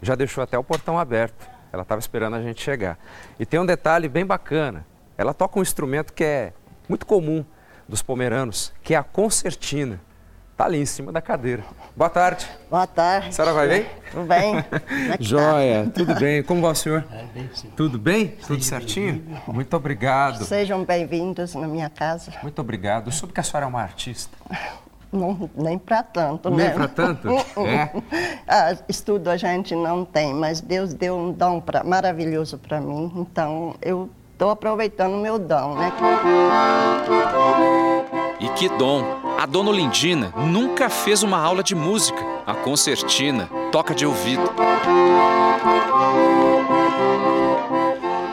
já 0.00 0.14
deixou 0.14 0.42
até 0.42 0.58
o 0.58 0.64
portão 0.64 0.98
aberto. 0.98 1.48
Ela 1.72 1.82
estava 1.82 1.98
esperando 1.98 2.36
a 2.36 2.42
gente 2.42 2.62
chegar. 2.62 2.98
E 3.38 3.46
tem 3.46 3.58
um 3.58 3.66
detalhe 3.66 4.08
bem 4.08 4.26
bacana: 4.26 4.86
ela 5.16 5.32
toca 5.32 5.58
um 5.58 5.62
instrumento 5.62 6.12
que 6.12 6.24
é 6.24 6.52
muito 6.88 7.06
comum 7.06 7.44
dos 7.88 8.02
pomeranos, 8.02 8.72
que 8.82 8.94
é 8.94 8.96
a 8.96 9.02
concertina. 9.02 10.00
Está 10.62 10.68
ali 10.68 10.80
em 10.80 10.86
cima 10.86 11.10
da 11.10 11.20
cadeira. 11.20 11.64
Boa 11.96 12.08
tarde. 12.08 12.48
Boa 12.70 12.86
tarde. 12.86 13.30
A 13.30 13.32
senhora 13.32 13.52
vai 13.52 13.66
bem? 13.66 13.86
Tudo 14.12 14.26
bem. 14.28 14.58
É 15.10 15.16
tá? 15.16 15.16
Joia, 15.18 15.90
tudo 15.92 16.14
bem. 16.14 16.40
Como 16.44 16.62
vai 16.62 16.70
o 16.70 16.74
senhor? 16.76 17.04
Tudo 17.76 17.98
bem? 17.98 18.28
Tudo 18.46 18.62
certinho? 18.62 19.24
Muito 19.48 19.76
obrigado. 19.76 20.44
Sejam 20.44 20.84
bem-vindos 20.84 21.56
na 21.56 21.66
minha 21.66 21.90
casa. 21.90 22.30
Muito 22.44 22.60
obrigado. 22.60 23.08
Eu 23.08 23.12
soube 23.12 23.34
que 23.34 23.40
a 23.40 23.42
senhora 23.42 23.66
é 23.66 23.68
uma 23.68 23.82
artista. 23.82 24.38
Não, 25.10 25.50
nem 25.56 25.76
para 25.76 26.00
tanto, 26.04 26.48
Nem 26.48 26.68
né? 26.68 26.70
pra 26.74 26.86
tanto? 26.86 27.26
É? 27.66 27.90
Ah, 28.46 28.76
estudo 28.88 29.30
a 29.30 29.36
gente 29.36 29.74
não 29.74 30.04
tem, 30.04 30.32
mas 30.32 30.60
Deus 30.60 30.94
deu 30.94 31.16
um 31.16 31.32
dom 31.32 31.60
pra, 31.60 31.82
maravilhoso 31.82 32.56
para 32.56 32.80
mim, 32.80 33.12
então 33.16 33.74
eu 33.82 34.08
estou 34.32 34.50
aproveitando 34.50 35.14
o 35.14 35.20
meu 35.20 35.40
dom, 35.40 35.74
né? 35.74 35.92
E 38.40 38.48
que 38.50 38.68
dom! 38.70 39.21
A 39.42 39.46
dona 39.46 39.70
Olindina 39.70 40.32
nunca 40.36 40.88
fez 40.88 41.24
uma 41.24 41.36
aula 41.36 41.64
de 41.64 41.74
música. 41.74 42.20
A 42.46 42.54
concertina 42.54 43.48
toca 43.72 43.92
de 43.92 44.06
ouvido. 44.06 44.48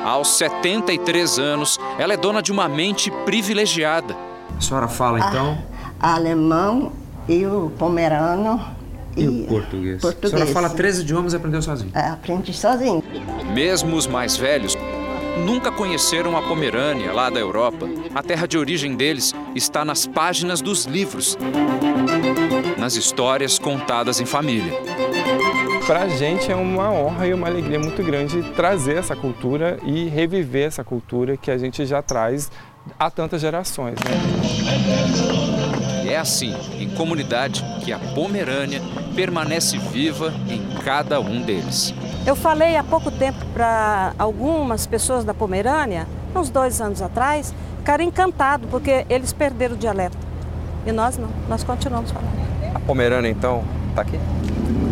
Aos 0.05 0.37
73 0.37 1.39
anos, 1.39 1.79
ela 1.97 2.13
é 2.13 2.17
dona 2.17 2.43
de 2.43 2.51
uma 2.51 2.67
mente 2.69 3.09
privilegiada. 3.25 4.15
A 4.55 4.61
senhora 4.61 4.87
fala 4.87 5.17
então? 5.19 5.57
Alemão 5.99 6.91
e 7.27 7.43
o 7.43 7.71
pomerano 7.79 8.63
E 9.17 9.27
o 9.27 9.47
português? 9.47 9.97
A 9.97 10.01
português. 10.01 10.31
senhora 10.31 10.51
fala 10.51 10.69
três 10.69 10.99
idiomas 10.99 11.33
e 11.33 11.37
aprendeu 11.37 11.63
sozinho? 11.63 11.89
É, 11.95 12.09
aprendi 12.09 12.53
sozinho. 12.53 13.03
Mesmo 13.51 13.95
os 13.95 14.05
mais 14.05 14.37
velhos 14.37 14.77
nunca 15.45 15.71
conheceram 15.71 16.37
a 16.37 16.41
Pomerânia, 16.41 17.11
lá 17.11 17.29
da 17.29 17.39
Europa. 17.39 17.87
A 18.13 18.21
terra 18.21 18.47
de 18.47 18.57
origem 18.57 18.95
deles 18.95 19.33
está 19.55 19.83
nas 19.85 20.05
páginas 20.05 20.61
dos 20.61 20.85
livros, 20.85 21.37
nas 22.77 22.95
histórias 22.95 23.57
contadas 23.57 24.19
em 24.19 24.25
família. 24.25 24.73
Para 25.85 26.03
a 26.03 26.07
gente 26.07 26.51
é 26.51 26.55
uma 26.55 26.91
honra 26.91 27.27
e 27.27 27.33
uma 27.33 27.47
alegria 27.47 27.79
muito 27.79 28.03
grande 28.03 28.43
trazer 28.53 28.97
essa 28.97 29.15
cultura 29.15 29.79
e 29.83 30.07
reviver 30.07 30.67
essa 30.67 30.83
cultura 30.83 31.35
que 31.35 31.49
a 31.49 31.57
gente 31.57 31.85
já 31.85 32.01
traz 32.01 32.51
há 32.97 33.09
tantas 33.09 33.41
gerações. 33.41 33.95
Né? 33.95 34.11
É 36.11 36.17
assim, 36.17 36.55
em 36.79 36.89
comunidade, 36.89 37.63
que 37.83 37.91
a 37.91 37.99
Pomerânia 37.99 38.81
permanece 39.09 39.77
viva 39.77 40.33
em 40.47 40.61
cada 40.83 41.19
um 41.19 41.41
deles. 41.41 41.93
Eu 42.25 42.35
falei 42.35 42.75
há 42.75 42.83
pouco 42.83 43.09
tempo 43.11 43.43
para 43.53 44.13
algumas 44.17 44.85
pessoas 44.85 45.23
da 45.23 45.33
Pomerânia, 45.33 46.07
uns 46.35 46.49
dois 46.49 46.79
anos 46.79 47.01
atrás, 47.01 47.53
ficaram 47.77 48.03
encantados 48.03 48.69
porque 48.69 49.05
eles 49.09 49.33
perderam 49.33 49.75
o 49.75 49.77
dialeto. 49.77 50.17
E 50.85 50.91
nós 50.91 51.17
não, 51.17 51.29
nós 51.47 51.63
continuamos 51.63 52.11
falando 52.11 52.29
A 52.73 52.79
Pomerânia, 52.79 53.29
então, 53.29 53.63
tá 53.95 54.01
aqui? 54.01 54.19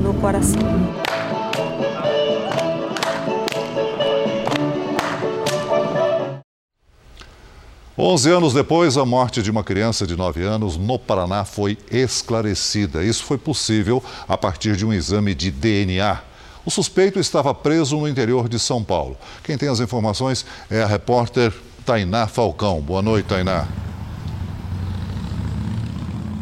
no 0.07 0.13
coração. 0.15 1.06
11 7.99 8.29
anos 8.29 8.53
depois, 8.53 8.95
a 8.95 9.03
morte 9.03 9.41
de 9.41 9.49
uma 9.49 9.63
criança 9.63 10.05
de 10.05 10.15
9 10.15 10.43
anos 10.43 10.77
no 10.77 10.99
Paraná 10.99 11.43
foi 11.43 11.75
esclarecida. 11.89 13.03
Isso 13.03 13.23
foi 13.23 13.39
possível 13.39 14.03
a 14.27 14.37
partir 14.37 14.75
de 14.75 14.85
um 14.85 14.93
exame 14.93 15.33
de 15.33 15.49
DNA. 15.49 16.21
O 16.63 16.69
suspeito 16.69 17.19
estava 17.19 17.55
preso 17.55 17.97
no 17.97 18.07
interior 18.07 18.47
de 18.47 18.59
São 18.59 18.83
Paulo. 18.83 19.17
Quem 19.43 19.57
tem 19.57 19.67
as 19.67 19.79
informações 19.79 20.45
é 20.69 20.83
a 20.83 20.85
repórter 20.85 21.51
Tainá 21.83 22.27
Falcão. 22.27 22.81
Boa 22.81 23.01
noite, 23.01 23.25
Tainá. 23.25 23.65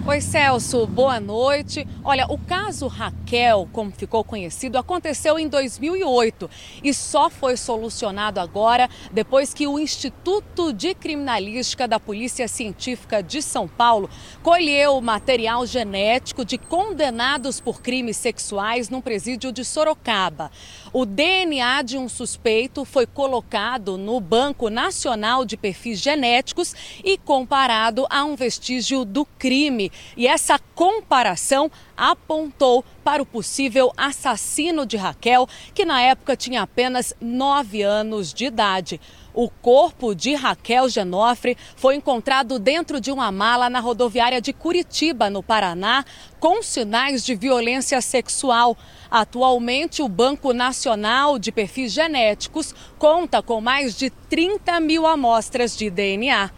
Oi, 0.08 0.22
Celso, 0.22 0.86
boa 0.86 1.20
noite. 1.20 1.88
Olha, 2.04 2.28
o 2.28 2.38
caso 2.38 2.86
Raquel, 2.86 3.68
como 3.74 3.90
ficou 3.90 4.24
conhecido, 4.24 4.78
aconteceu 4.78 5.40
em 5.40 5.48
2008 5.48 6.48
e 6.84 6.94
só 6.94 7.28
foi 7.28 7.58
solucionado 7.58 8.40
agora 8.40 8.88
depois 9.12 9.52
que 9.52 9.66
o 9.66 9.80
Instituto 9.80 10.72
de 10.72 10.94
Criminalística 10.94 11.88
da 11.88 12.00
Polícia 12.00 12.48
Científica 12.48 13.24
de 13.24 13.42
São 13.42 13.68
Paulo 13.68 14.08
colheu 14.44 15.02
material 15.02 15.66
genético 15.66 16.46
de 16.46 16.60
condenados 16.60 17.60
por 17.60 17.82
crimes 17.82 18.16
sexuais 18.16 18.92
num 18.92 19.02
presídio 19.02 19.52
de 19.52 19.66
Sorocaba. 19.66 20.52
O 20.94 21.04
DNA 21.04 21.82
de 21.82 21.98
um 21.98 22.08
suspeito 22.08 22.86
foi 22.86 23.08
colocado 23.08 23.98
no 23.98 24.20
Banco 24.20 24.70
Nacional 24.70 25.44
de 25.44 25.58
Perfis 25.58 26.00
Genéticos 26.00 26.76
e 27.04 27.18
comparado 27.18 28.06
a 28.08 28.24
um 28.24 28.36
vestígio 28.36 29.04
do 29.04 29.26
crime. 29.26 29.92
E 30.16 30.28
essa 30.28 30.60
comparação 30.74 31.72
apontou 31.96 32.84
para 33.04 33.22
o 33.22 33.26
possível 33.26 33.92
assassino 33.96 34.86
de 34.86 34.98
Raquel, 34.98 35.48
que 35.74 35.86
na 35.86 36.02
época 36.02 36.36
tinha 36.36 36.62
apenas 36.62 37.14
nove 37.22 37.82
anos 37.82 38.34
de 38.34 38.46
idade. 38.46 39.00
O 39.34 39.50
corpo 39.50 40.16
de 40.16 40.34
Raquel 40.34 40.88
Genofre 40.88 41.58
foi 41.76 41.96
encontrado 41.96 42.58
dentro 42.58 43.02
de 43.02 43.12
uma 43.12 43.34
mala 43.34 43.70
na 43.70 43.82
rodoviária 43.82 44.40
de 44.40 44.54
Curitiba, 44.54 45.30
no 45.30 45.44
Paraná, 45.44 46.06
com 46.40 46.64
sinais 46.64 47.24
de 47.26 47.36
violência 47.36 48.00
sexual. 48.00 48.78
Atualmente, 49.12 50.02
o 50.02 50.08
Banco 50.08 50.54
Nacional 50.54 51.38
de 51.38 51.52
Perfis 51.52 51.92
Genéticos 51.92 52.74
conta 52.98 53.42
com 53.42 53.60
mais 53.60 53.98
de 53.98 54.10
30 54.10 54.80
mil 54.80 55.06
amostras 55.06 55.76
de 55.76 55.90
DNA. 55.90 56.50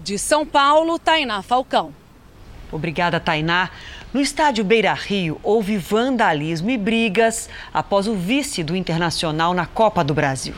De 0.00 0.18
São 0.18 0.44
Paulo, 0.44 0.98
Tainá 0.98 1.42
Falcão. 1.42 1.94
Obrigada, 2.70 3.18
Tainá. 3.18 3.70
No 4.12 4.20
estádio 4.20 4.64
Beira 4.64 4.92
Rio, 4.94 5.40
houve 5.42 5.76
vandalismo 5.76 6.70
e 6.70 6.78
brigas 6.78 7.48
após 7.72 8.06
o 8.06 8.14
vice 8.14 8.62
do 8.62 8.76
Internacional 8.76 9.54
na 9.54 9.66
Copa 9.66 10.04
do 10.04 10.14
Brasil. 10.14 10.54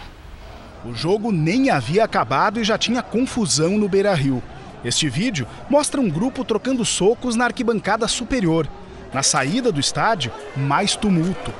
O 0.85 0.95
jogo 0.95 1.31
nem 1.31 1.71
havia 1.71 2.05
acabado 2.05 2.61
e 2.61 2.65
já 2.65 2.79
tinha 2.79 3.03
confusão 3.03 3.79
no 3.79 3.89
Beira 3.89 4.15
Rio. 4.15 4.43
Este 4.85 5.09
vídeo 5.09 5.47
mostra 5.69 6.01
um 6.01 6.09
grupo 6.09 6.45
trocando 6.45 6.85
socos 6.85 7.37
na 7.37 7.45
arquibancada 7.45 8.09
superior. 8.09 8.67
Na 9.13 9.23
saída 9.23 9.71
do 9.71 9.81
estádio, 9.81 10.33
mais 10.57 10.97
tumulto. 10.97 11.53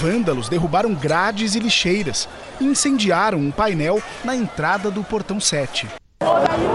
Vândalos 0.00 0.48
derrubaram 0.48 0.94
grades 0.94 1.54
e 1.54 1.58
lixeiras 1.58 2.28
e 2.60 2.64
incendiaram 2.64 3.38
um 3.38 3.50
painel 3.50 4.00
na 4.24 4.36
entrada 4.36 4.90
do 4.90 5.02
portão 5.02 5.40
7. 5.40 5.88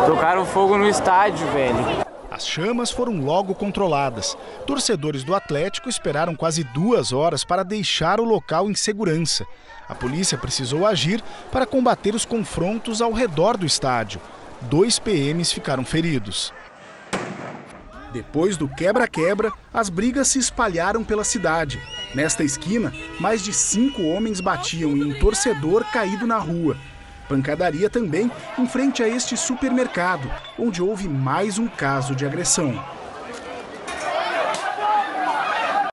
Tocaram 0.05 0.45
fogo 0.45 0.77
no 0.77 0.89
estádio, 0.89 1.45
velho. 1.51 2.12
As 2.33 2.47
chamas 2.47 2.89
foram 2.89 3.19
logo 3.23 3.53
controladas. 3.53 4.35
Torcedores 4.65 5.23
do 5.23 5.35
Atlético 5.35 5.87
esperaram 5.87 6.33
quase 6.33 6.63
duas 6.63 7.13
horas 7.13 7.43
para 7.43 7.61
deixar 7.61 8.19
o 8.19 8.23
local 8.23 8.71
em 8.71 8.73
segurança. 8.73 9.45
A 9.87 9.93
polícia 9.93 10.35
precisou 10.35 10.87
agir 10.87 11.23
para 11.51 11.67
combater 11.67 12.15
os 12.15 12.25
confrontos 12.25 13.03
ao 13.03 13.11
redor 13.13 13.55
do 13.55 13.67
estádio. 13.67 14.19
Dois 14.61 14.97
PMs 14.97 15.51
ficaram 15.51 15.85
feridos. 15.85 16.51
Depois 18.11 18.57
do 18.57 18.67
quebra-quebra, 18.67 19.51
as 19.71 19.87
brigas 19.87 20.29
se 20.29 20.39
espalharam 20.39 21.03
pela 21.03 21.23
cidade. 21.23 21.79
Nesta 22.15 22.43
esquina, 22.43 22.91
mais 23.19 23.43
de 23.43 23.53
cinco 23.53 24.01
homens 24.05 24.41
batiam 24.41 24.97
em 24.97 25.03
um 25.03 25.19
torcedor 25.19 25.85
caído 25.91 26.25
na 26.25 26.39
rua. 26.39 26.75
Pancadaria 27.27 27.89
também 27.89 28.31
em 28.57 28.67
frente 28.67 29.01
a 29.01 29.07
este 29.07 29.35
supermercado, 29.37 30.29
onde 30.57 30.81
houve 30.81 31.07
mais 31.07 31.57
um 31.57 31.67
caso 31.67 32.15
de 32.15 32.25
agressão. 32.25 32.83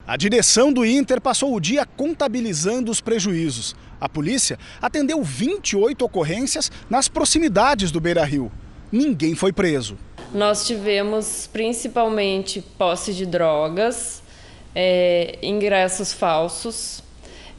A 0.07 0.17
direção 0.17 0.73
do 0.73 0.85
Inter 0.85 1.21
passou 1.21 1.55
o 1.55 1.61
dia 1.61 1.87
contabilizando 1.87 2.91
os 2.91 3.01
prejuízos. 3.01 3.77
A 4.01 4.09
polícia 4.09 4.59
atendeu 4.83 5.23
28 5.23 6.05
ocorrências 6.05 6.69
nas 6.91 7.07
proximidades 7.07 7.93
do 7.93 8.01
Beira 8.01 8.25
Rio. 8.25 8.51
Ninguém 8.91 9.37
foi 9.37 9.53
preso. 9.53 9.97
Nós 10.35 10.67
tivemos 10.67 11.49
principalmente 11.53 12.61
posse 12.61 13.15
de 13.15 13.25
drogas, 13.25 14.21
é, 14.75 15.39
ingressos 15.43 16.13
falsos, 16.13 17.03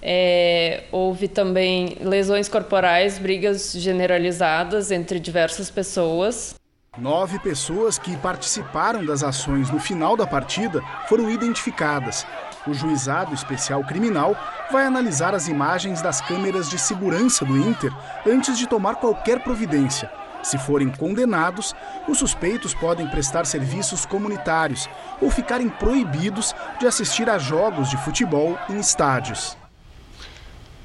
é, 0.02 0.84
houve 0.92 1.28
também 1.28 1.98
lesões 2.02 2.50
corporais, 2.50 3.20
brigas 3.20 3.74
generalizadas 3.74 4.92
entre 4.92 5.20
diversas 5.20 5.70
pessoas. 5.70 6.56
Nove 6.98 7.40
pessoas 7.40 7.98
que 7.98 8.18
participaram 8.18 9.06
das 9.06 9.24
ações 9.24 9.70
no 9.72 9.80
final 9.80 10.18
da 10.18 10.28
partida 10.28 10.82
foram 11.08 11.30
identificadas. 11.30 12.26
O 12.68 12.74
juizado 12.74 13.34
especial 13.34 13.84
criminal 13.84 14.36
vai 14.72 14.86
analisar 14.86 15.34
as 15.34 15.48
imagens 15.48 16.02
das 16.02 16.20
câmeras 16.20 16.70
de 16.70 16.78
segurança 16.78 17.46
do 17.46 17.58
Inter 17.58 17.94
antes 18.28 18.58
de 18.58 18.68
tomar 18.68 18.96
qualquer 18.96 19.42
providência. 19.42 20.12
Se 20.44 20.58
forem 20.58 20.90
condenados, 20.90 21.74
os 22.08 22.18
suspeitos 22.18 22.74
podem 22.74 23.08
prestar 23.08 23.46
serviços 23.46 24.06
comunitários 24.06 24.90
ou 25.22 25.30
ficarem 25.30 25.70
proibidos 25.70 26.54
de 26.80 26.88
assistir 26.88 27.30
a 27.30 27.38
jogos 27.38 27.90
de 27.90 27.98
futebol 27.98 28.58
em 28.70 28.80
estádios. 28.80 29.61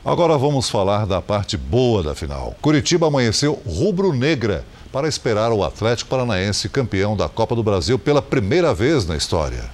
Agora 0.07 0.39
vamos 0.39 0.71
falar 0.71 1.05
da 1.05 1.21
parte 1.21 1.57
boa 1.57 2.01
da 2.01 2.15
final. 2.15 2.55
Curitiba 2.63 3.09
amanheceu 3.09 3.61
rubro-negra 3.67 4.65
para 4.93 5.09
esperar 5.09 5.51
o 5.51 5.65
Atlético 5.65 6.09
Paranaense 6.09 6.69
campeão 6.69 7.17
da 7.17 7.29
Copa 7.29 7.57
do 7.57 7.63
Brasil 7.65 7.99
pela 7.99 8.23
primeira 8.23 8.73
vez 8.73 9.05
na 9.05 9.17
história. 9.17 9.65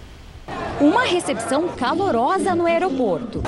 Uma 0.81 1.03
recepção 1.03 1.69
calorosa 1.69 2.55
no 2.55 2.65
aeroporto. 2.65 3.43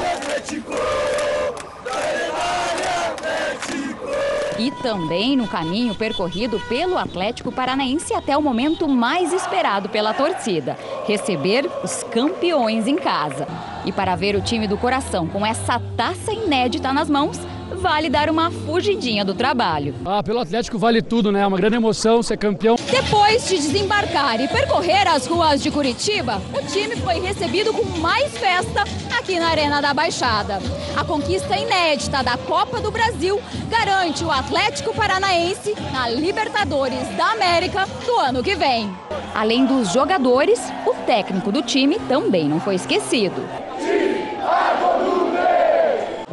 E 4.58 4.70
também 4.70 5.36
no 5.36 5.48
caminho 5.48 5.94
percorrido 5.94 6.60
pelo 6.68 6.96
Atlético 6.96 7.50
Paranaense 7.50 8.14
até 8.14 8.36
o 8.36 8.42
momento 8.42 8.88
mais 8.88 9.32
esperado 9.32 9.88
pela 9.88 10.14
torcida: 10.14 10.78
receber 11.06 11.68
os 11.82 12.04
campeões 12.04 12.86
em 12.86 12.96
casa. 12.96 13.46
E 13.84 13.92
para 13.92 14.14
ver 14.14 14.36
o 14.36 14.42
time 14.42 14.68
do 14.68 14.78
coração 14.78 15.26
com 15.26 15.44
essa 15.44 15.80
taça 15.96 16.32
inédita 16.32 16.92
nas 16.92 17.10
mãos, 17.10 17.38
vale 17.84 18.08
dar 18.08 18.30
uma 18.30 18.50
fugidinha 18.50 19.26
do 19.26 19.34
trabalho. 19.34 19.94
Ah, 20.06 20.22
pelo 20.22 20.40
Atlético 20.40 20.78
vale 20.78 21.02
tudo, 21.02 21.30
né? 21.30 21.42
É 21.42 21.46
uma 21.46 21.58
grande 21.58 21.76
emoção 21.76 22.22
ser 22.22 22.38
campeão. 22.38 22.76
Depois 22.90 23.46
de 23.46 23.58
desembarcar 23.58 24.40
e 24.40 24.48
percorrer 24.48 25.06
as 25.06 25.26
ruas 25.26 25.62
de 25.62 25.70
Curitiba, 25.70 26.40
o 26.54 26.66
time 26.66 26.96
foi 26.96 27.20
recebido 27.20 27.74
com 27.74 27.84
mais 27.98 28.32
festa 28.38 28.84
aqui 29.18 29.38
na 29.38 29.48
Arena 29.48 29.82
da 29.82 29.92
Baixada. 29.92 30.62
A 30.96 31.04
conquista 31.04 31.58
inédita 31.58 32.22
da 32.22 32.38
Copa 32.38 32.80
do 32.80 32.90
Brasil 32.90 33.38
garante 33.68 34.24
o 34.24 34.30
Atlético 34.30 34.94
Paranaense 34.94 35.74
na 35.92 36.08
Libertadores 36.08 37.06
da 37.18 37.32
América 37.32 37.86
do 38.06 38.16
ano 38.18 38.42
que 38.42 38.54
vem. 38.54 38.90
Além 39.34 39.66
dos 39.66 39.92
jogadores, 39.92 40.58
o 40.86 40.94
técnico 41.04 41.52
do 41.52 41.60
time 41.60 41.98
também 42.08 42.48
não 42.48 42.60
foi 42.60 42.76
esquecido. 42.76 43.44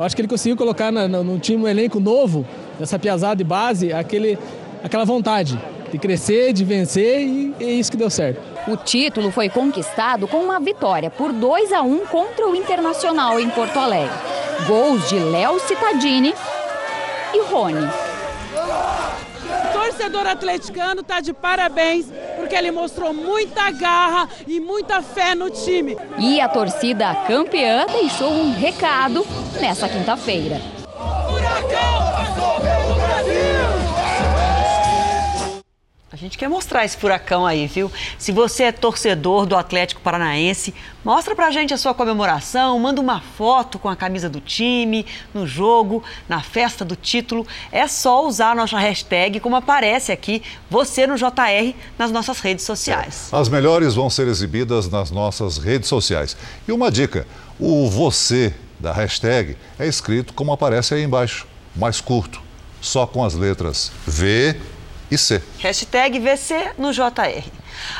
Eu 0.02 0.06
acho 0.06 0.16
que 0.16 0.22
ele 0.24 0.28
conseguiu 0.28 0.58
colocar 0.58 0.92
no, 0.92 1.08
no, 1.08 1.24
no 1.24 1.38
time 1.38 1.64
um 1.64 1.68
elenco 1.68 2.00
novo, 2.00 2.44
nessa 2.80 2.98
piazada 2.98 3.36
de 3.36 3.44
base, 3.44 3.94
aquele, 3.94 4.36
aquela 4.84 5.06
vontade 5.06 5.62
de 5.92 6.00
crescer, 6.00 6.54
de 6.54 6.66
vencer 6.66 7.20
e 7.20 7.56
é 7.60 7.66
isso 7.66 7.92
que 7.92 7.98
deu 7.98 8.10
certo. 8.10 8.42
O 8.68 8.76
título 8.76 9.30
foi 9.30 9.48
conquistado 9.48 10.28
com 10.28 10.38
uma 10.38 10.60
vitória 10.60 11.12
por 11.12 11.32
2 11.32 11.72
a 11.72 11.84
1 11.84 12.08
contra 12.08 12.48
o 12.48 12.56
Internacional 12.56 13.40
em 13.40 13.48
Porto 13.52 13.78
Alegre. 13.78 14.10
Gols 14.66 15.08
de 15.08 15.20
Léo 15.20 15.60
Cittadini 15.60 16.34
e 17.36 17.42
Rony. 17.44 18.11
O 20.02 20.04
torcedor 20.04 20.26
atleticano 20.26 21.02
está 21.02 21.22
de 21.22 21.32
parabéns 21.32 22.08
porque 22.36 22.56
ele 22.56 22.72
mostrou 22.72 23.14
muita 23.14 23.70
garra 23.70 24.28
e 24.48 24.60
muita 24.60 25.00
fé 25.04 25.36
no 25.36 25.52
time. 25.52 25.96
E 26.18 26.42
a 26.42 26.50
torcida 26.50 27.14
campeã 27.28 27.86
deixou 27.86 28.32
um 28.32 28.52
recado 28.52 29.24
nessa 29.60 29.88
quinta-feira. 29.88 30.60
A 30.98 32.81
gente 36.22 36.38
quer 36.38 36.48
mostrar 36.48 36.86
esse 36.86 36.96
furacão 36.96 37.48
aí, 37.48 37.66
viu? 37.66 37.92
Se 38.18 38.32
você 38.32 38.66
é 38.66 38.72
torcedor 38.72 39.48
do 39.48 39.56
Atlético 39.56 40.02
Paranaense, 40.02 40.72
mostra 41.04 41.36
pra 41.36 41.50
gente 41.50 41.74
a 41.74 41.78
sua 41.78 41.96
comemoração, 41.96 42.78
manda 42.80 43.02
uma 43.02 43.20
foto 43.20 43.80
com 43.80 43.90
a 43.90 43.96
camisa 43.96 44.30
do 44.30 44.40
time, 44.40 45.04
no 45.34 45.48
jogo, 45.48 46.04
na 46.30 46.40
festa 46.42 46.86
do 46.86 46.96
título. 46.96 47.46
É 47.72 47.88
só 47.88 48.26
usar 48.26 48.52
a 48.52 48.56
nossa 48.56 48.78
hashtag, 48.78 49.40
como 49.40 49.56
aparece 49.56 50.12
aqui, 50.12 50.44
você 50.70 51.08
no 51.08 51.16
JR, 51.16 51.74
nas 51.98 52.12
nossas 52.12 52.40
redes 52.40 52.66
sociais. 52.66 53.30
As 53.32 53.50
melhores 53.50 53.96
vão 53.96 54.10
ser 54.10 54.28
exibidas 54.28 54.88
nas 54.90 55.10
nossas 55.10 55.58
redes 55.58 55.90
sociais. 55.90 56.38
E 56.68 56.72
uma 56.72 56.92
dica: 56.92 57.26
o 57.60 57.90
você 57.90 58.54
da 58.80 58.94
hashtag 58.94 59.58
é 59.80 59.88
escrito 59.88 60.34
como 60.34 60.54
aparece 60.54 60.94
aí 60.94 61.04
embaixo, 61.04 61.48
mais 61.76 62.00
curto, 62.00 62.40
só 62.80 63.08
com 63.08 63.26
as 63.26 63.34
letras 63.34 63.92
V 64.06 64.56
e 65.12 65.18
C. 65.18 65.42
Hashtag 65.60 66.18
VC 66.20 66.72
no 66.78 66.94
JR. 66.94 67.44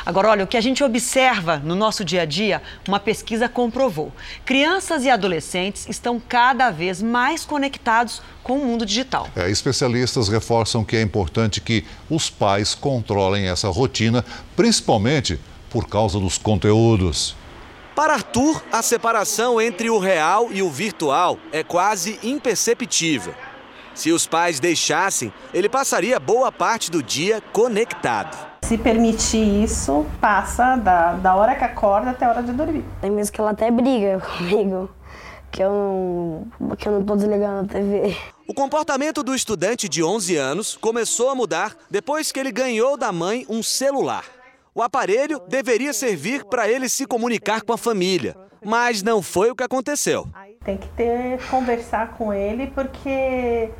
Agora, 0.04 0.28
olha, 0.30 0.44
o 0.44 0.46
que 0.46 0.56
a 0.56 0.60
gente 0.60 0.82
observa 0.82 1.58
no 1.58 1.74
nosso 1.74 2.04
dia 2.04 2.22
a 2.22 2.24
dia, 2.24 2.62
uma 2.88 2.98
pesquisa 2.98 3.48
comprovou. 3.48 4.12
Crianças 4.44 5.04
e 5.04 5.10
adolescentes 5.10 5.86
estão 5.88 6.20
cada 6.20 6.70
vez 6.70 7.02
mais 7.02 7.44
conectados 7.44 8.22
com 8.42 8.54
o 8.58 8.64
mundo 8.64 8.86
digital. 8.86 9.28
É, 9.36 9.50
especialistas 9.50 10.28
reforçam 10.28 10.84
que 10.84 10.96
é 10.96 11.02
importante 11.02 11.60
que 11.60 11.84
os 12.08 12.30
pais 12.30 12.74
controlem 12.74 13.48
essa 13.48 13.68
rotina, 13.68 14.24
principalmente 14.56 15.38
por 15.68 15.86
causa 15.86 16.18
dos 16.18 16.38
conteúdos. 16.38 17.36
Para 17.94 18.14
Arthur, 18.14 18.62
a 18.72 18.80
separação 18.80 19.60
entre 19.60 19.90
o 19.90 19.98
real 19.98 20.48
e 20.50 20.62
o 20.62 20.70
virtual 20.70 21.38
é 21.52 21.62
quase 21.62 22.18
imperceptível. 22.22 23.34
Se 23.94 24.10
os 24.10 24.26
pais 24.26 24.58
deixassem, 24.58 25.32
ele 25.52 25.68
passaria 25.68 26.18
boa 26.18 26.50
parte 26.50 26.90
do 26.90 27.02
dia 27.02 27.42
conectado. 27.52 28.52
Se 28.62 28.78
permitir 28.78 29.64
isso, 29.64 30.06
passa 30.20 30.76
da, 30.76 31.14
da 31.14 31.34
hora 31.34 31.54
que 31.54 31.64
acorda 31.64 32.10
até 32.10 32.24
a 32.24 32.30
hora 32.30 32.42
de 32.42 32.52
dormir. 32.52 32.84
Tem 33.00 33.14
vezes 33.14 33.30
que 33.30 33.40
ela 33.40 33.50
até 33.50 33.70
briga 33.70 34.20
comigo, 34.38 34.88
que 35.50 35.62
eu 35.62 35.70
não, 36.58 36.76
que 36.76 36.88
eu 36.88 36.92
não 36.92 37.04
tô 37.04 37.16
desligando 37.16 37.66
a 37.66 37.68
TV. 37.68 38.16
O 38.48 38.54
comportamento 38.54 39.22
do 39.22 39.34
estudante 39.34 39.88
de 39.88 40.02
11 40.02 40.36
anos 40.36 40.76
começou 40.76 41.30
a 41.30 41.34
mudar 41.34 41.76
depois 41.90 42.32
que 42.32 42.40
ele 42.40 42.52
ganhou 42.52 42.96
da 42.96 43.12
mãe 43.12 43.44
um 43.48 43.62
celular. 43.62 44.24
O 44.74 44.82
aparelho 44.82 45.40
deveria 45.48 45.92
servir 45.92 46.44
para 46.46 46.68
ele 46.68 46.88
se 46.88 47.06
comunicar 47.06 47.62
com 47.62 47.74
a 47.74 47.78
família, 47.78 48.36
mas 48.64 49.02
não 49.02 49.22
foi 49.22 49.50
o 49.50 49.54
que 49.56 49.62
aconteceu. 49.62 50.26
Tem 50.64 50.76
que 50.76 50.88
ter 50.88 51.38
conversar 51.48 52.14
com 52.16 52.32
ele 52.32 52.68
porque 52.68 53.70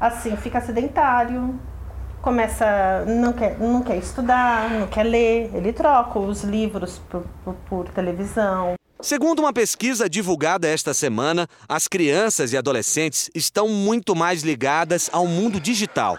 assim 0.00 0.36
fica 0.36 0.60
sedentário, 0.60 1.58
começa 2.20 3.04
não 3.06 3.32
quer 3.32 3.58
não 3.58 3.82
quer 3.82 3.96
estudar, 3.96 4.70
não 4.70 4.86
quer 4.86 5.04
ler, 5.04 5.50
ele 5.54 5.72
troca 5.72 6.18
os 6.18 6.42
livros 6.42 7.00
por, 7.10 7.24
por, 7.44 7.54
por 7.68 7.88
televisão. 7.88 8.74
Segundo 9.00 9.40
uma 9.40 9.52
pesquisa 9.52 10.08
divulgada 10.08 10.68
esta 10.68 10.94
semana, 10.94 11.48
as 11.68 11.88
crianças 11.88 12.52
e 12.52 12.56
adolescentes 12.56 13.30
estão 13.34 13.68
muito 13.68 14.14
mais 14.14 14.42
ligadas 14.42 15.10
ao 15.12 15.26
mundo 15.26 15.58
digital 15.58 16.18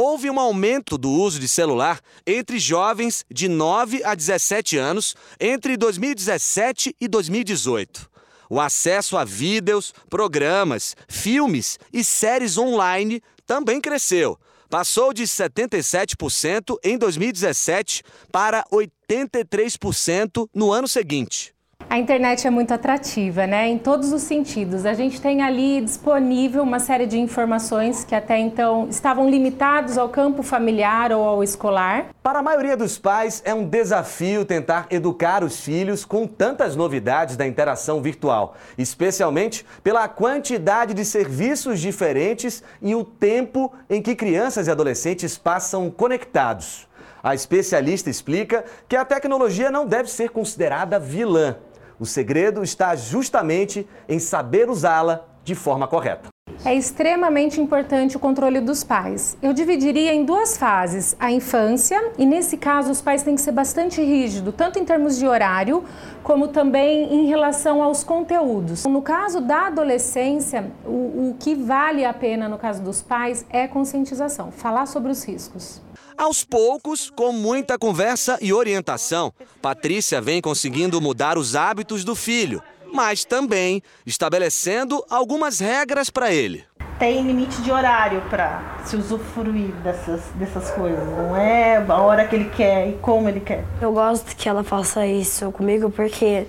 houve 0.00 0.30
um 0.30 0.40
aumento 0.40 0.96
do 0.96 1.10
uso 1.10 1.38
de 1.38 1.46
celular 1.46 2.00
entre 2.26 2.58
jovens 2.58 3.22
de 3.30 3.48
9 3.48 4.02
a 4.02 4.14
17 4.14 4.78
anos 4.78 5.14
entre 5.38 5.76
2017 5.76 6.96
e 6.98 7.06
2018. 7.06 8.10
O 8.48 8.58
acesso 8.58 9.18
a 9.18 9.26
vídeos, 9.26 9.92
programas, 10.08 10.96
filmes 11.06 11.78
e 11.92 12.02
séries 12.02 12.56
online 12.56 13.22
também 13.46 13.78
cresceu. 13.78 14.38
Passou 14.70 15.12
de 15.12 15.24
77% 15.24 16.78
em 16.82 16.96
2017 16.96 18.02
para 18.32 18.64
83% 18.72 20.48
no 20.54 20.72
ano 20.72 20.88
seguinte. 20.88 21.54
A 21.90 21.98
internet 21.98 22.46
é 22.46 22.50
muito 22.50 22.72
atrativa, 22.72 23.48
né? 23.48 23.68
Em 23.68 23.76
todos 23.76 24.12
os 24.12 24.22
sentidos. 24.22 24.86
A 24.86 24.94
gente 24.94 25.20
tem 25.20 25.42
ali 25.42 25.80
disponível 25.80 26.62
uma 26.62 26.78
série 26.78 27.04
de 27.04 27.18
informações 27.18 28.04
que 28.04 28.14
até 28.14 28.38
então 28.38 28.86
estavam 28.88 29.28
limitados 29.28 29.98
ao 29.98 30.08
campo 30.08 30.40
familiar 30.40 31.10
ou 31.10 31.24
ao 31.24 31.42
escolar. 31.42 32.06
Para 32.22 32.38
a 32.38 32.42
maioria 32.44 32.76
dos 32.76 32.96
pais, 32.96 33.42
é 33.44 33.52
um 33.52 33.64
desafio 33.66 34.44
tentar 34.44 34.86
educar 34.88 35.42
os 35.42 35.58
filhos 35.60 36.04
com 36.04 36.28
tantas 36.28 36.76
novidades 36.76 37.36
da 37.36 37.44
interação 37.44 38.00
virtual, 38.00 38.54
especialmente 38.78 39.66
pela 39.82 40.06
quantidade 40.06 40.94
de 40.94 41.04
serviços 41.04 41.80
diferentes 41.80 42.62
e 42.80 42.94
o 42.94 43.02
tempo 43.02 43.72
em 43.90 44.00
que 44.00 44.14
crianças 44.14 44.68
e 44.68 44.70
adolescentes 44.70 45.36
passam 45.36 45.90
conectados. 45.90 46.88
A 47.20 47.34
especialista 47.34 48.08
explica 48.08 48.64
que 48.88 48.94
a 48.94 49.04
tecnologia 49.04 49.72
não 49.72 49.86
deve 49.86 50.08
ser 50.08 50.30
considerada 50.30 50.98
vilã 51.00 51.56
o 52.00 52.06
segredo 52.06 52.62
está 52.62 52.96
justamente 52.96 53.86
em 54.08 54.18
saber 54.18 54.70
usá-la 54.70 55.26
de 55.44 55.54
forma 55.54 55.86
correta. 55.86 56.28
É 56.64 56.74
extremamente 56.74 57.58
importante 57.58 58.16
o 58.16 58.20
controle 58.20 58.60
dos 58.60 58.84
pais. 58.84 59.36
Eu 59.40 59.52
dividiria 59.52 60.12
em 60.12 60.24
duas 60.24 60.58
fases: 60.58 61.16
a 61.18 61.30
infância, 61.30 62.12
e 62.18 62.26
nesse 62.26 62.56
caso 62.56 62.90
os 62.90 63.00
pais 63.00 63.22
têm 63.22 63.34
que 63.34 63.40
ser 63.40 63.52
bastante 63.52 64.02
rígidos, 64.02 64.54
tanto 64.54 64.78
em 64.78 64.84
termos 64.84 65.18
de 65.18 65.26
horário, 65.26 65.84
como 66.22 66.48
também 66.48 67.14
em 67.14 67.26
relação 67.26 67.82
aos 67.82 68.04
conteúdos. 68.04 68.84
No 68.84 69.00
caso 69.00 69.40
da 69.40 69.68
adolescência, 69.68 70.70
o, 70.84 71.30
o 71.30 71.36
que 71.38 71.54
vale 71.54 72.04
a 72.04 72.12
pena 72.12 72.48
no 72.48 72.58
caso 72.58 72.82
dos 72.82 73.00
pais 73.00 73.46
é 73.48 73.66
conscientização, 73.66 74.50
falar 74.50 74.86
sobre 74.86 75.10
os 75.10 75.24
riscos. 75.24 75.80
Aos 76.20 76.44
poucos, 76.44 77.08
com 77.08 77.32
muita 77.32 77.78
conversa 77.78 78.38
e 78.42 78.52
orientação, 78.52 79.32
Patrícia 79.62 80.20
vem 80.20 80.38
conseguindo 80.42 81.00
mudar 81.00 81.38
os 81.38 81.56
hábitos 81.56 82.04
do 82.04 82.14
filho, 82.14 82.62
mas 82.92 83.24
também 83.24 83.82
estabelecendo 84.04 85.02
algumas 85.08 85.60
regras 85.60 86.10
para 86.10 86.30
ele. 86.30 86.62
Tem 86.98 87.22
limite 87.26 87.62
de 87.62 87.72
horário 87.72 88.20
para 88.28 88.82
se 88.84 88.96
usufruir 88.96 89.72
dessas, 89.76 90.20
dessas 90.34 90.70
coisas, 90.72 91.08
não 91.08 91.34
é 91.34 91.78
a 91.78 91.96
hora 92.02 92.28
que 92.28 92.36
ele 92.36 92.50
quer 92.50 92.90
e 92.90 92.92
como 92.98 93.26
ele 93.26 93.40
quer. 93.40 93.64
Eu 93.80 93.90
gosto 93.90 94.36
que 94.36 94.46
ela 94.46 94.62
faça 94.62 95.06
isso 95.06 95.50
comigo 95.50 95.90
porque 95.90 96.46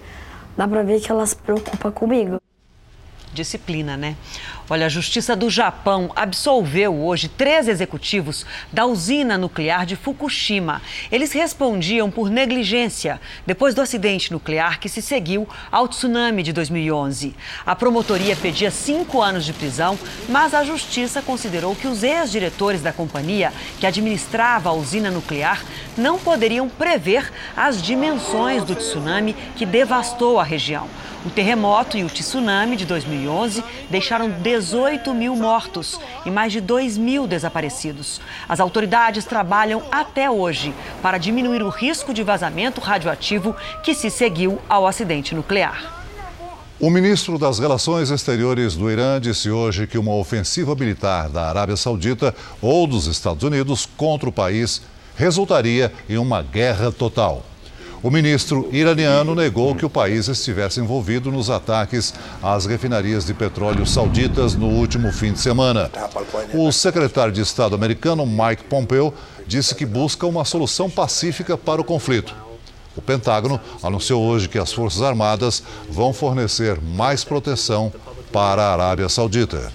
dá 0.57 0.67
para 0.67 0.83
ver 0.83 0.99
que 0.99 1.09
ela 1.09 1.25
se 1.25 1.37
preocupa 1.37 1.89
comigo 1.93 2.41
disciplina, 3.33 3.97
né? 3.97 4.15
Olha, 4.71 4.85
a 4.85 4.89
Justiça 4.89 5.35
do 5.35 5.49
Japão 5.49 6.13
absolveu 6.15 6.95
hoje 6.95 7.27
três 7.27 7.67
executivos 7.67 8.45
da 8.71 8.85
usina 8.85 9.37
nuclear 9.37 9.85
de 9.85 9.97
Fukushima. 9.97 10.81
Eles 11.11 11.33
respondiam 11.33 12.09
por 12.09 12.29
negligência 12.29 13.19
depois 13.45 13.75
do 13.75 13.81
acidente 13.81 14.31
nuclear 14.31 14.79
que 14.79 14.87
se 14.87 15.01
seguiu 15.01 15.45
ao 15.69 15.89
tsunami 15.89 16.41
de 16.41 16.53
2011. 16.53 17.35
A 17.65 17.75
promotoria 17.75 18.33
pedia 18.33 18.71
cinco 18.71 19.21
anos 19.21 19.43
de 19.43 19.51
prisão, 19.51 19.99
mas 20.29 20.53
a 20.53 20.63
Justiça 20.63 21.21
considerou 21.21 21.75
que 21.75 21.87
os 21.87 22.01
ex-diretores 22.01 22.81
da 22.81 22.93
companhia 22.93 23.51
que 23.77 23.85
administrava 23.85 24.69
a 24.69 24.73
usina 24.73 25.11
nuclear 25.11 25.61
não 25.97 26.17
poderiam 26.17 26.69
prever 26.69 27.31
as 27.55 27.81
dimensões 27.81 28.63
do 28.63 28.75
tsunami 28.75 29.35
que 29.55 29.65
devastou 29.65 30.39
a 30.39 30.43
região. 30.43 30.87
O 31.25 31.29
terremoto 31.29 31.97
e 31.97 32.03
o 32.03 32.07
tsunami 32.07 32.75
de 32.75 32.85
2011 32.85 33.63
deixaram 33.89 34.29
18 34.29 35.13
mil 35.13 35.35
mortos 35.35 35.99
e 36.25 36.31
mais 36.31 36.51
de 36.51 36.59
2 36.59 36.97
mil 36.97 37.27
desaparecidos. 37.27 38.19
As 38.49 38.59
autoridades 38.59 39.23
trabalham 39.23 39.83
até 39.91 40.29
hoje 40.29 40.73
para 41.01 41.19
diminuir 41.19 41.61
o 41.61 41.69
risco 41.69 42.13
de 42.13 42.23
vazamento 42.23 42.81
radioativo 42.81 43.55
que 43.83 43.93
se 43.93 44.09
seguiu 44.09 44.59
ao 44.67 44.87
acidente 44.87 45.35
nuclear. 45.35 46.01
O 46.79 46.89
ministro 46.89 47.37
das 47.37 47.59
Relações 47.59 48.09
Exteriores 48.09 48.75
do 48.75 48.89
Irã 48.89 49.21
disse 49.21 49.51
hoje 49.51 49.85
que 49.85 49.99
uma 49.99 50.15
ofensiva 50.15 50.73
militar 50.73 51.29
da 51.29 51.47
Arábia 51.47 51.77
Saudita 51.77 52.33
ou 52.59 52.87
dos 52.87 53.05
Estados 53.05 53.43
Unidos 53.43 53.87
contra 53.95 54.27
o 54.27 54.31
país 54.31 54.81
resultaria 55.21 55.93
em 56.09 56.17
uma 56.17 56.41
guerra 56.41 56.91
total. 56.91 57.45
O 58.01 58.09
ministro 58.09 58.67
iraniano 58.71 59.35
negou 59.35 59.75
que 59.75 59.85
o 59.85 59.89
país 59.89 60.27
estivesse 60.27 60.79
envolvido 60.79 61.31
nos 61.31 61.47
ataques 61.51 62.11
às 62.41 62.65
refinarias 62.65 63.23
de 63.23 63.31
petróleo 63.35 63.85
sauditas 63.85 64.55
no 64.55 64.65
último 64.65 65.11
fim 65.11 65.31
de 65.31 65.39
semana. 65.39 65.91
O 66.55 66.71
secretário 66.71 67.31
de 67.31 67.39
Estado 67.39 67.75
americano, 67.75 68.25
Mike 68.25 68.63
Pompeo, 68.63 69.13
disse 69.45 69.75
que 69.75 69.85
busca 69.85 70.25
uma 70.25 70.43
solução 70.43 70.89
pacífica 70.89 71.55
para 71.55 71.79
o 71.79 71.83
conflito. 71.83 72.35
O 72.97 73.01
Pentágono 73.01 73.61
anunciou 73.83 74.23
hoje 74.23 74.49
que 74.49 74.57
as 74.57 74.73
Forças 74.73 75.03
Armadas 75.03 75.61
vão 75.87 76.11
fornecer 76.13 76.81
mais 76.81 77.23
proteção 77.23 77.93
para 78.33 78.63
a 78.63 78.73
Arábia 78.73 79.07
Saudita. 79.07 79.71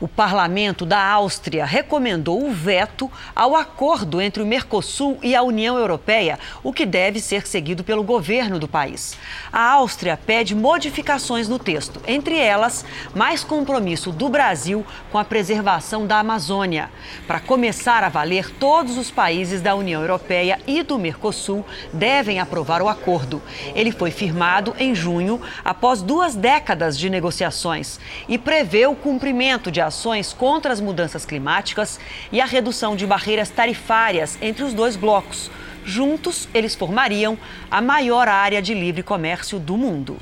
O 0.00 0.06
parlamento 0.06 0.86
da 0.86 1.04
Áustria 1.04 1.64
recomendou 1.64 2.46
o 2.46 2.52
veto 2.52 3.10
ao 3.34 3.56
acordo 3.56 4.20
entre 4.20 4.40
o 4.40 4.46
Mercosul 4.46 5.18
e 5.24 5.34
a 5.34 5.42
União 5.42 5.76
Europeia, 5.76 6.38
o 6.62 6.72
que 6.72 6.86
deve 6.86 7.18
ser 7.18 7.48
seguido 7.48 7.82
pelo 7.82 8.04
governo 8.04 8.60
do 8.60 8.68
país. 8.68 9.18
A 9.52 9.72
Áustria 9.72 10.16
pede 10.16 10.54
modificações 10.54 11.48
no 11.48 11.58
texto, 11.58 12.00
entre 12.06 12.38
elas, 12.38 12.84
mais 13.12 13.42
compromisso 13.42 14.12
do 14.12 14.28
Brasil 14.28 14.86
com 15.10 15.18
a 15.18 15.24
preservação 15.24 16.06
da 16.06 16.20
Amazônia. 16.20 16.90
Para 17.26 17.40
começar 17.40 18.04
a 18.04 18.08
valer, 18.08 18.50
todos 18.50 18.96
os 18.96 19.10
países 19.10 19.60
da 19.60 19.74
União 19.74 20.00
Europeia 20.00 20.60
e 20.64 20.84
do 20.84 20.96
Mercosul 20.96 21.66
devem 21.92 22.38
aprovar 22.38 22.80
o 22.82 22.88
acordo. 22.88 23.42
Ele 23.74 23.90
foi 23.90 24.12
firmado 24.12 24.76
em 24.78 24.94
junho, 24.94 25.40
após 25.64 26.02
duas 26.02 26.36
décadas 26.36 26.96
de 26.96 27.10
negociações, 27.10 27.98
e 28.28 28.38
prevê 28.38 28.86
o 28.86 28.94
cumprimento 28.94 29.72
de 29.72 29.87
ações 29.88 30.32
contra 30.32 30.72
as 30.72 30.80
mudanças 30.80 31.24
climáticas 31.24 31.98
e 32.30 32.40
a 32.40 32.46
redução 32.46 32.94
de 32.94 33.06
barreiras 33.06 33.50
tarifárias 33.50 34.38
entre 34.40 34.62
os 34.62 34.72
dois 34.72 34.94
blocos. 34.94 35.50
Juntos, 35.84 36.48
eles 36.54 36.74
formariam 36.74 37.36
a 37.70 37.80
maior 37.80 38.28
área 38.28 38.62
de 38.62 38.74
livre 38.74 39.02
comércio 39.02 39.58
do 39.58 39.76
mundo. 39.76 40.16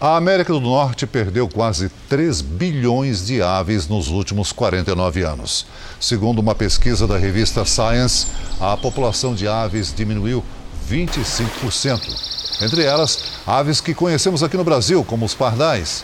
A 0.00 0.16
América 0.16 0.50
do 0.50 0.60
Norte 0.60 1.06
perdeu 1.06 1.46
quase 1.46 1.90
3 2.08 2.40
bilhões 2.40 3.26
de 3.26 3.42
aves 3.42 3.86
nos 3.86 4.08
últimos 4.08 4.50
49 4.50 5.22
anos. 5.22 5.66
Segundo 6.00 6.38
uma 6.38 6.54
pesquisa 6.54 7.06
da 7.06 7.18
revista 7.18 7.66
Science, 7.66 8.26
a 8.58 8.74
população 8.78 9.34
de 9.34 9.46
aves 9.46 9.92
diminuiu 9.94 10.42
25%. 10.90 12.62
Entre 12.62 12.82
elas, 12.82 13.40
aves 13.46 13.82
que 13.82 13.92
conhecemos 13.92 14.42
aqui 14.42 14.56
no 14.56 14.64
Brasil, 14.64 15.04
como 15.04 15.26
os 15.26 15.34
pardais. 15.34 16.02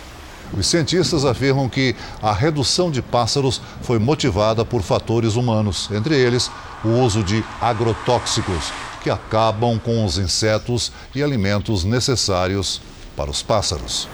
Os 0.53 0.67
cientistas 0.67 1.25
afirmam 1.25 1.69
que 1.69 1.95
a 2.23 2.33
redução 2.33 2.91
de 2.91 3.03
pássaros 3.03 3.61
foi 3.83 3.99
motivada 3.99 4.65
por 4.65 4.83
fatores 4.83 5.35
humanos, 5.37 5.89
entre 5.93 6.15
eles 6.15 6.51
o 6.85 6.89
uso 6.89 7.23
de 7.23 7.45
agrotóxicos, 7.61 8.73
que 9.03 9.11
acabam 9.11 9.79
com 9.79 10.05
os 10.05 10.19
insetos 10.19 10.93
e 11.15 11.23
alimentos 11.23 11.85
necessários 11.85 12.81
para 13.17 13.31
os 13.31 13.43
pássaros. 13.43 14.09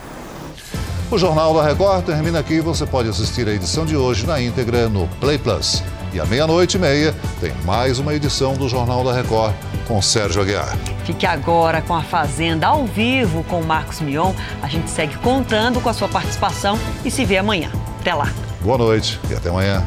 O 1.11 1.19
Jornal 1.19 1.53
da 1.53 1.63
Record 1.63 2.07
termina 2.07 2.39
aqui. 2.39 2.61
Você 2.61 2.87
pode 2.87 3.09
assistir 3.09 3.47
a 3.47 3.53
edição 3.53 3.85
de 3.85 3.95
hoje 3.95 4.27
na 4.27 4.41
íntegra 4.41 4.89
no 4.89 5.07
Play 5.21 5.37
Plus. 5.37 5.83
E 6.15 6.19
à 6.19 6.25
meia-noite 6.25 6.79
e 6.79 6.81
meia 6.81 7.15
tem 7.39 7.53
mais 7.65 7.99
uma 7.99 8.15
edição 8.15 8.55
do 8.55 8.67
Jornal 8.67 9.05
da 9.05 9.13
Record 9.13 9.55
com 9.93 10.01
Sérgio 10.01 10.41
Aguiar. 10.41 10.75
Fique 11.05 11.27
agora 11.27 11.83
com 11.83 11.95
a 11.95 12.03
Fazenda 12.03 12.67
ao 12.67 12.87
vivo 12.87 13.45
com 13.45 13.61
o 13.61 13.67
Marcos 13.67 14.01
Mion. 14.01 14.33
A 14.63 14.67
gente 14.67 14.89
segue 14.89 15.15
contando 15.19 15.83
com 15.83 15.89
a 15.91 15.93
sua 15.93 16.09
participação 16.09 16.79
e 17.05 17.11
se 17.11 17.27
vê 17.27 17.37
amanhã. 17.37 17.71
Até 18.01 18.15
lá. 18.15 18.33
Boa 18.63 18.79
noite 18.79 19.21
e 19.31 19.35
até 19.35 19.51
amanhã. 19.51 19.85